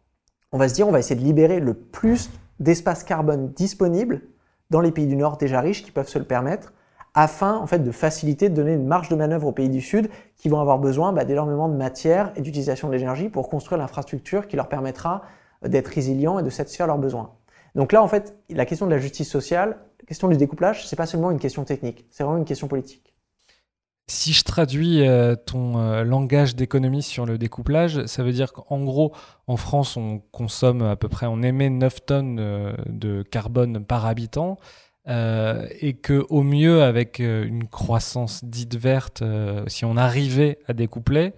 on 0.52 0.58
va 0.58 0.68
se 0.68 0.74
dire 0.74 0.88
on 0.88 0.92
va 0.92 1.00
essayer 1.00 1.16
de 1.18 1.24
libérer 1.24 1.60
le 1.60 1.74
plus 1.74 2.30
d'espace 2.60 3.04
carbone 3.04 3.52
disponible 3.52 4.22
dans 4.70 4.80
les 4.80 4.92
pays 4.92 5.06
du 5.06 5.16
Nord 5.16 5.37
déjà 5.37 5.60
riches 5.60 5.84
qui 5.84 5.90
peuvent 5.90 6.08
se 6.08 6.18
le 6.18 6.24
permettre 6.24 6.72
afin 7.14 7.56
en 7.56 7.66
fait 7.66 7.78
de 7.78 7.92
faciliter, 7.92 8.48
de 8.48 8.54
donner 8.54 8.74
une 8.74 8.87
marge 8.87 9.08
de 9.08 9.14
manœuvre 9.14 9.46
aux 9.46 9.52
pays 9.52 9.68
du 9.68 9.80
Sud 9.80 10.10
qui 10.37 10.48
vont 10.48 10.60
avoir 10.60 10.78
besoin 10.78 11.12
bah, 11.12 11.24
d'énormément 11.24 11.68
de 11.68 11.76
matière 11.76 12.32
et 12.37 12.40
d'utilisation 12.40 12.88
de 12.88 12.94
l'énergie 12.94 13.28
pour 13.28 13.48
construire 13.48 13.78
l'infrastructure 13.78 14.48
qui 14.48 14.56
leur 14.56 14.68
permettra 14.68 15.22
euh, 15.64 15.68
d'être 15.68 15.88
résilients 15.88 16.38
et 16.38 16.42
de 16.42 16.50
satisfaire 16.50 16.88
leurs 16.88 16.98
besoins. 16.98 17.30
Donc 17.74 17.92
là, 17.92 18.02
en 18.02 18.08
fait, 18.08 18.37
la 18.50 18.66
question 18.66 18.87
de 18.87 18.90
la 18.90 18.98
justice 18.98 19.28
sociale, 19.28 19.78
la 20.00 20.06
question 20.06 20.28
du 20.28 20.37
découplage, 20.37 20.87
c'est 20.87 20.96
pas 20.96 21.06
seulement 21.06 21.30
une 21.30 21.38
question 21.38 21.64
technique, 21.64 22.06
c'est 22.10 22.24
vraiment 22.24 22.38
une 22.38 22.44
question 22.44 22.68
politique. 22.68 23.13
Si 24.07 24.35
je 24.35 24.45
traduis 24.45 25.01
euh, 25.01 25.35
ton 25.35 25.79
euh, 25.79 26.05
langage 26.05 26.55
d'économie 26.55 27.03
sur 27.03 27.25
le 27.25 27.38
découplage, 27.38 28.05
ça 28.05 28.23
veut 28.23 28.33
dire 28.33 28.53
qu'en 28.53 28.85
gros, 28.85 29.14
en 29.47 29.57
France, 29.57 29.97
on 29.97 30.19
consomme 30.31 30.83
à 30.83 30.95
peu 30.95 31.09
près, 31.09 31.25
on 31.25 31.43
émet 31.43 31.71
9 31.71 32.05
tonnes 32.05 32.38
euh, 32.38 32.75
de 32.85 33.23
carbone 33.23 33.85
par 33.85 34.05
habitant. 34.05 34.59
Et 35.07 35.99
que 36.03 36.25
au 36.31 36.43
mieux 36.43 36.83
avec 36.83 37.19
une 37.19 37.69
croissance 37.69 38.42
dite 38.42 38.75
verte, 38.75 39.23
si 39.67 39.85
on 39.85 39.98
arrivait 39.98 40.59
à 40.67 40.73
découpler, 40.73 41.35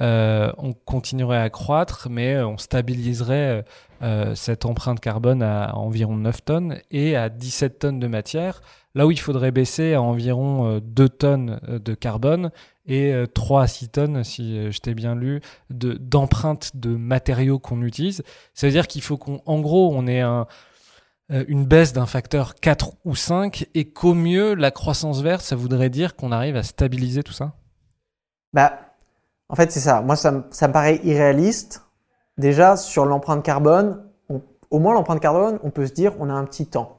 on 0.00 0.72
continuerait 0.84 1.40
à 1.40 1.50
croître, 1.50 2.06
mais 2.08 2.40
on 2.40 2.58
stabiliserait 2.58 3.64
cette 4.36 4.64
empreinte 4.66 5.00
carbone 5.00 5.42
à, 5.42 5.74
environ 5.74 6.16
9 6.16 6.44
tonnes 6.44 6.78
et 6.92 7.16
à 7.16 7.28
17 7.28 7.80
tonnes 7.80 7.98
de 7.98 8.06
matière, 8.06 8.60
là 8.98 9.06
où 9.06 9.10
il 9.10 9.18
faudrait 9.18 9.50
baisser 9.50 9.94
à 9.94 10.02
environ 10.02 10.80
2 10.82 11.08
tonnes 11.08 11.60
de 11.66 11.94
carbone 11.94 12.50
et 12.86 13.14
3 13.32 13.62
à 13.62 13.66
6 13.66 13.88
tonnes, 13.88 14.24
si 14.24 14.70
je 14.70 14.78
t'ai 14.80 14.94
bien 14.94 15.14
lu, 15.14 15.40
d'empreinte 15.70 16.72
de, 16.74 16.90
de 16.90 16.96
matériaux 16.96 17.58
qu'on 17.58 17.82
utilise. 17.82 18.22
Ça 18.54 18.66
veut 18.66 18.72
dire 18.72 18.86
qu'il 18.86 19.02
faut 19.02 19.16
qu'en 19.16 19.60
gros, 19.60 19.92
on 19.94 20.06
ait 20.06 20.20
un, 20.20 20.46
euh, 21.30 21.44
une 21.46 21.66
baisse 21.66 21.92
d'un 21.92 22.06
facteur 22.06 22.54
4 22.54 22.92
ou 23.04 23.14
5 23.14 23.66
et 23.74 23.90
qu'au 23.90 24.14
mieux, 24.14 24.54
la 24.54 24.70
croissance 24.70 25.20
verte, 25.20 25.42
ça 25.42 25.56
voudrait 25.56 25.90
dire 25.90 26.16
qu'on 26.16 26.32
arrive 26.32 26.56
à 26.56 26.62
stabiliser 26.62 27.22
tout 27.22 27.34
ça? 27.34 27.52
Bah, 28.54 28.78
en 29.50 29.54
fait, 29.54 29.70
c'est 29.70 29.80
ça. 29.80 30.00
Moi, 30.00 30.16
ça, 30.16 30.30
me 30.32 30.72
paraît 30.72 31.00
irréaliste. 31.04 31.84
Déjà, 32.38 32.78
sur 32.78 33.04
l'empreinte 33.04 33.44
carbone, 33.44 34.04
au 34.70 34.78
moins 34.78 34.94
l'empreinte 34.94 35.20
carbone, 35.20 35.58
on 35.62 35.70
peut 35.70 35.86
se 35.86 35.92
dire 35.92 36.14
on 36.18 36.30
a 36.30 36.32
un 36.32 36.44
petit 36.44 36.66
temps. 36.66 36.97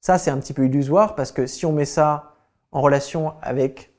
Ça, 0.00 0.18
c'est 0.18 0.30
un 0.30 0.38
petit 0.38 0.52
peu 0.52 0.66
illusoire 0.66 1.14
parce 1.14 1.32
que 1.32 1.46
si 1.46 1.66
on 1.66 1.72
met 1.72 1.84
ça 1.84 2.34
en 2.72 2.80
relation 2.80 3.34
avec 3.42 3.92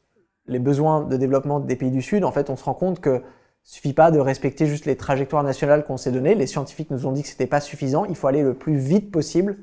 les 0.47 0.59
besoins 0.59 1.01
de 1.03 1.17
développement 1.17 1.59
des 1.59 1.75
pays 1.75 1.91
du 1.91 2.01
Sud, 2.01 2.23
en 2.23 2.31
fait, 2.31 2.49
on 2.49 2.55
se 2.55 2.63
rend 2.63 2.73
compte 2.73 2.99
que 2.99 3.21
suffit 3.63 3.93
pas 3.93 4.11
de 4.11 4.19
respecter 4.19 4.65
juste 4.65 4.85
les 4.85 4.95
trajectoires 4.95 5.43
nationales 5.43 5.83
qu'on 5.83 5.97
s'est 5.97 6.11
données. 6.11 6.35
Les 6.35 6.47
scientifiques 6.47 6.89
nous 6.89 7.05
ont 7.05 7.11
dit 7.11 7.21
que 7.21 7.27
c'était 7.27 7.47
pas 7.47 7.59
suffisant. 7.59 8.05
Il 8.05 8.15
faut 8.15 8.27
aller 8.27 8.41
le 8.41 8.53
plus 8.53 8.77
vite 8.77 9.11
possible 9.11 9.57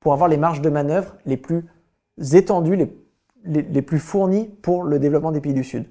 pour 0.00 0.12
avoir 0.12 0.28
les 0.28 0.36
marges 0.36 0.60
de 0.60 0.68
manœuvre 0.68 1.16
les 1.24 1.38
plus 1.38 1.64
étendues, 2.34 2.76
les, 2.76 3.62
les, 3.62 3.82
plus 3.82 3.98
fournies 3.98 4.48
pour 4.60 4.82
le 4.82 4.98
développement 4.98 5.32
des 5.32 5.40
pays 5.40 5.54
du 5.54 5.64
Sud. 5.64 5.86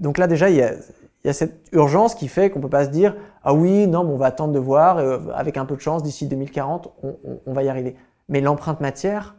Donc 0.00 0.18
là, 0.18 0.26
déjà, 0.26 0.50
il 0.50 0.56
y 0.56 0.62
a, 0.62 1.32
cette 1.32 1.68
urgence 1.72 2.14
qui 2.14 2.28
fait 2.28 2.50
qu'on 2.50 2.60
peut 2.60 2.68
pas 2.68 2.84
se 2.84 2.90
dire 2.90 3.16
ah 3.42 3.52
oui 3.52 3.88
non 3.88 4.04
mais 4.04 4.12
on 4.12 4.16
va 4.16 4.26
attendre 4.26 4.52
de 4.52 4.60
voir 4.60 4.98
euh, 4.98 5.18
avec 5.34 5.56
un 5.56 5.64
peu 5.64 5.74
de 5.74 5.80
chance 5.80 6.04
d'ici 6.04 6.28
2040 6.28 6.92
on, 7.02 7.16
on, 7.44 7.52
va 7.52 7.64
y 7.64 7.68
arriver. 7.68 7.96
Mais 8.28 8.40
l'empreinte 8.40 8.80
matière, 8.80 9.36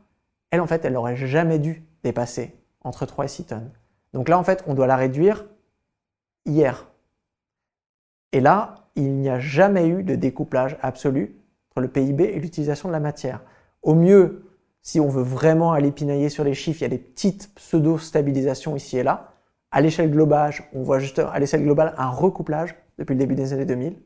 elle 0.52 0.62
en 0.62 0.68
fait 0.68 0.86
elle 0.86 0.94
n'aurait 0.94 1.16
jamais 1.16 1.60
dû 1.60 1.84
dépasser 2.04 2.56
entre 2.82 3.06
3 3.06 3.26
et 3.26 3.28
6 3.28 3.46
tonnes. 3.46 3.72
Donc 4.14 4.30
là 4.30 4.38
en 4.38 4.44
fait 4.44 4.64
on 4.68 4.74
doit 4.74 4.88
la 4.88 4.96
réduire 4.96 5.46
hier. 6.46 6.88
Et 8.32 8.40
là 8.40 8.90
il 8.96 9.14
n'y 9.16 9.30
a 9.30 9.40
jamais 9.40 9.88
eu 9.88 10.04
de 10.04 10.16
découplage 10.16 10.78
absolu 10.82 11.38
entre 11.70 11.82
le 11.82 11.88
PIB 11.88 12.24
et 12.24 12.40
l'utilisation 12.40 12.90
de 12.90 12.94
la 12.94 13.00
matière. 13.00 13.42
Au 13.82 13.94
mieux 13.94 14.48
si 14.88 15.02
on 15.02 15.10
veut 15.10 15.22
vraiment 15.22 15.74
aller 15.74 15.92
pinailler 15.92 16.30
sur 16.30 16.46
les 16.46 16.54
chiffres, 16.54 16.80
il 16.80 16.84
y 16.84 16.86
a 16.86 16.90
des 16.90 16.98
petites 16.98 17.54
pseudo-stabilisations 17.56 18.78
ici 18.78 18.98
et 18.98 19.04
là. 19.04 19.34
À 19.70 19.82
l'échelle 19.82 20.10
globale, 20.10 20.54
on 20.74 20.82
voit 20.82 21.00
juste 21.00 21.20
à 21.20 21.38
l'échelle 21.40 21.62
globale 21.62 21.94
un 21.98 22.08
recouplage 22.08 22.74
depuis 22.98 23.12
le 23.14 23.20
début 23.20 23.36
des 23.36 23.52
années 23.52 23.66
2000. 23.66 23.98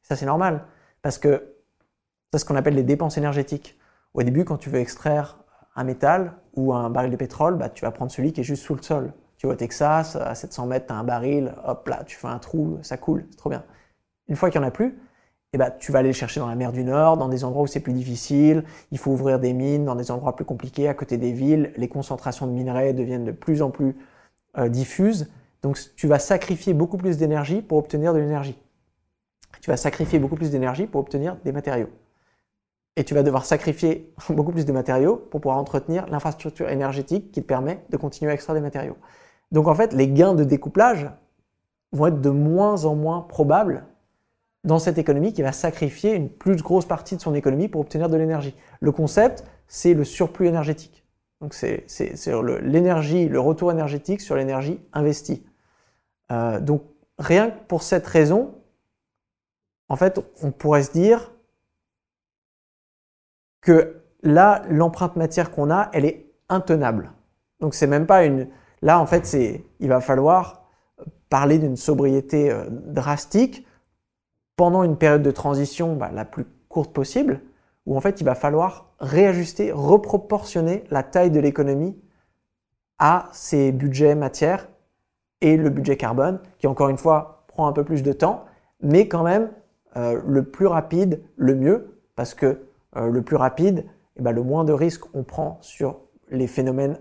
Ça, 0.00 0.16
c'est 0.16 0.24
normal, 0.24 0.64
parce 1.02 1.18
que 1.18 1.56
c'est 2.32 2.38
ce 2.38 2.46
qu'on 2.46 2.56
appelle 2.56 2.74
les 2.74 2.82
dépenses 2.82 3.18
énergétiques. 3.18 3.78
Au 4.14 4.22
début, 4.22 4.44
quand 4.44 4.56
tu 4.56 4.70
veux 4.70 4.80
extraire 4.80 5.38
un 5.76 5.84
métal 5.84 6.34
ou 6.54 6.72
un 6.72 6.90
baril 6.90 7.10
de 7.10 7.16
pétrole, 7.16 7.56
bah, 7.56 7.68
tu 7.68 7.84
vas 7.84 7.90
prendre 7.90 8.10
celui 8.10 8.32
qui 8.32 8.40
est 8.40 8.44
juste 8.44 8.64
sous 8.64 8.74
le 8.74 8.82
sol. 8.82 9.12
Tu 9.36 9.46
vas 9.46 9.54
au 9.54 9.56
Texas, 9.56 10.16
à 10.16 10.34
700 10.34 10.66
mètres, 10.66 10.86
tu 10.86 10.92
as 10.92 10.96
un 10.96 11.04
baril, 11.04 11.54
hop 11.64 11.88
là, 11.88 12.02
tu 12.04 12.16
fais 12.16 12.26
un 12.26 12.38
trou, 12.38 12.78
ça 12.82 12.96
coule, 12.96 13.26
c'est 13.30 13.36
trop 13.36 13.50
bien. 13.50 13.64
Une 14.28 14.36
fois 14.36 14.50
qu'il 14.50 14.60
n'y 14.60 14.66
en 14.66 14.68
a 14.68 14.72
plus, 14.72 14.98
eh 15.52 15.58
ben, 15.58 15.72
tu 15.78 15.92
vas 15.92 16.00
aller 16.00 16.10
le 16.10 16.14
chercher 16.14 16.40
dans 16.40 16.48
la 16.48 16.54
mer 16.54 16.72
du 16.72 16.84
Nord, 16.84 17.16
dans 17.16 17.28
des 17.28 17.44
endroits 17.44 17.62
où 17.62 17.66
c'est 17.66 17.80
plus 17.80 17.92
difficile, 17.92 18.64
il 18.90 18.98
faut 18.98 19.10
ouvrir 19.10 19.40
des 19.40 19.52
mines 19.52 19.84
dans 19.84 19.96
des 19.96 20.10
endroits 20.10 20.36
plus 20.36 20.44
compliqués, 20.44 20.88
à 20.88 20.94
côté 20.94 21.18
des 21.18 21.32
villes, 21.32 21.72
les 21.76 21.88
concentrations 21.88 22.46
de 22.46 22.52
minerais 22.52 22.92
deviennent 22.92 23.24
de 23.24 23.32
plus 23.32 23.62
en 23.62 23.70
plus 23.70 23.96
euh, 24.58 24.68
diffuse. 24.68 25.30
Donc 25.62 25.78
tu 25.96 26.06
vas 26.06 26.18
sacrifier 26.18 26.74
beaucoup 26.74 26.96
plus 26.98 27.16
d'énergie 27.18 27.62
pour 27.62 27.78
obtenir 27.78 28.12
de 28.12 28.18
l'énergie. 28.18 28.58
Tu 29.60 29.70
vas 29.70 29.76
sacrifier 29.76 30.18
beaucoup 30.18 30.36
plus 30.36 30.50
d'énergie 30.50 30.86
pour 30.86 31.00
obtenir 31.00 31.36
des 31.44 31.52
matériaux. 31.52 31.88
Et 32.96 33.04
tu 33.04 33.14
vas 33.14 33.22
devoir 33.22 33.44
sacrifier 33.44 34.12
beaucoup 34.30 34.52
plus 34.52 34.66
de 34.66 34.72
matériaux 34.72 35.16
pour 35.16 35.40
pouvoir 35.40 35.58
entretenir 35.58 36.06
l'infrastructure 36.06 36.68
énergétique 36.68 37.32
qui 37.32 37.42
te 37.42 37.46
permet 37.46 37.84
de 37.90 37.96
continuer 37.96 38.30
à 38.30 38.34
extraire 38.34 38.54
des 38.54 38.60
matériaux. 38.60 38.96
Donc 39.52 39.68
en 39.68 39.74
fait, 39.74 39.92
les 39.92 40.08
gains 40.08 40.34
de 40.34 40.44
découplage 40.44 41.10
vont 41.92 42.06
être 42.06 42.20
de 42.20 42.30
moins 42.30 42.84
en 42.84 42.94
moins 42.94 43.22
probables 43.22 43.84
dans 44.64 44.78
cette 44.78 44.98
économie 44.98 45.32
qui 45.32 45.42
va 45.42 45.52
sacrifier 45.52 46.14
une 46.14 46.28
plus 46.28 46.56
grosse 46.56 46.84
partie 46.84 47.16
de 47.16 47.20
son 47.20 47.34
économie 47.34 47.68
pour 47.68 47.80
obtenir 47.80 48.08
de 48.08 48.16
l'énergie. 48.16 48.54
Le 48.80 48.92
concept, 48.92 49.44
c'est 49.66 49.94
le 49.94 50.04
surplus 50.04 50.46
énergétique. 50.46 51.04
Donc 51.40 51.54
c'est 51.54 51.86
l'énergie, 52.62 53.28
le, 53.28 53.40
retour 53.40 53.72
énergétique 53.72 54.20
sur 54.20 54.36
l'énergie 54.36 54.78
investie. 54.92 55.42
Euh, 56.30 56.60
donc 56.60 56.82
rien 57.18 57.50
que 57.50 57.58
pour 57.66 57.82
cette 57.82 58.06
raison, 58.06 58.54
en 59.88 59.96
fait, 59.96 60.20
on 60.42 60.50
pourrait 60.50 60.82
se 60.82 60.92
dire 60.92 61.29
que 63.60 64.02
là, 64.22 64.62
l'empreinte 64.68 65.16
matière 65.16 65.50
qu'on 65.50 65.70
a, 65.70 65.90
elle 65.92 66.04
est 66.04 66.26
intenable. 66.48 67.12
Donc 67.60 67.74
c'est 67.74 67.86
même 67.86 68.06
pas 68.06 68.24
une. 68.24 68.48
Là, 68.82 68.98
en 68.98 69.06
fait, 69.06 69.26
c'est, 69.26 69.64
il 69.80 69.88
va 69.88 70.00
falloir 70.00 70.60
parler 71.28 71.58
d'une 71.58 71.76
sobriété 71.76 72.50
euh, 72.50 72.64
drastique 72.68 73.66
pendant 74.56 74.82
une 74.82 74.96
période 74.96 75.22
de 75.22 75.30
transition 75.30 75.96
bah, 75.96 76.10
la 76.12 76.24
plus 76.24 76.44
courte 76.68 76.92
possible, 76.92 77.40
où 77.86 77.96
en 77.96 78.00
fait 78.00 78.20
il 78.20 78.24
va 78.24 78.34
falloir 78.34 78.92
réajuster, 78.98 79.72
reproportionner 79.72 80.84
la 80.90 81.02
taille 81.02 81.30
de 81.30 81.40
l'économie 81.40 81.96
à 82.98 83.28
ses 83.32 83.72
budgets 83.72 84.14
matières 84.14 84.68
et 85.40 85.56
le 85.56 85.70
budget 85.70 85.96
carbone, 85.96 86.40
qui 86.58 86.66
encore 86.66 86.90
une 86.90 86.98
fois 86.98 87.44
prend 87.48 87.66
un 87.66 87.72
peu 87.72 87.84
plus 87.84 88.02
de 88.02 88.12
temps, 88.12 88.44
mais 88.82 89.08
quand 89.08 89.22
même 89.22 89.50
euh, 89.96 90.20
le 90.26 90.44
plus 90.44 90.66
rapide, 90.66 91.22
le 91.36 91.54
mieux, 91.54 91.98
parce 92.14 92.34
que 92.34 92.60
le 92.94 93.22
plus 93.22 93.36
rapide, 93.36 93.84
eh 94.16 94.22
ben, 94.22 94.32
le 94.32 94.42
moins 94.42 94.64
de 94.64 94.72
risques 94.72 95.04
on 95.14 95.22
prend 95.22 95.58
sur 95.60 96.00
les 96.30 96.46
phénomènes 96.46 96.98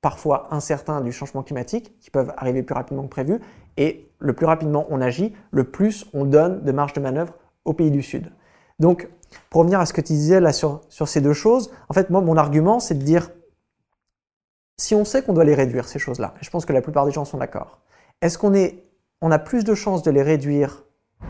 parfois 0.00 0.48
incertains 0.50 1.00
du 1.00 1.12
changement 1.12 1.42
climatique, 1.42 1.98
qui 2.00 2.10
peuvent 2.10 2.32
arriver 2.36 2.62
plus 2.62 2.74
rapidement 2.74 3.02
que 3.02 3.08
prévu, 3.08 3.40
et 3.76 4.10
le 4.18 4.32
plus 4.32 4.46
rapidement 4.46 4.86
on 4.88 5.00
agit, 5.00 5.34
le 5.50 5.64
plus 5.64 6.06
on 6.14 6.24
donne 6.24 6.62
de 6.64 6.72
marge 6.72 6.92
de 6.94 7.00
manœuvre 7.00 7.34
aux 7.64 7.74
pays 7.74 7.90
du 7.90 8.02
Sud. 8.02 8.32
Donc, 8.78 9.08
pour 9.50 9.60
revenir 9.60 9.78
à 9.78 9.86
ce 9.86 9.92
que 9.92 10.00
tu 10.00 10.14
disais 10.14 10.40
là 10.40 10.52
sur, 10.52 10.80
ces 10.88 11.20
deux 11.20 11.34
choses, 11.34 11.70
en 11.88 11.94
fait, 11.94 12.10
moi, 12.10 12.20
mon 12.20 12.36
argument, 12.36 12.80
c'est 12.80 12.94
de 12.94 13.02
dire, 13.02 13.30
si 14.78 14.94
on 14.94 15.04
sait 15.04 15.22
qu'on 15.22 15.34
doit 15.34 15.44
les 15.44 15.54
réduire, 15.54 15.86
ces 15.86 15.98
choses-là, 15.98 16.34
et 16.40 16.44
je 16.44 16.50
pense 16.50 16.64
que 16.64 16.72
la 16.72 16.80
plupart 16.80 17.04
des 17.04 17.12
gens 17.12 17.26
sont 17.26 17.38
d'accord, 17.38 17.80
est-ce 18.22 18.38
qu'on 18.38 18.54
est, 18.54 18.84
on 19.20 19.30
a 19.30 19.38
plus 19.38 19.64
de 19.64 19.74
chances 19.74 20.02
de 20.02 20.10
les 20.10 20.22
réduire 20.22 20.84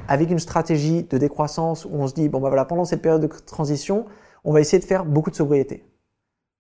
avec 0.09 0.31
une 0.31 0.39
stratégie 0.39 1.05
de 1.05 1.19
décroissance 1.19 1.85
où 1.85 1.91
on 1.93 2.07
se 2.07 2.15
dit, 2.15 2.29
bon, 2.29 2.41
bah 2.41 2.49
voilà, 2.49 2.65
pendant 2.65 2.85
cette 2.85 3.03
période 3.03 3.23
de 3.23 3.27
transition, 3.27 4.07
on 4.45 4.53
va 4.53 4.61
essayer 4.61 4.81
de 4.81 4.85
faire 4.85 5.05
beaucoup 5.05 5.31
de 5.31 5.37
sobriété. 5.37 5.85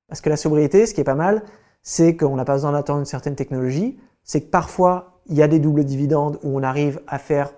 Parce 0.09 0.21
que 0.21 0.29
la 0.29 0.37
sobriété, 0.37 0.87
ce 0.87 0.95
qui 0.95 1.01
est 1.01 1.05
pas 1.05 1.15
mal, 1.15 1.45
c'est 1.83 2.17
qu'on 2.17 2.37
n'a 2.37 2.45
pas 2.45 2.55
besoin 2.55 2.73
d'attendre 2.73 3.01
une 3.01 3.07
certaine 3.07 3.37
technologie, 3.37 3.99
c'est 4.25 4.43
que 4.43 4.51
parfois, 4.51 5.21
il 5.27 5.37
y 5.37 5.43
a 5.43 5.49
des 5.49 5.59
doubles 5.59 5.85
dividendes 5.85 6.39
où 6.43 6.57
on 6.59 6.63
arrive 6.63 7.01
à 7.07 7.19
faire 7.19 7.53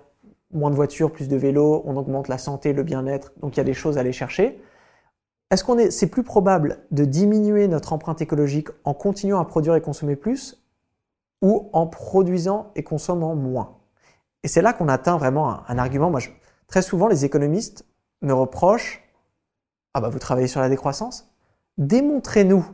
moins 0.51 0.69
de 0.69 0.75
voitures, 0.75 1.11
plus 1.11 1.27
de 1.27 1.35
vélos, 1.35 1.81
on 1.85 1.97
augmente 1.97 2.27
la 2.27 2.37
santé, 2.37 2.73
le 2.73 2.83
bien-être, 2.83 3.33
donc 3.41 3.55
il 3.55 3.57
y 3.57 3.61
a 3.61 3.65
des 3.65 3.73
choses 3.73 3.97
à 3.97 4.01
aller 4.01 4.13
chercher. 4.13 4.61
Est-ce 5.49 5.63
qu'on 5.63 5.77
est, 5.77 5.91
c'est 5.91 6.07
plus 6.07 6.23
probable 6.23 6.85
de 6.91 7.05
diminuer 7.05 7.67
notre 7.67 7.93
empreinte 7.93 8.21
écologique 8.21 8.69
en 8.83 8.93
continuant 8.93 9.39
à 9.39 9.45
produire 9.45 9.75
et 9.75 9.81
consommer 9.81 10.15
plus 10.15 10.63
ou 11.41 11.69
en 11.73 11.87
produisant 11.87 12.71
et 12.75 12.83
consommant 12.83 13.35
moins? 13.35 13.77
Et 14.43 14.47
c'est 14.47 14.61
là 14.61 14.73
qu'on 14.73 14.87
atteint 14.87 15.17
vraiment 15.17 15.67
un, 15.67 15.77
argument. 15.77 16.09
Moi, 16.09 16.19
très 16.67 16.81
souvent, 16.81 17.07
les 17.07 17.25
économistes 17.25 17.85
me 18.21 18.33
reprochent 18.33 19.03
Ah, 19.93 20.01
bah, 20.01 20.09
vous 20.09 20.19
travaillez 20.19 20.47
sur 20.47 20.61
la 20.61 20.69
décroissance 20.69 21.29
Démontrez-nous 21.77 22.65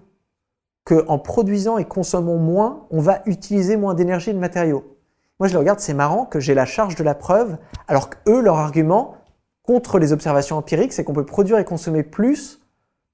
qu'en 0.83 1.19
produisant 1.19 1.77
et 1.77 1.85
consommant 1.85 2.37
moins, 2.37 2.87
on 2.89 2.99
va 2.99 3.21
utiliser 3.25 3.77
moins 3.77 3.93
d'énergie 3.93 4.31
et 4.31 4.33
de 4.33 4.39
matériaux. 4.39 4.97
Moi, 5.39 5.47
je 5.47 5.53
le 5.53 5.59
regarde, 5.59 5.79
c'est 5.79 5.93
marrant 5.93 6.25
que 6.25 6.39
j'ai 6.39 6.53
la 6.53 6.65
charge 6.65 6.95
de 6.95 7.03
la 7.03 7.15
preuve, 7.15 7.57
alors 7.87 8.09
que 8.09 8.17
eux, 8.27 8.41
leur 8.41 8.57
argument 8.57 9.15
contre 9.63 9.99
les 9.99 10.11
observations 10.11 10.57
empiriques, 10.57 10.91
c'est 10.93 11.03
qu'on 11.03 11.13
peut 11.13 11.25
produire 11.25 11.59
et 11.59 11.65
consommer 11.65 12.03
plus 12.03 12.59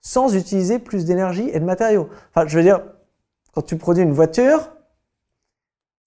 sans 0.02 0.36
utiliser 0.36 0.80
plus 0.80 1.04
d'énergie 1.04 1.50
et 1.52 1.60
de 1.60 1.66
matériaux. 1.66 2.10
Enfin, 2.30 2.48
je 2.48 2.58
veux 2.58 2.64
dire, 2.64 2.82
quand 3.54 3.64
tu 3.64 3.76
produis 3.78 4.04
une 4.04 4.14
voiture, 4.14 4.75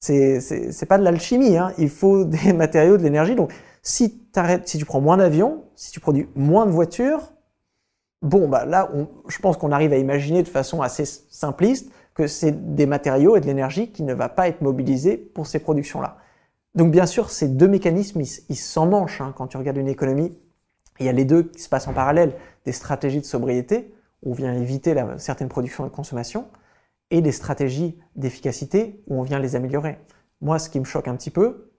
c'est 0.01 0.87
pas 0.89 0.99
de 0.99 1.05
l'alchimie, 1.05 1.57
hein. 1.57 1.73
il 1.79 1.91
faut 1.91 2.25
des 2.27 2.53
matériaux, 2.53 2.97
de 2.97 3.03
l'énergie. 3.03 3.35
Donc, 3.35 3.53
si, 3.83 4.21
tu 4.67 4.85
prends 4.85 5.01
moins 5.01 5.17
d'avions, 5.17 5.65
si 5.75 5.91
tu 5.93 6.01
produis 6.01 6.29
moins 6.35 6.67
de 6.67 6.71
voitures, 6.71 7.33
bon, 8.23 8.49
bah 8.49 8.65
là, 8.65 8.91
je 9.29 9.39
pense 9.39 9.57
qu'on 9.57 9.73
arrive 9.73 9.93
à 9.93 9.97
imaginer 9.97 10.43
de 10.43 10.49
façon 10.49 10.83
assez 10.83 11.05
simpliste 11.05 11.91
que 12.15 12.27
c'est 12.27 12.75
des 12.75 12.87
matériaux 12.87 13.37
et 13.37 13.41
de 13.41 13.47
l'énergie 13.47 13.93
qui 13.93 14.03
ne 14.03 14.13
va 14.13 14.29
pas 14.29 14.49
être 14.49 14.61
mobilisée 14.61 15.17
pour 15.17 15.47
ces 15.47 15.61
productions-là. 15.61 16.19
Donc 16.75 16.91
bien 16.91 17.07
sûr, 17.07 17.31
ces 17.31 17.49
deux 17.49 17.69
mécanismes, 17.69 18.21
ils 18.21 18.57
s'en 18.57 18.87
manchent 18.87 19.21
hein, 19.21 19.33
quand 19.37 19.47
tu 19.47 19.57
regardes 19.57 19.77
une 19.77 19.89
économie. 19.89 20.37
Il 21.01 21.07
y 21.07 21.09
a 21.09 21.13
les 21.13 21.25
deux 21.25 21.45
qui 21.45 21.63
se 21.63 21.69
passent 21.69 21.87
en 21.87 21.93
parallèle, 21.93 22.35
des 22.65 22.73
stratégies 22.73 23.21
de 23.21 23.25
sobriété, 23.25 23.95
où 24.25 24.33
on 24.33 24.35
vient 24.35 24.53
éviter 24.53 24.95
certaines 25.19 25.49
productions 25.49 25.87
et 25.87 25.91
consommation, 25.91 26.49
et 27.11 27.21
des 27.21 27.33
stratégies 27.33 27.99
d'efficacité, 28.17 29.03
où 29.07 29.19
on 29.19 29.23
vient 29.23 29.39
les 29.39 29.57
améliorer. 29.57 29.99
Moi, 30.41 30.59
ce 30.59 30.69
qui 30.69 30.79
me 30.79 30.85
choque 30.85 31.09
un 31.09 31.17
petit 31.17 31.31
peu, 31.31 31.73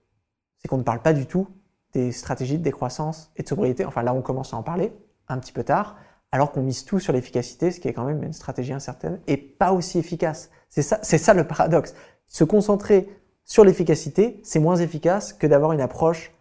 c'est 0.58 0.68
qu'on 0.68 0.78
ne 0.78 0.82
parle 0.82 1.02
pas 1.02 1.12
du 1.12 1.26
tout 1.26 1.48
des 1.92 2.12
stratégies 2.12 2.58
de 2.58 2.62
décroissance 2.62 3.32
et 3.36 3.42
de 3.42 3.48
sobriété. 3.48 3.84
Enfin 3.84 4.02
là, 4.02 4.14
on 4.14 4.22
commence 4.22 4.54
à 4.54 4.56
en 4.56 4.62
parler 4.62 4.92
un 5.28 5.38
petit 5.38 5.52
peu 5.52 5.64
tard, 5.64 5.96
alors 6.32 6.52
qu'on 6.52 6.62
mise 6.62 6.84
tout 6.84 7.00
sur 7.00 7.12
l'efficacité, 7.12 7.70
ce 7.70 7.80
qui 7.80 7.88
est 7.88 7.92
quand 7.92 8.04
même 8.04 8.22
une 8.22 8.32
stratégie 8.32 8.72
incertaine 8.72 9.20
et 9.26 9.36
pas 9.36 9.72
aussi 9.72 9.98
efficace. 9.98 10.50
C'est 10.68 10.82
ça, 10.82 11.02
ça 11.02 11.34
le 11.34 11.46
paradoxe. 11.46 11.94
Se 12.26 12.44
concentrer 12.44 13.08
sur 13.44 13.64
l'efficacité, 13.64 14.40
c'est 14.44 14.60
moins 14.60 14.76
efficace 14.76 15.32
que 15.32 15.46
d'avoir 15.46 15.72
une 15.72 15.80
approche 15.80 16.32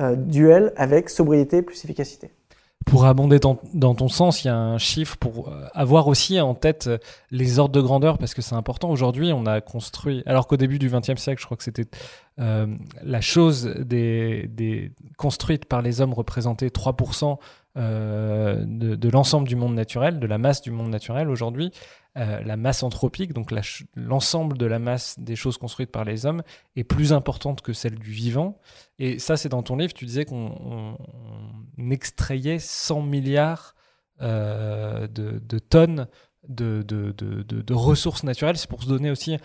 euh, 0.00 0.16
duel 0.16 0.72
avec 0.76 1.10
sobriété 1.10 1.62
plus 1.62 1.84
efficacité. 1.84 2.30
Pour 2.86 3.04
abonder 3.04 3.38
dans, 3.38 3.56
ton 3.94 4.08
sens, 4.08 4.42
il 4.44 4.46
y 4.46 4.50
a 4.50 4.56
un 4.56 4.78
chiffre 4.78 5.16
pour 5.18 5.48
euh, 5.48 5.66
avoir 5.74 6.06
aussi 6.08 6.40
en 6.40 6.54
tête 6.54 6.86
euh, 6.86 6.98
les 7.30 7.58
ordres 7.58 7.74
de 7.74 7.80
grandeur, 7.80 8.16
parce 8.16 8.32
que 8.32 8.40
c'est 8.40 8.54
important. 8.54 8.90
Aujourd'hui, 8.90 9.32
on 9.34 9.44
a 9.44 9.60
construit, 9.60 10.22
alors 10.24 10.46
qu'au 10.46 10.56
début 10.56 10.78
du 10.78 10.88
XXe 10.88 11.20
siècle, 11.20 11.40
je 11.40 11.46
crois 11.46 11.56
que 11.56 11.64
c'était 11.64 11.88
la 12.38 13.20
chose 13.22 13.64
des, 13.78 14.46
des, 14.48 14.92
construite 15.16 15.64
par 15.64 15.80
les 15.80 16.02
hommes 16.02 16.12
représentait 16.12 16.68
3% 16.68 17.38
euh, 17.78 18.64
de, 18.66 19.08
l'ensemble 19.10 19.46
du 19.46 19.54
monde 19.54 19.74
naturel, 19.74 20.18
de 20.18 20.26
la 20.26 20.38
masse 20.38 20.62
du 20.62 20.70
monde 20.70 20.88
naturel 20.88 21.28
aujourd'hui, 21.28 21.72
euh, 22.16 22.42
la 22.42 22.56
masse 22.56 22.82
anthropique, 22.82 23.32
donc 23.32 23.52
l'ensemble 23.94 24.58
de 24.58 24.66
la 24.66 24.78
masse 24.78 25.18
des 25.18 25.36
choses 25.36 25.58
construites 25.58 25.90
par 25.90 26.04
les 26.04 26.26
hommes, 26.26 26.42
est 26.76 26.84
plus 26.84 27.12
importante 27.12 27.60
que 27.60 27.72
celle 27.72 27.98
du 27.98 28.10
vivant. 28.10 28.58
Et 28.98 29.18
ça, 29.18 29.36
c'est 29.36 29.48
dans 29.48 29.62
ton 29.62 29.76
livre, 29.76 29.92
tu 29.92 30.06
disais 30.06 30.24
qu'on 30.24 30.96
extrayait 31.90 32.58
100 32.58 33.02
milliards 33.02 33.74
de, 34.20 35.06
de, 35.06 35.58
tonnes 35.58 36.06
de, 36.48 37.74
ressources 37.74 38.24
naturelles. 38.24 38.56
C'est 38.56 38.70
pour 38.70 38.82
se 38.82 38.88
donner 38.88 39.10
aussi 39.10 39.36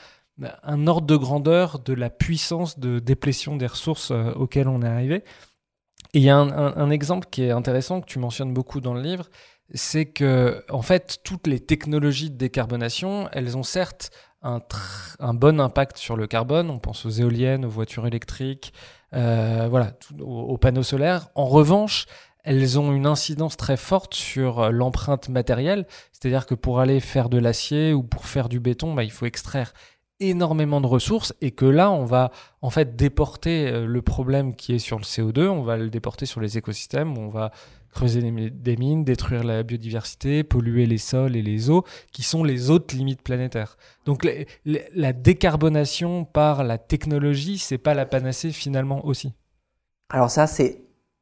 un 0.63 0.87
ordre 0.87 1.07
de 1.07 1.15
grandeur 1.15 1.79
de 1.79 1.93
la 1.93 2.09
puissance 2.09 2.79
de 2.79 2.99
déplétion 2.99 3.55
des 3.55 3.67
ressources 3.67 4.11
euh, 4.11 4.31
auxquelles 4.33 4.67
on 4.67 4.81
est 4.81 4.87
arrivé. 4.87 5.23
Il 6.13 6.23
y 6.23 6.29
a 6.29 6.37
un, 6.37 6.89
exemple 6.89 7.27
qui 7.31 7.43
est 7.43 7.51
intéressant, 7.51 8.01
que 8.01 8.05
tu 8.05 8.19
mentionnes 8.19 8.53
beaucoup 8.53 8.81
dans 8.81 8.93
le 8.93 9.01
livre, 9.01 9.29
c'est 9.73 10.05
que, 10.05 10.63
en 10.69 10.81
fait, 10.81 11.19
toutes 11.23 11.47
les 11.47 11.59
technologies 11.59 12.29
de 12.29 12.37
décarbonation, 12.37 13.29
elles 13.31 13.57
ont 13.57 13.63
certes 13.63 14.11
un, 14.43 15.33
bon 15.33 15.59
impact 15.59 15.97
sur 15.97 16.15
le 16.15 16.27
carbone. 16.27 16.69
On 16.69 16.79
pense 16.79 17.05
aux 17.05 17.09
éoliennes, 17.09 17.65
aux 17.65 17.69
voitures 17.69 18.07
électriques, 18.07 18.73
euh, 19.13 19.67
voilà, 19.69 19.93
aux, 20.19 20.57
panneaux 20.57 20.83
solaires. 20.83 21.29
En 21.35 21.45
revanche, 21.45 22.05
elles 22.43 22.79
ont 22.79 22.91
une 22.91 23.05
incidence 23.05 23.55
très 23.55 23.77
forte 23.77 24.15
sur 24.15 24.71
l'empreinte 24.71 25.29
matérielle. 25.29 25.85
C'est-à-dire 26.11 26.47
que 26.47 26.55
pour 26.55 26.79
aller 26.79 26.99
faire 26.99 27.29
de 27.29 27.37
l'acier 27.37 27.93
ou 27.93 28.03
pour 28.03 28.25
faire 28.25 28.49
du 28.49 28.59
béton, 28.59 28.93
bah, 28.93 29.03
il 29.03 29.11
faut 29.11 29.27
extraire 29.27 29.73
énormément 30.21 30.81
de 30.81 30.87
ressources 30.87 31.33
et 31.41 31.51
que 31.51 31.65
là, 31.65 31.91
on 31.91 32.05
va 32.05 32.31
en 32.61 32.69
fait 32.69 32.95
déporter 32.95 33.67
euh, 33.67 33.85
le 33.85 34.01
problème 34.01 34.55
qui 34.55 34.73
est 34.73 34.79
sur 34.79 34.97
le 34.97 35.03
CO2, 35.03 35.47
on 35.47 35.63
va 35.63 35.77
le 35.77 35.89
déporter 35.89 36.25
sur 36.25 36.39
les 36.39 36.57
écosystèmes, 36.57 37.17
on 37.17 37.27
va 37.27 37.51
creuser 37.91 38.21
des 38.21 38.77
mines, 38.77 39.03
détruire 39.03 39.43
la 39.43 39.63
biodiversité, 39.63 40.43
polluer 40.43 40.85
les 40.85 40.97
sols 40.97 41.35
et 41.35 41.41
les 41.41 41.69
eaux, 41.69 41.83
qui 42.11 42.23
sont 42.23 42.43
les 42.43 42.69
autres 42.69 42.95
limites 42.95 43.21
planétaires. 43.21 43.77
Donc 44.05 44.27
la 44.65 45.13
décarbonation 45.13 46.25
par 46.25 46.63
la 46.63 46.77
technologie, 46.77 47.57
c'est 47.57 47.77
pas 47.77 47.93
la 47.93 48.05
panacée 48.05 48.51
finalement 48.51 49.05
aussi. 49.05 49.33
Alors 50.09 50.31
ça, 50.31 50.47
c'est 50.47 50.81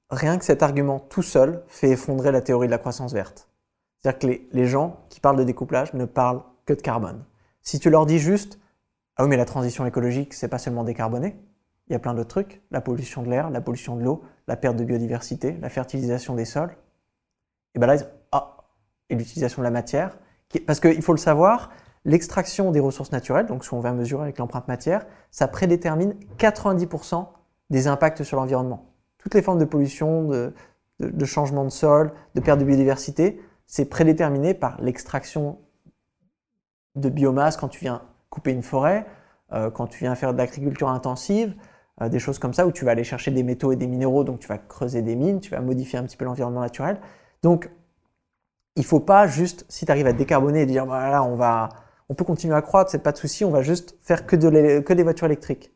rien 0.09 0.37
que 0.37 0.45
cet 0.45 0.63
argument 0.63 0.99
tout 0.99 1.21
seul 1.21 1.63
fait 1.67 1.89
effondrer 1.89 2.31
la 2.31 2.41
théorie 2.41 2.67
de 2.67 2.71
la 2.71 2.77
croissance 2.77 3.13
verte. 3.13 3.49
C'est-à-dire 3.99 4.19
que 4.19 4.27
les, 4.27 4.47
les 4.51 4.65
gens 4.65 5.05
qui 5.09 5.19
parlent 5.19 5.37
de 5.37 5.43
découplage 5.43 5.93
ne 5.93 6.05
parlent 6.05 6.41
que 6.65 6.73
de 6.73 6.81
carbone. 6.81 7.23
Si 7.61 7.79
tu 7.79 7.89
leur 7.89 8.05
dis 8.05 8.19
juste, 8.19 8.59
ah 9.17 9.23
oui, 9.23 9.29
mais 9.29 9.37
la 9.37 9.45
transition 9.45 9.85
écologique, 9.85 10.33
c'est 10.33 10.47
pas 10.47 10.57
seulement 10.57 10.83
décarboner. 10.83 11.35
Il 11.87 11.93
y 11.93 11.95
a 11.95 11.99
plein 11.99 12.13
d'autres 12.13 12.29
trucs. 12.29 12.61
La 12.71 12.81
pollution 12.81 13.21
de 13.21 13.29
l'air, 13.29 13.49
la 13.49 13.61
pollution 13.61 13.95
de 13.95 14.03
l'eau, 14.03 14.23
la 14.49 14.57
perte 14.57 14.75
de 14.75 14.83
biodiversité, 14.83 15.55
la 15.61 15.69
fertilisation 15.69 16.33
des 16.33 16.43
sols. 16.43 16.75
Et 17.75 17.79
bien 17.79 17.87
là, 17.87 17.97
ah, 18.31 18.57
et 19.09 19.15
l'utilisation 19.15 19.61
de 19.61 19.63
la 19.63 19.71
matière. 19.71 20.17
Parce 20.65 20.79
qu'il 20.79 21.03
faut 21.03 21.13
le 21.13 21.19
savoir, 21.19 21.69
l'extraction 22.03 22.71
des 22.71 22.79
ressources 22.79 23.11
naturelles, 23.11 23.45
donc 23.45 23.63
ce 23.63 23.69
qu'on 23.69 23.79
va 23.79 23.93
mesurer 23.93 24.23
avec 24.23 24.39
l'empreinte 24.39 24.67
matière, 24.67 25.05
ça 25.29 25.47
prédétermine 25.47 26.15
90% 26.39 27.27
des 27.69 27.87
impacts 27.87 28.23
sur 28.23 28.37
l'environnement. 28.37 28.91
Toutes 29.19 29.35
les 29.35 29.43
formes 29.43 29.59
de 29.59 29.65
pollution, 29.65 30.27
de, 30.29 30.53
de 30.99 31.25
changement 31.25 31.63
de 31.63 31.69
sol, 31.69 32.11
de 32.33 32.41
perte 32.41 32.59
de 32.59 32.65
biodiversité, 32.65 33.39
c'est 33.67 33.85
prédéterminé 33.85 34.55
par 34.55 34.81
l'extraction 34.81 35.59
de 36.95 37.09
biomasse 37.09 37.55
quand 37.55 37.67
tu 37.67 37.81
viens 37.81 38.01
couper 38.31 38.51
une 38.51 38.63
forêt, 38.63 39.05
euh, 39.53 39.69
quand 39.69 39.85
tu 39.85 39.99
viens 39.99 40.15
faire 40.15 40.33
de 40.33 40.39
l'agriculture 40.39 40.89
intensive, 40.89 41.53
euh, 42.01 42.09
des 42.09 42.19
choses 42.19 42.39
comme 42.39 42.53
ça, 42.53 42.65
où 42.65 42.71
tu 42.71 42.85
vas 42.85 42.91
aller 42.91 43.03
chercher 43.03 43.31
des 43.31 43.43
métaux 43.43 43.71
et 43.71 43.75
des 43.75 43.87
minéraux, 43.87 44.23
donc 44.23 44.39
tu 44.39 44.47
vas 44.47 44.57
creuser 44.57 45.01
des 45.01 45.15
mines, 45.15 45.39
tu 45.39 45.51
vas 45.51 45.61
modifier 45.61 45.99
un 45.99 46.03
petit 46.03 46.17
peu 46.17 46.25
l'environnement 46.25 46.61
naturel. 46.61 46.99
Donc, 47.43 47.69
il 48.75 48.81
ne 48.81 48.85
faut 48.85 48.99
pas 48.99 49.27
juste, 49.27 49.65
si 49.69 49.85
tu 49.85 49.91
arrives 49.91 50.07
à 50.07 50.13
décarboner 50.13 50.61
et 50.61 50.65
dire, 50.65 50.85
voilà, 50.85 51.23
on, 51.23 51.35
va, 51.35 51.69
on 52.07 52.13
peut 52.13 52.23
continuer 52.23 52.55
à 52.55 52.61
croître, 52.61 52.91
c'est 52.91 53.03
pas 53.03 53.11
de 53.11 53.17
souci, 53.17 53.43
on 53.43 53.51
va 53.51 53.61
juste 53.61 53.97
faire 54.01 54.25
que, 54.25 54.35
de 54.35 54.79
que 54.79 54.93
des 54.93 55.03
voitures 55.03 55.25
électriques. 55.25 55.73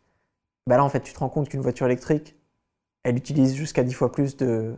Ben 0.67 0.77
là, 0.77 0.83
en 0.83 0.89
fait, 0.89 1.01
tu 1.01 1.13
te 1.13 1.19
rends 1.19 1.29
compte 1.29 1.49
qu'une 1.49 1.61
voiture 1.61 1.85
électrique, 1.85 2.37
elle 3.03 3.17
utilise 3.17 3.55
jusqu'à 3.55 3.83
10 3.83 3.93
fois 3.93 4.11
plus 4.11 4.37
de 4.37 4.75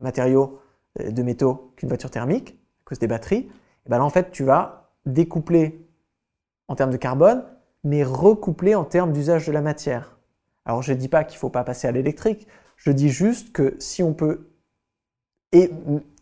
matériaux, 0.00 0.60
euh, 1.00 1.10
de 1.10 1.22
métaux 1.22 1.72
qu'une 1.76 1.88
voiture 1.88 2.10
thermique, 2.10 2.50
à 2.50 2.84
cause 2.84 2.98
des 2.98 3.08
batteries. 3.08 3.48
Ben 3.86 3.98
là, 3.98 4.04
en 4.04 4.10
fait, 4.10 4.30
tu 4.30 4.44
vas 4.44 4.92
découpler 5.06 5.84
en 6.68 6.76
termes 6.76 6.92
de 6.92 6.96
carbone, 6.96 7.44
mais 7.82 8.04
recouplé 8.04 8.74
en 8.74 8.84
termes 8.84 9.12
d'usage 9.12 9.46
de 9.46 9.52
la 9.52 9.60
matière. 9.60 10.13
Alors 10.64 10.82
je 10.82 10.92
ne 10.92 10.98
dis 10.98 11.08
pas 11.08 11.24
qu'il 11.24 11.36
ne 11.36 11.40
faut 11.40 11.50
pas 11.50 11.64
passer 11.64 11.86
à 11.88 11.92
l'électrique, 11.92 12.46
je 12.76 12.90
dis 12.90 13.10
juste 13.10 13.52
que 13.52 13.76
si 13.78 14.02
on 14.02 14.14
peut 14.14 14.50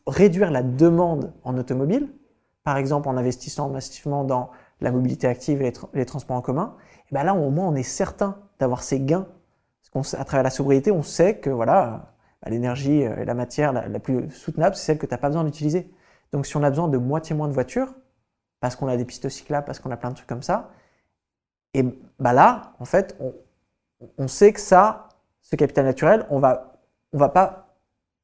réduire 0.07 0.51
la 0.51 0.63
demande 0.63 1.33
en 1.45 1.57
automobile, 1.57 2.09
par 2.65 2.77
exemple 2.77 3.09
en 3.09 3.17
investissant 3.17 3.69
massivement 3.69 4.25
dans 4.25 4.51
la 4.81 4.93
mobilité 4.93 5.27
active 5.27 5.63
et 5.63 5.73
les, 5.95 6.05
transports 6.05 6.37
en 6.37 6.43
commun, 6.43 6.77
et 6.79 7.09
eh 7.11 7.15
ben 7.15 7.23
là 7.23 7.35
au 7.35 7.51
moins 7.51 7.69
on 7.69 7.75
est 7.75 7.83
certain 7.83 8.39
d'avoir 8.59 8.83
ces 8.83 9.01
gains. 9.01 9.27
Parce 9.93 10.13
qu'à 10.13 10.25
travers 10.25 10.45
la 10.45 10.51
sobriété, 10.51 10.91
on 10.91 11.03
sait 11.03 11.37
que 11.39 11.51
voilà, 11.51 12.15
bah, 12.43 12.51
l'énergie 12.51 13.01
et 13.03 13.25
la 13.25 13.35
matière 13.35 13.73
la, 13.73 13.89
la 13.89 13.99
plus 14.01 14.31
soutenable, 14.31 14.75
c'est 14.77 14.85
celle 14.87 14.99
que 14.99 15.07
tu 15.07 15.13
n'as 15.13 15.19
pas 15.19 15.29
besoin 15.29 15.45
d'utiliser. 15.45 15.91
Donc 16.33 16.47
si 16.47 16.57
on 16.57 16.63
a 16.63 16.71
besoin 16.71 16.89
de 16.89 16.99
moitié 16.99 17.37
moins 17.37 17.49
de 17.49 17.53
voitures, 17.53 17.95
parce 18.61 18.77
qu'on 18.77 18.89
a 18.89 18.97
des 18.97 19.05
pistes 19.05 19.29
cyclables, 19.29 19.67
parce 19.67 19.81
qu'on 19.81 19.91
a 19.91 19.97
plein 19.97 20.11
de 20.11 20.15
trucs 20.15 20.29
comme 20.29 20.43
ça. 20.43 20.71
Et 21.75 21.85
bah 22.19 22.33
là, 22.33 22.75
en 22.79 22.85
fait, 22.85 23.17
on, 23.21 23.35
sait 24.27 24.53
que 24.53 24.61
ça, 24.61 25.09
ce 25.41 25.57
capital 25.57 25.85
naturel, 25.85 26.27
on 26.31 26.39
va, 26.39 26.79
on 27.13 27.19
va 27.19 27.29
pas 27.29 27.77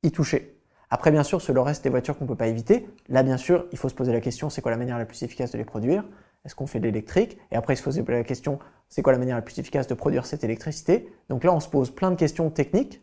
y 0.02 0.10
toucher. 0.10 0.58
Après, 0.90 1.10
bien 1.10 1.22
sûr, 1.22 1.42
sur 1.42 1.52
le 1.52 1.60
reste 1.60 1.84
des 1.84 1.90
voitures 1.90 2.16
qu'on 2.16 2.24
ne 2.24 2.28
peut 2.28 2.36
pas 2.36 2.46
éviter, 2.46 2.88
là, 3.08 3.22
bien 3.22 3.36
sûr, 3.36 3.66
il 3.72 3.78
faut 3.78 3.88
se 3.88 3.94
poser 3.94 4.12
la 4.12 4.20
question, 4.20 4.48
c'est 4.48 4.62
quoi 4.62 4.70
la 4.70 4.78
manière 4.78 4.96
la 4.96 5.04
plus 5.04 5.22
efficace 5.22 5.50
de 5.50 5.58
les 5.58 5.64
produire? 5.64 6.04
Est-ce 6.44 6.54
qu'on 6.54 6.66
fait 6.66 6.78
de 6.80 6.84
l'électrique? 6.84 7.38
Et 7.50 7.56
après, 7.56 7.74
il 7.74 7.76
se 7.76 7.82
poser 7.82 8.02
la 8.06 8.24
question, 8.24 8.58
c'est 8.88 9.02
quoi 9.02 9.12
la 9.12 9.18
manière 9.18 9.36
la 9.36 9.42
plus 9.42 9.58
efficace 9.58 9.86
de 9.86 9.94
produire 9.94 10.24
cette 10.24 10.44
électricité? 10.44 11.12
Donc 11.28 11.44
là, 11.44 11.52
on 11.52 11.60
se 11.60 11.68
pose 11.68 11.90
plein 11.90 12.10
de 12.10 12.16
questions 12.16 12.48
techniques, 12.48 13.02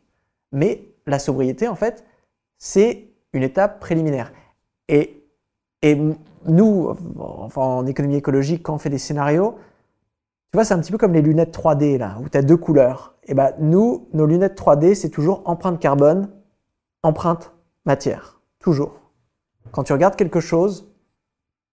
mais 0.52 0.88
la 1.06 1.20
sobriété, 1.20 1.68
en 1.68 1.76
fait, 1.76 2.06
c'est 2.58 3.10
une 3.34 3.44
étape 3.44 3.80
préliminaire. 3.80 4.32
Et, 4.88 5.24
et 5.82 6.00
nous, 6.46 6.96
en 7.56 7.86
économie 7.86 8.16
écologique, 8.16 8.64
quand 8.64 8.74
on 8.74 8.80
fait 8.80 8.90
des 8.90 8.98
scénarios, 8.98 9.60
tu 10.56 10.58
vois, 10.58 10.64
c'est 10.64 10.74
un 10.74 10.80
petit 10.80 10.94
peu 10.94 10.98
comme 10.98 11.12
les 11.12 11.22
lunettes 11.22 11.54
3D, 11.54 11.98
là, 11.98 12.18
où 12.24 12.30
tu 12.30 12.38
as 12.38 12.42
deux 12.42 12.56
couleurs. 12.56 13.14
Et 13.26 13.34
ben, 13.34 13.52
nous, 13.60 14.08
nos 14.14 14.26
lunettes 14.26 14.58
3D, 14.58 14.96
c'est 14.96 15.10
toujours 15.10 15.42
empreinte 15.44 15.82
carbone, 15.82 16.30
empreinte 17.04 17.52
matière. 17.84 18.40
Toujours. 18.60 19.02
Quand 19.74 19.84
tu 19.84 19.92
regardes 19.92 20.16
quelque 20.16 20.40
chose, 20.40 20.90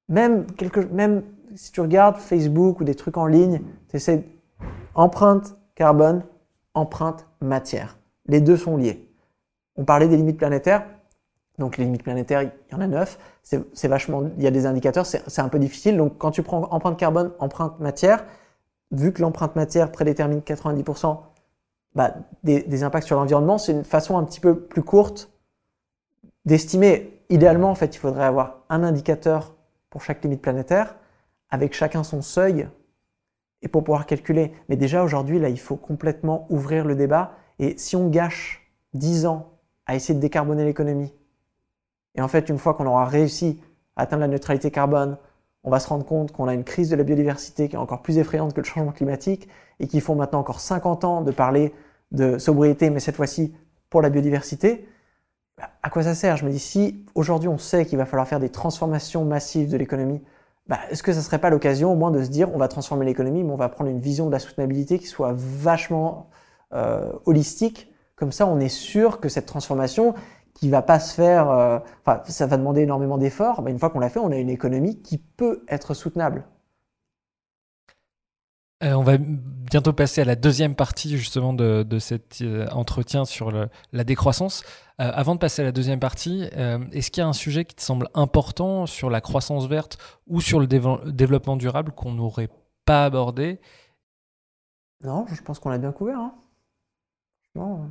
même, 0.09 0.47
quelque, 0.57 0.81
même 0.81 1.23
si 1.55 1.71
tu 1.71 1.81
regardes 1.81 2.17
Facebook 2.17 2.81
ou 2.81 2.85
des 2.85 2.97
trucs 2.97 3.19
en 3.19 3.27
ligne, 3.27 3.61
tu 3.89 3.99
essaies 3.99 4.25
empreinte 4.97 5.57
carbone, 5.77 6.25
empreinte 6.75 7.29
matière. 7.41 8.01
Les 8.27 8.41
deux 8.41 8.57
sont 8.57 8.77
liés. 8.77 9.09
On 9.77 9.85
parlait 9.85 10.09
des 10.09 10.17
limites 10.17 10.39
planétaires. 10.39 10.85
Donc 11.57 11.77
les 11.77 11.85
limites 11.85 12.03
planétaires, 12.03 12.43
il 12.43 12.51
y 12.73 12.75
en 12.75 12.81
a 12.81 12.89
neuf. 12.89 13.17
C'est 13.45 13.87
vachement, 13.87 14.25
il 14.39 14.43
y 14.43 14.49
a 14.49 14.51
des 14.51 14.67
indicateurs, 14.67 15.07
c'est 15.07 15.41
un 15.41 15.49
peu 15.49 15.61
difficile. 15.61 15.97
Donc 15.97 16.19
quand 16.19 16.33
tu 16.33 16.43
prends 16.43 16.65
empreinte 16.73 16.99
carbone, 16.99 17.31
empreinte 17.39 17.79
matière, 17.79 18.25
vu 18.93 19.13
que 19.13 19.23
l'empreinte 19.23 19.57
matière 19.57 19.91
prédétermine 19.91 20.41
90% 20.41 21.19
bah, 21.95 22.15
des, 22.45 22.85
impacts 22.85 23.07
sur 23.07 23.17
l'environnement, 23.17 23.59
c'est 23.59 23.73
une 23.73 23.85
façon 23.85 24.17
un 24.17 24.25
petit 24.25 24.41
peu 24.41 24.59
plus 24.59 24.83
courte 24.83 25.31
d'estimer. 26.45 27.21
Idéalement, 27.29 27.71
en 27.71 27.75
fait, 27.75 27.95
il 27.95 27.99
faudrait 27.99 28.25
avoir 28.25 28.59
un 28.69 28.83
indicateur 28.83 29.55
pour 29.91 30.03
chaque 30.03 30.23
limite 30.23 30.41
planétaire, 30.41 30.97
avec 31.51 31.75
chacun 31.75 32.03
son 32.03 32.23
seuil, 32.23 32.69
et 33.63 33.69
pour 33.69 33.85
pouvoir 33.85 34.07
calculer. 34.07 34.53
Mais 34.69 34.77
déjà 34.77 35.03
aujourd'hui, 35.05 35.39
là, 35.39 35.49
il 35.49 35.61
faut 35.61 35.77
complètement 35.77 36.47
ouvrir 36.51 36.85
le 36.85 36.97
débat. 36.97 37.33
Et 37.59 37.77
si 37.79 37.95
on 37.97 38.09
gâche 38.09 38.73
10 38.95 39.27
ans 39.27 39.51
à 39.87 39.95
essayer 39.95 40.15
de 40.15 40.21
décarboner 40.21 40.65
l'économie, 40.65 41.15
et 42.15 42.21
en 42.21 42.29
fait, 42.29 42.49
une 42.49 42.59
fois 42.59 42.75
qu'on 42.75 42.87
aura 42.87 43.07
réussi 43.07 43.61
à 43.97 44.03
atteindre 44.03 44.23
la 44.23 44.29
neutralité 44.29 44.71
carbone, 44.71 45.17
on 45.65 45.71
va 45.71 45.81
se 45.81 45.89
rendre 45.89 46.05
compte 46.05 46.33
qu'on 46.33 46.49
a 46.49 46.55
une 46.55 46.65
crise 46.65 46.91
de 46.91 46.97
la 46.97 47.05
biodiversité 47.05 47.69
qui 47.69 47.77
est 47.77 47.79
encore 47.79 48.03
plus 48.03 48.19
effrayante 48.19 48.53
que 48.53 48.61
le 48.61 48.67
changement 48.67 48.93
climatique 48.93 49.49
et 49.81 49.87
qu'il 49.87 50.01
faut 50.01 50.15
maintenant 50.15 50.41
encore 50.41 50.61
50 50.61 51.05
ans 51.05 51.23
de 51.23 51.31
parler 51.31 51.73
de 52.11 52.39
sobriété, 52.39 52.91
mais 52.91 53.01
cette 53.01 53.17
fois-ci 53.17 53.55
pour 53.89 54.03
la 54.03 54.11
biodiversité. 54.11 54.89
Bah, 55.57 55.71
à 55.83 55.91
quoi 55.91 56.03
ça 56.03 56.15
sert? 56.15 56.37
Je 56.37 56.45
me 56.45 56.51
dis, 56.51 56.59
si 56.59 57.05
aujourd'hui 57.15 57.49
on 57.49 57.59
sait 57.59 57.87
qu'il 57.87 57.99
va 57.99 58.07
falloir 58.07 58.27
faire 58.27 58.41
des 58.41 58.49
transformations 58.49 59.25
massives 59.25 59.71
de 59.71 59.77
l'économie, 59.77 60.21
bah, 60.67 60.79
est-ce 60.91 61.03
que 61.03 61.13
ça 61.13 61.19
ne 61.19 61.25
serait 61.25 61.41
pas 61.41 61.51
l'occasion 61.51 61.93
au 61.93 61.97
moins 61.97 62.11
de 62.11 62.23
se 62.23 62.29
dire 62.29 62.55
on 62.55 62.59
va 62.59 62.69
transformer 62.69 63.05
l'économie, 63.05 63.43
mais 63.43 63.53
on 63.53 63.57
va 63.57 63.69
prendre 63.69 63.91
une 63.91 64.01
vision 64.01 64.27
de 64.27 64.33
la 64.33 64.39
soutenabilité 64.39 64.99
qui 64.99 65.07
soit 65.07 65.33
vachement 65.35 66.31
euh, 66.73 67.13
holistique? 67.27 67.93
Comme 68.17 68.33
ça, 68.33 68.47
on 68.47 68.61
est 68.61 68.69
sûr 68.69 69.21
que 69.21 69.29
cette 69.29 69.47
transformation, 69.47 70.15
qui 70.55 70.69
va 70.69 70.83
pas 70.83 71.01
se 71.01 71.15
faire, 71.15 71.51
euh, 71.51 71.79
enfin, 72.05 72.23
ça 72.27 72.47
va 72.47 72.57
demander 72.57 72.83
énormément 72.83 73.19
d'efforts. 73.19 73.67
une 73.67 73.79
fois 73.79 73.91
qu'on 73.91 74.01
l'a 74.01 74.11
fait, 74.11 74.21
on 74.21 74.31
a 74.31 74.37
une 74.37 74.51
économie 74.51 75.01
qui 75.03 75.19
peut 75.19 75.65
être 75.69 75.95
soutenable. 75.95 76.45
Euh, 78.83 78.95
on 78.95 79.03
va 79.03 79.17
bientôt 79.17 79.93
passer 79.93 80.23
à 80.23 80.25
la 80.25 80.35
deuxième 80.35 80.75
partie 80.75 81.17
justement 81.17 81.53
de, 81.53 81.99
cet 82.01 82.41
euh, 82.43 82.67
entretien 82.71 83.25
sur 83.25 83.53
la 83.53 84.05
décroissance. 84.05 84.65
Euh, 85.01 85.11
avant 85.15 85.35
de 85.35 85.41
passer 85.41 85.63
à 85.63 85.65
la 85.65 85.73
deuxième 85.73 86.01
partie, 86.01 86.43
est-ce 86.93 87.11
qu'il 87.11 87.21
y 87.21 87.25
a 87.25 87.29
un 87.29 87.33
sujet 87.33 87.65
qui 87.65 87.77
te 87.77 87.83
semble 87.83 88.09
important 88.15 88.87
sur 88.87 89.09
la 89.09 89.21
croissance 89.21 89.67
verte 89.67 89.99
ou 90.27 90.41
sur 90.41 90.59
le 90.59 90.67
développement 90.67 91.57
durable 91.57 91.93
qu'on 91.93 92.13
n'aurait 92.13 92.51
pas 92.85 93.05
abordé? 93.05 93.61
Non, 95.03 95.27
je 95.29 95.41
pense 95.43 95.59
qu'on 95.59 95.71
l'a 95.71 95.79
bien 95.79 95.93
couvert. 95.93 96.19
Hein. 96.19 97.91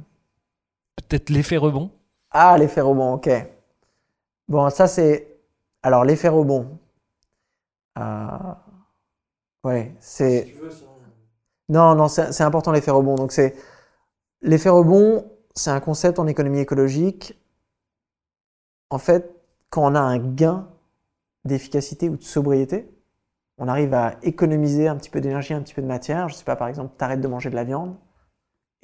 Peut-être 0.96 1.30
l'effet 1.30 1.58
rebond? 1.58 1.92
Ah, 2.32 2.58
l'effet 2.58 2.82
rebond, 2.82 3.14
ok. 3.14 3.30
Bon, 4.48 4.70
ça 4.70 4.88
c'est... 4.88 5.28
Alors 5.84 6.04
l'effet 6.06 6.30
rebond. 6.30 6.78
Ouais, 9.64 9.96
c'est. 10.00 10.56
Non, 11.70 11.96
non, 11.96 12.08
c'est 12.08 12.42
important 12.42 12.72
l'effet 12.72 12.92
rebond. 12.92 13.16
Donc 13.16 13.32
c'est 13.32 13.56
l'effet 14.42 14.70
rebond, 14.70 15.32
c'est 15.56 15.70
un 15.72 15.80
concept 15.80 16.20
en 16.20 16.28
économie 16.28 16.60
écologique. 16.60 17.40
En 18.90 18.98
fait, 18.98 19.34
quand 19.70 19.92
on 19.92 19.96
a 19.96 20.00
un 20.00 20.18
gain 20.18 20.68
d'efficacité 21.46 22.10
ou 22.10 22.18
de 22.18 22.24
sobriété, 22.24 22.90
on 23.58 23.68
arrive 23.68 23.94
à 23.94 24.16
économiser 24.24 24.88
un 24.88 24.96
petit 24.98 25.10
peu 25.10 25.22
d'énergie, 25.22 25.54
un 25.54 25.62
petit 25.62 25.74
peu 25.74 25.82
de 25.82 25.88
matière. 25.88 26.30
Je 26.30 26.36
sais 26.36 26.44
pas, 26.44 26.56
par 26.56 26.68
exemple, 26.68 26.94
tu 26.98 27.04
arrêtes 27.04 27.22
de 27.22 27.28
manger 27.28 27.50
de 27.50 27.56
la 27.56 27.64
viande, 27.64 27.96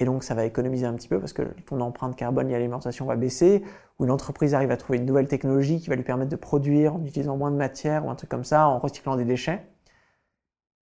et 0.00 0.04
donc 0.04 0.22
ça 0.22 0.34
va 0.34 0.44
économiser 0.44 0.86
un 0.86 0.94
petit 0.94 1.08
peu 1.08 1.18
parce 1.18 1.32
que 1.32 1.42
ton 1.66 1.80
empreinte 1.80 2.16
carbone 2.16 2.48
et 2.48 2.52
l'alimentation 2.52 3.06
va 3.06 3.16
baisser, 3.16 3.64
ou 3.98 4.04
une 4.04 4.10
entreprise 4.10 4.54
arrive 4.54 4.70
à 4.70 4.76
trouver 4.76 4.98
une 4.98 5.06
nouvelle 5.06 5.26
technologie 5.26 5.80
qui 5.80 5.88
va 5.88 5.96
lui 5.96 6.04
permettre 6.04 6.30
de 6.30 6.36
produire 6.36 6.94
en 6.94 7.04
utilisant 7.04 7.36
moins 7.36 7.50
de 7.50 7.56
matière 7.56 8.06
ou 8.06 8.10
un 8.10 8.14
truc 8.14 8.30
comme 8.30 8.44
ça, 8.44 8.68
en 8.68 8.78
recyclant 8.78 9.16
des 9.16 9.24
déchets. 9.24 9.66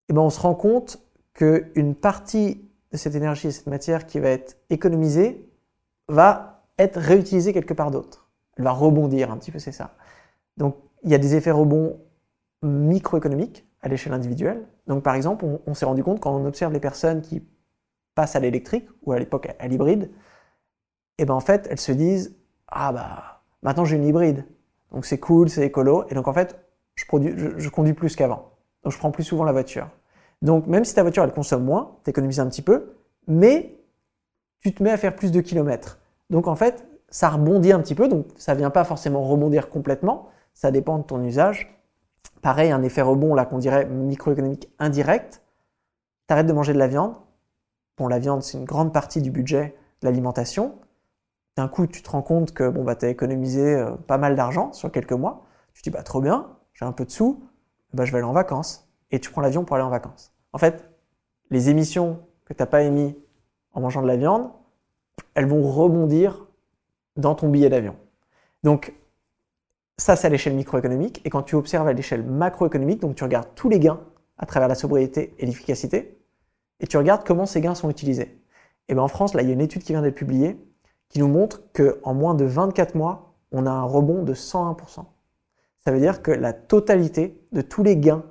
Eh 0.09 0.13
ben, 0.13 0.21
on 0.21 0.29
se 0.29 0.39
rend 0.39 0.55
compte 0.55 0.99
qu'une 1.33 1.95
partie 1.95 2.67
de 2.91 2.97
cette 2.97 3.15
énergie 3.15 3.47
et 3.47 3.51
cette 3.51 3.67
matière 3.67 4.05
qui 4.05 4.19
va 4.19 4.29
être 4.29 4.57
économisée 4.69 5.49
va 6.07 6.65
être 6.77 6.99
réutilisée 6.99 7.53
quelque 7.53 7.73
part 7.73 7.91
d'autre. 7.91 8.29
Elle 8.57 8.63
va 8.63 8.71
rebondir 8.71 9.31
un 9.31 9.37
petit 9.37 9.51
peu, 9.51 9.59
c'est 9.59 9.71
ça. 9.71 9.95
Donc 10.57 10.77
il 11.03 11.11
y 11.11 11.15
a 11.15 11.17
des 11.17 11.35
effets 11.35 11.51
rebonds 11.51 11.99
microéconomiques 12.63 13.65
à 13.81 13.87
l'échelle 13.87 14.13
individuelle. 14.13 14.65
Donc 14.87 15.03
par 15.03 15.15
exemple, 15.15 15.45
on, 15.65 15.73
s'est 15.73 15.85
rendu 15.85 16.03
compte 16.03 16.19
quand 16.19 16.35
on 16.35 16.45
observe 16.45 16.73
les 16.73 16.79
personnes 16.79 17.21
qui 17.21 17.43
passent 18.17 18.35
à 18.35 18.39
l'électrique 18.39 18.89
ou 19.03 19.11
à 19.11 19.19
l'époque 19.19 19.55
à 19.59 19.67
l'hybride, 19.67 20.09
et 21.19 21.23
eh 21.23 21.25
ben 21.25 21.35
en 21.35 21.39
fait 21.39 21.67
elles 21.69 21.79
se 21.79 21.91
disent 21.91 22.35
ah 22.67 22.91
bah 22.91 23.41
maintenant 23.61 23.85
j'ai 23.85 23.95
une 23.95 24.05
hybride, 24.05 24.43
donc 24.91 25.05
c'est 25.05 25.19
cool, 25.19 25.49
c'est 25.49 25.65
écolo, 25.65 26.05
et 26.09 26.15
donc 26.15 26.27
en 26.27 26.33
fait 26.33 26.59
je, 26.95 27.05
produis, 27.05 27.33
je 27.37 27.69
conduis 27.69 27.93
plus 27.93 28.15
qu'avant. 28.15 28.49
Donc 28.83 28.91
je 28.91 28.97
prends 28.97 29.11
plus 29.11 29.23
souvent 29.23 29.43
la 29.43 29.51
voiture. 29.51 29.87
Donc 30.41 30.65
même 30.65 30.83
si 30.83 30.95
ta 30.95 31.03
voiture 31.03 31.23
elle 31.23 31.31
consomme 31.31 31.63
moins, 31.63 31.97
tu 32.03 32.09
économises 32.09 32.39
un 32.39 32.47
petit 32.47 32.63
peu, 32.63 32.97
mais 33.27 33.79
tu 34.61 34.73
te 34.73 34.81
mets 34.81 34.91
à 34.91 34.97
faire 34.97 35.15
plus 35.15 35.31
de 35.31 35.41
kilomètres. 35.41 35.99
Donc 36.31 36.47
en 36.47 36.55
fait, 36.55 36.87
ça 37.09 37.29
rebondit 37.29 37.71
un 37.71 37.79
petit 37.79 37.95
peu, 37.95 38.07
donc 38.07 38.25
ça 38.35 38.55
vient 38.55 38.71
pas 38.71 38.83
forcément 38.83 39.23
rebondir 39.23 39.69
complètement, 39.69 40.29
ça 40.55 40.71
dépend 40.71 40.97
de 40.97 41.03
ton 41.03 41.23
usage. 41.23 41.71
Pareil, 42.41 42.71
un 42.71 42.81
effet 42.81 43.03
rebond 43.03 43.35
là 43.35 43.45
qu'on 43.45 43.59
dirait 43.59 43.85
microéconomique 43.85 44.69
indirect. 44.79 45.43
Tu 46.27 46.33
arrêtes 46.33 46.47
de 46.47 46.53
manger 46.53 46.73
de 46.73 46.79
la 46.79 46.87
viande. 46.87 47.15
Bon, 47.97 48.07
la 48.07 48.19
viande, 48.19 48.43
c'est 48.43 48.57
une 48.57 48.65
grande 48.65 48.93
partie 48.93 49.21
du 49.21 49.31
budget 49.31 49.75
de 50.01 50.07
l'alimentation. 50.07 50.75
D'un 51.55 51.67
coup, 51.67 51.87
tu 51.87 52.03
te 52.03 52.09
rends 52.09 52.21
compte 52.21 52.53
que 52.53 52.69
bon, 52.69 52.83
bah, 52.83 52.95
tu 52.95 53.05
as 53.05 53.09
économisé 53.09 53.73
euh, 53.73 53.91
pas 53.95 54.19
mal 54.19 54.35
d'argent 54.35 54.71
sur 54.71 54.91
quelques 54.91 55.13
mois. 55.13 55.45
Tu 55.73 55.81
te 55.81 55.89
dis, 55.89 55.93
bah, 55.93 56.03
trop 56.03 56.21
bien, 56.21 56.55
j'ai 56.73 56.85
un 56.85 56.91
peu 56.91 57.05
de 57.05 57.11
sous, 57.11 57.43
bah, 57.93 58.05
je 58.05 58.11
vais 58.11 58.19
aller 58.19 58.27
en 58.27 58.33
vacances. 58.33 58.87
Et 59.09 59.19
tu 59.19 59.31
prends 59.31 59.41
l'avion 59.41 59.65
pour 59.65 59.75
aller 59.75 59.85
en 59.85 59.89
vacances. 59.89 60.31
En 60.53 60.59
fait, 60.59 60.89
les 61.49 61.69
émissions 61.69 62.19
que 62.45 62.53
tu 62.53 62.61
n'as 62.61 62.67
pas 62.67 62.83
émises 62.83 63.15
en 63.73 63.81
mangeant 63.81 64.03
de 64.03 64.07
la 64.07 64.17
viande, 64.17 64.51
elles 65.33 65.47
vont 65.47 65.63
rebondir 65.63 66.45
dans 67.15 67.33
ton 67.33 67.49
billet 67.49 67.69
d'avion. 67.69 67.95
Donc, 68.63 68.93
ça, 69.97 70.15
c'est 70.15 70.27
à 70.27 70.29
l'échelle 70.29 70.55
microéconomique. 70.55 71.21
Et 71.25 71.31
quand 71.31 71.41
tu 71.41 71.55
observes 71.55 71.87
à 71.87 71.93
l'échelle 71.93 72.23
macroéconomique, 72.23 73.01
donc 73.01 73.15
tu 73.15 73.23
regardes 73.23 73.49
tous 73.55 73.69
les 73.69 73.79
gains 73.79 73.99
à 74.37 74.45
travers 74.45 74.67
la 74.67 74.75
sobriété 74.75 75.33
et 75.39 75.47
l'efficacité, 75.47 76.19
et 76.79 76.87
tu 76.87 76.97
regardes 76.97 77.25
comment 77.25 77.45
ces 77.45 77.61
gains 77.61 77.75
sont 77.75 77.89
utilisés. 77.89 78.41
Et 78.87 78.93
bien 78.93 79.03
en 79.03 79.07
France, 79.07 79.33
là, 79.33 79.41
il 79.41 79.47
y 79.47 79.51
a 79.51 79.53
une 79.53 79.61
étude 79.61 79.83
qui 79.83 79.93
vient 79.93 80.01
d'être 80.01 80.15
publiée 80.15 80.57
qui 81.09 81.19
nous 81.19 81.27
montre 81.27 81.63
qu'en 81.73 82.13
moins 82.13 82.35
de 82.35 82.45
24 82.45 82.95
mois, 82.95 83.35
on 83.51 83.65
a 83.65 83.71
un 83.71 83.83
rebond 83.83 84.23
de 84.23 84.33
101%. 84.33 85.05
Ça 85.79 85.91
veut 85.91 85.99
dire 85.99 86.21
que 86.21 86.31
la 86.31 86.53
totalité 86.53 87.41
de 87.53 87.61
tous 87.61 87.83
les 87.83 87.95
gains, 87.95 88.25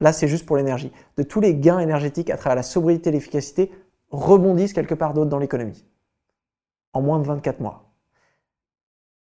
là 0.00 0.12
c'est 0.12 0.28
juste 0.28 0.46
pour 0.46 0.56
l'énergie, 0.56 0.92
de 1.16 1.22
tous 1.22 1.40
les 1.40 1.56
gains 1.56 1.80
énergétiques 1.80 2.30
à 2.30 2.36
travers 2.36 2.56
la 2.56 2.62
sobriété 2.62 3.10
et 3.10 3.12
l'efficacité 3.12 3.72
rebondissent 4.10 4.72
quelque 4.72 4.94
part 4.94 5.14
d'autre 5.14 5.30
dans 5.30 5.38
l'économie. 5.38 5.84
En 6.92 7.02
moins 7.02 7.18
de 7.18 7.26
24 7.26 7.58
mois. 7.60 7.92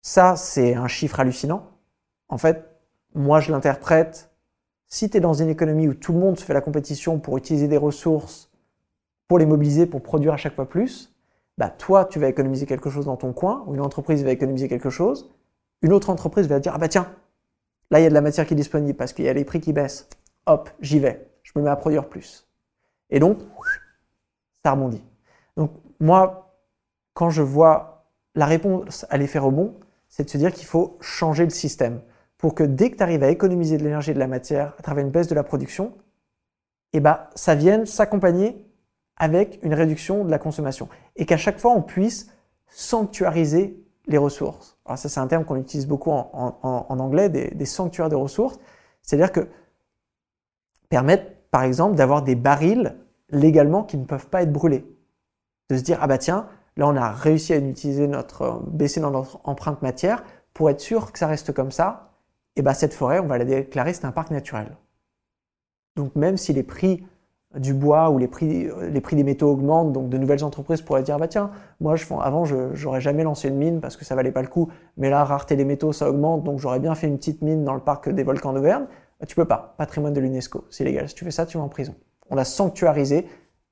Ça, 0.02 0.34
c'est 0.34 0.74
un 0.74 0.88
chiffre 0.88 1.20
hallucinant. 1.20 1.70
En 2.28 2.38
fait, 2.38 2.66
moi 3.14 3.38
je 3.38 3.52
l'interprète, 3.52 4.29
si 4.90 5.08
tu 5.08 5.16
es 5.16 5.20
dans 5.20 5.32
une 5.32 5.48
économie 5.48 5.88
où 5.88 5.94
tout 5.94 6.12
le 6.12 6.18
monde 6.18 6.38
se 6.38 6.44
fait 6.44 6.52
la 6.52 6.60
compétition 6.60 7.18
pour 7.20 7.38
utiliser 7.38 7.68
des 7.68 7.76
ressources, 7.76 8.50
pour 9.28 9.38
les 9.38 9.46
mobiliser, 9.46 9.86
pour 9.86 10.02
produire 10.02 10.34
à 10.34 10.36
chaque 10.36 10.56
fois 10.56 10.68
plus, 10.68 11.14
bah 11.56 11.70
toi 11.70 12.04
tu 12.04 12.18
vas 12.18 12.28
économiser 12.28 12.66
quelque 12.66 12.90
chose 12.90 13.06
dans 13.06 13.16
ton 13.16 13.32
coin, 13.32 13.64
ou 13.66 13.74
une 13.74 13.80
entreprise 13.80 14.24
va 14.24 14.32
économiser 14.32 14.68
quelque 14.68 14.90
chose, 14.90 15.30
une 15.82 15.92
autre 15.92 16.10
entreprise 16.10 16.48
va 16.48 16.58
dire, 16.58 16.72
ah 16.74 16.78
bah 16.78 16.88
tiens, 16.88 17.14
là 17.90 18.00
il 18.00 18.02
y 18.02 18.06
a 18.06 18.08
de 18.08 18.14
la 18.14 18.20
matière 18.20 18.44
qui 18.46 18.54
est 18.54 18.56
disponible 18.56 18.98
parce 18.98 19.12
qu'il 19.12 19.24
y 19.24 19.28
a 19.28 19.32
les 19.32 19.44
prix 19.44 19.60
qui 19.60 19.72
baissent. 19.72 20.08
Hop, 20.46 20.68
j'y 20.80 20.98
vais, 20.98 21.30
je 21.44 21.52
me 21.54 21.62
mets 21.62 21.70
à 21.70 21.76
produire 21.76 22.08
plus. 22.08 22.48
Et 23.10 23.20
donc, 23.20 23.38
ça 24.64 24.72
rebondit. 24.72 25.02
Donc 25.56 25.70
moi, 26.00 26.56
quand 27.14 27.30
je 27.30 27.42
vois 27.42 28.06
la 28.34 28.46
réponse 28.46 29.06
à 29.08 29.18
l'effet 29.18 29.38
rebond, 29.38 29.74
c'est 30.08 30.24
de 30.24 30.30
se 30.30 30.38
dire 30.38 30.52
qu'il 30.52 30.66
faut 30.66 30.98
changer 31.00 31.44
le 31.44 31.50
système 31.50 32.00
pour 32.40 32.54
que 32.54 32.64
dès 32.64 32.90
que 32.90 32.96
tu 32.96 33.02
arrives 33.02 33.22
à 33.22 33.28
économiser 33.28 33.76
de 33.76 33.84
l'énergie 33.84 34.12
et 34.12 34.14
de 34.14 34.18
la 34.18 34.26
matière 34.26 34.74
à 34.78 34.82
travers 34.82 35.04
une 35.04 35.10
baisse 35.10 35.28
de 35.28 35.34
la 35.34 35.42
production, 35.42 35.92
eh 36.94 37.00
ben, 37.00 37.20
ça 37.34 37.54
vienne 37.54 37.84
s'accompagner 37.86 38.66
avec 39.16 39.60
une 39.62 39.74
réduction 39.74 40.24
de 40.24 40.30
la 40.30 40.38
consommation. 40.38 40.88
Et 41.16 41.26
qu'à 41.26 41.36
chaque 41.36 41.58
fois, 41.58 41.72
on 41.72 41.82
puisse 41.82 42.30
sanctuariser 42.68 43.84
les 44.06 44.16
ressources. 44.16 44.78
Alors 44.86 44.96
ça, 44.96 45.10
c'est 45.10 45.20
un 45.20 45.26
terme 45.26 45.44
qu'on 45.44 45.56
utilise 45.56 45.86
beaucoup 45.86 46.10
en, 46.10 46.86
anglais, 46.88 47.28
des, 47.28 47.64
sanctuaires 47.66 48.08
de 48.08 48.16
ressources. 48.16 48.58
C'est-à-dire 49.02 49.30
que 49.30 49.46
permettre, 50.88 51.30
par 51.50 51.62
exemple, 51.62 51.94
d'avoir 51.94 52.22
des 52.22 52.34
barils 52.34 52.96
légalement 53.28 53.84
qui 53.84 53.98
ne 53.98 54.04
peuvent 54.04 54.28
pas 54.28 54.42
être 54.42 54.52
brûlés. 54.52 54.86
De 55.68 55.76
se 55.76 55.82
dire, 55.82 55.98
ah 56.00 56.06
bah 56.06 56.18
tiens, 56.18 56.48
là 56.76 56.88
on 56.88 56.96
a 56.96 57.12
réussi 57.12 57.52
à 57.52 57.58
utiliser 57.58 58.08
notre, 58.08 58.62
baisser 58.66 59.00
notre 59.00 59.40
empreinte 59.44 59.82
matière 59.82 60.24
pour 60.54 60.70
être 60.70 60.80
sûr 60.80 61.12
que 61.12 61.18
ça 61.18 61.26
reste 61.26 61.52
comme 61.52 61.70
ça. 61.70 62.09
Et 62.60 62.62
bah 62.62 62.74
cette 62.74 62.92
forêt, 62.92 63.20
on 63.20 63.26
va 63.26 63.38
la 63.38 63.46
déclarer, 63.46 63.94
c'est 63.94 64.04
un 64.04 64.12
parc 64.12 64.30
naturel. 64.30 64.76
Donc 65.96 66.14
même 66.14 66.36
si 66.36 66.52
les 66.52 66.62
prix 66.62 67.02
du 67.56 67.72
bois 67.72 68.10
ou 68.10 68.18
les 68.18 68.28
prix, 68.28 68.68
prix 69.02 69.16
des 69.16 69.24
métaux 69.24 69.50
augmentent, 69.50 69.94
donc 69.94 70.10
de 70.10 70.18
nouvelles 70.18 70.44
entreprises 70.44 70.82
pourraient 70.82 71.02
dire 71.02 71.16
bah 71.16 71.26
tiens, 71.26 71.52
moi 71.80 71.96
je, 71.96 72.04
avant 72.20 72.44
j'aurais 72.44 73.00
jamais 73.00 73.22
lancé 73.22 73.48
une 73.48 73.56
mine 73.56 73.80
parce 73.80 73.96
que 73.96 74.04
ça 74.04 74.14
valait 74.14 74.30
pas 74.30 74.42
le 74.42 74.48
coup, 74.48 74.68
mais 74.98 75.08
la 75.08 75.24
rareté 75.24 75.56
des 75.56 75.64
métaux 75.64 75.94
ça 75.94 76.10
augmente, 76.10 76.44
donc 76.44 76.58
j'aurais 76.58 76.80
bien 76.80 76.94
fait 76.94 77.06
une 77.06 77.16
petite 77.16 77.40
mine 77.40 77.64
dans 77.64 77.72
le 77.72 77.80
parc 77.80 78.10
des 78.10 78.24
volcans 78.24 78.52
d'Auvergne. 78.52 78.84
Bah, 79.18 79.24
tu 79.24 79.34
peux 79.34 79.46
pas, 79.46 79.74
patrimoine 79.78 80.12
de 80.12 80.20
l'UNESCO, 80.20 80.66
c'est 80.68 80.84
illégal. 80.84 81.08
Si 81.08 81.14
tu 81.14 81.24
fais 81.24 81.30
ça, 81.30 81.46
tu 81.46 81.56
vas 81.56 81.64
en 81.64 81.70
prison. 81.70 81.94
On 82.28 82.36
a 82.36 82.44
sanctuarisé 82.44 83.26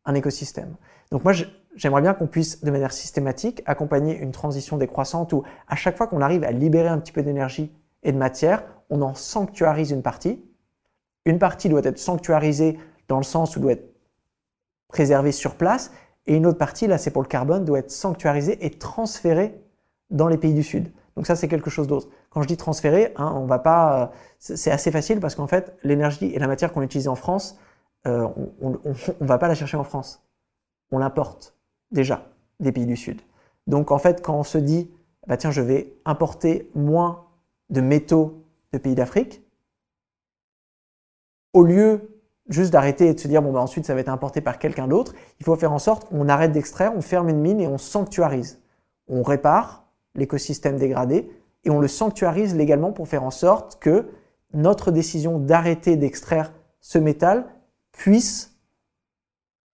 un 0.06 0.14
écosystème. 0.14 0.76
Donc 1.12 1.24
moi 1.24 1.34
j'aimerais 1.76 2.00
bien 2.00 2.14
qu'on 2.14 2.26
puisse 2.26 2.64
de 2.64 2.70
manière 2.70 2.94
systématique 2.94 3.62
accompagner 3.66 4.16
une 4.16 4.32
transition 4.32 4.78
décroissante 4.78 5.34
où 5.34 5.42
à 5.68 5.76
chaque 5.76 5.98
fois 5.98 6.06
qu'on 6.06 6.22
arrive 6.22 6.42
à 6.42 6.52
libérer 6.52 6.88
un 6.88 6.96
petit 6.96 7.12
peu 7.12 7.22
d'énergie 7.22 7.70
et 8.02 8.12
de 8.12 8.18
matière, 8.18 8.64
on 8.90 9.02
en 9.02 9.14
sanctuarise 9.14 9.90
une 9.90 10.02
partie. 10.02 10.44
Une 11.24 11.38
partie 11.38 11.68
doit 11.68 11.82
être 11.84 11.98
sanctuarisée 11.98 12.78
dans 13.08 13.18
le 13.18 13.24
sens 13.24 13.56
où 13.56 13.60
doit 13.60 13.72
être 13.72 13.94
préservé 14.88 15.32
sur 15.32 15.56
place, 15.56 15.90
et 16.26 16.36
une 16.36 16.46
autre 16.46 16.58
partie, 16.58 16.86
là 16.86 16.98
c'est 16.98 17.10
pour 17.10 17.22
le 17.22 17.28
carbone, 17.28 17.64
doit 17.64 17.78
être 17.78 17.90
sanctuarisée 17.90 18.64
et 18.64 18.70
transférée 18.70 19.58
dans 20.10 20.28
les 20.28 20.36
pays 20.36 20.54
du 20.54 20.62
Sud. 20.62 20.92
Donc 21.16 21.26
ça 21.26 21.36
c'est 21.36 21.48
quelque 21.48 21.70
chose 21.70 21.86
d'autre. 21.86 22.08
Quand 22.30 22.42
je 22.42 22.48
dis 22.48 22.56
transférer, 22.56 23.12
hein, 23.16 23.32
on 23.34 23.46
va 23.46 23.58
pas, 23.58 24.02
euh, 24.02 24.06
c'est 24.38 24.70
assez 24.70 24.90
facile 24.90 25.20
parce 25.20 25.34
qu'en 25.34 25.46
fait 25.46 25.76
l'énergie 25.82 26.26
et 26.26 26.38
la 26.38 26.46
matière 26.46 26.72
qu'on 26.72 26.82
utilise 26.82 27.08
en 27.08 27.16
France, 27.16 27.58
euh, 28.06 28.28
on 28.60 28.70
ne 28.70 29.26
va 29.26 29.38
pas 29.38 29.48
la 29.48 29.54
chercher 29.54 29.76
en 29.76 29.84
France. 29.84 30.22
On 30.92 30.98
l'importe 30.98 31.56
déjà 31.90 32.28
des 32.60 32.72
pays 32.72 32.86
du 32.86 32.96
Sud. 32.96 33.20
Donc 33.66 33.90
en 33.90 33.98
fait 33.98 34.22
quand 34.22 34.38
on 34.38 34.44
se 34.44 34.58
dit, 34.58 34.90
bah 35.26 35.36
tiens 35.36 35.50
je 35.50 35.62
vais 35.62 35.94
importer 36.04 36.70
moins 36.74 37.27
de 37.70 37.80
métaux 37.80 38.44
de 38.72 38.78
pays 38.78 38.94
d'Afrique, 38.94 39.42
au 41.52 41.62
lieu 41.62 42.18
juste 42.48 42.72
d'arrêter 42.72 43.08
et 43.08 43.14
de 43.14 43.20
se 43.20 43.28
dire 43.28 43.42
bon 43.42 43.52
bah 43.52 43.60
ensuite 43.60 43.84
ça 43.84 43.94
va 43.94 44.00
être 44.00 44.08
importé 44.08 44.40
par 44.40 44.58
quelqu'un 44.58 44.88
d'autre. 44.88 45.14
Il 45.40 45.44
faut 45.44 45.56
faire 45.56 45.72
en 45.72 45.78
sorte 45.78 46.08
qu'on 46.08 46.28
arrête 46.28 46.52
d'extraire, 46.52 46.92
on 46.96 47.02
ferme 47.02 47.28
une 47.28 47.40
mine 47.40 47.60
et 47.60 47.66
on 47.66 47.78
sanctuarise. 47.78 48.60
On 49.08 49.22
répare 49.22 49.84
l'écosystème 50.14 50.76
dégradé 50.76 51.30
et 51.64 51.70
on 51.70 51.80
le 51.80 51.88
sanctuarise 51.88 52.54
légalement 52.54 52.92
pour 52.92 53.08
faire 53.08 53.22
en 53.22 53.30
sorte 53.30 53.78
que 53.80 54.10
notre 54.54 54.90
décision 54.90 55.38
d'arrêter 55.38 55.96
d'extraire 55.96 56.52
ce 56.80 56.98
métal 56.98 57.46
puisse 57.92 58.58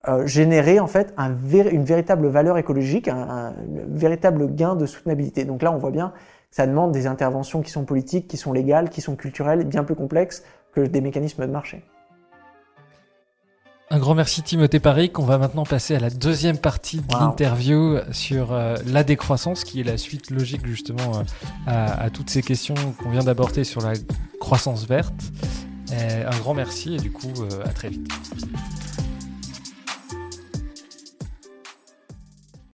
euh, 0.08 0.26
générer 0.26 0.80
en 0.80 0.86
fait 0.86 1.14
un 1.16 1.30
une 1.30 1.84
véritable 1.84 2.26
valeur 2.26 2.58
écologique, 2.58 3.08
un, 3.08 3.54
véritable 3.88 4.54
gain 4.54 4.74
de 4.76 4.86
soutenabilité. 4.86 5.44
Donc 5.44 5.62
là, 5.62 5.72
on 5.72 5.78
voit 5.78 5.90
bien 5.90 6.12
ça 6.54 6.68
demande 6.68 6.92
des 6.92 7.08
interventions 7.08 7.62
qui 7.62 7.72
sont 7.72 7.84
politiques, 7.84 8.28
qui 8.28 8.36
sont 8.36 8.52
légales, 8.52 8.88
qui 8.88 9.00
sont 9.00 9.16
culturelles, 9.16 9.64
bien 9.64 9.82
plus 9.82 9.96
complexes 9.96 10.44
que 10.72 10.82
des 10.82 11.00
mécanismes 11.00 11.44
de 11.44 11.50
marché. 11.50 11.82
Un 13.90 13.98
grand 13.98 14.14
merci 14.14 14.40
Timothée 14.40 14.78
Paric. 14.78 15.18
On 15.18 15.24
va 15.24 15.36
maintenant 15.36 15.64
passer 15.64 15.96
à 15.96 15.98
la 15.98 16.10
deuxième 16.10 16.58
partie 16.58 17.00
de 17.00 17.12
l'interview 17.12 17.98
sur 18.12 18.52
euh, 18.52 18.76
la 18.86 19.02
décroissance, 19.02 19.64
qui 19.64 19.80
est 19.80 19.82
la 19.82 19.98
suite 19.98 20.30
logique 20.30 20.64
justement 20.64 21.16
euh, 21.16 21.22
à, 21.66 22.04
à, 22.04 22.10
toutes 22.10 22.30
ces 22.30 22.42
questions 22.42 22.76
qu'on 23.02 23.10
vient 23.10 23.24
d'aborder 23.24 23.64
sur 23.64 23.80
la 23.80 23.94
croissance 24.38 24.86
verte. 24.86 25.32
Euh, 25.92 26.30
un 26.30 26.38
grand 26.38 26.54
merci 26.54 26.94
et 26.94 26.98
du 26.98 27.10
coup 27.10 27.32
à 27.64 27.70
très 27.70 27.88
vite. 27.88 28.08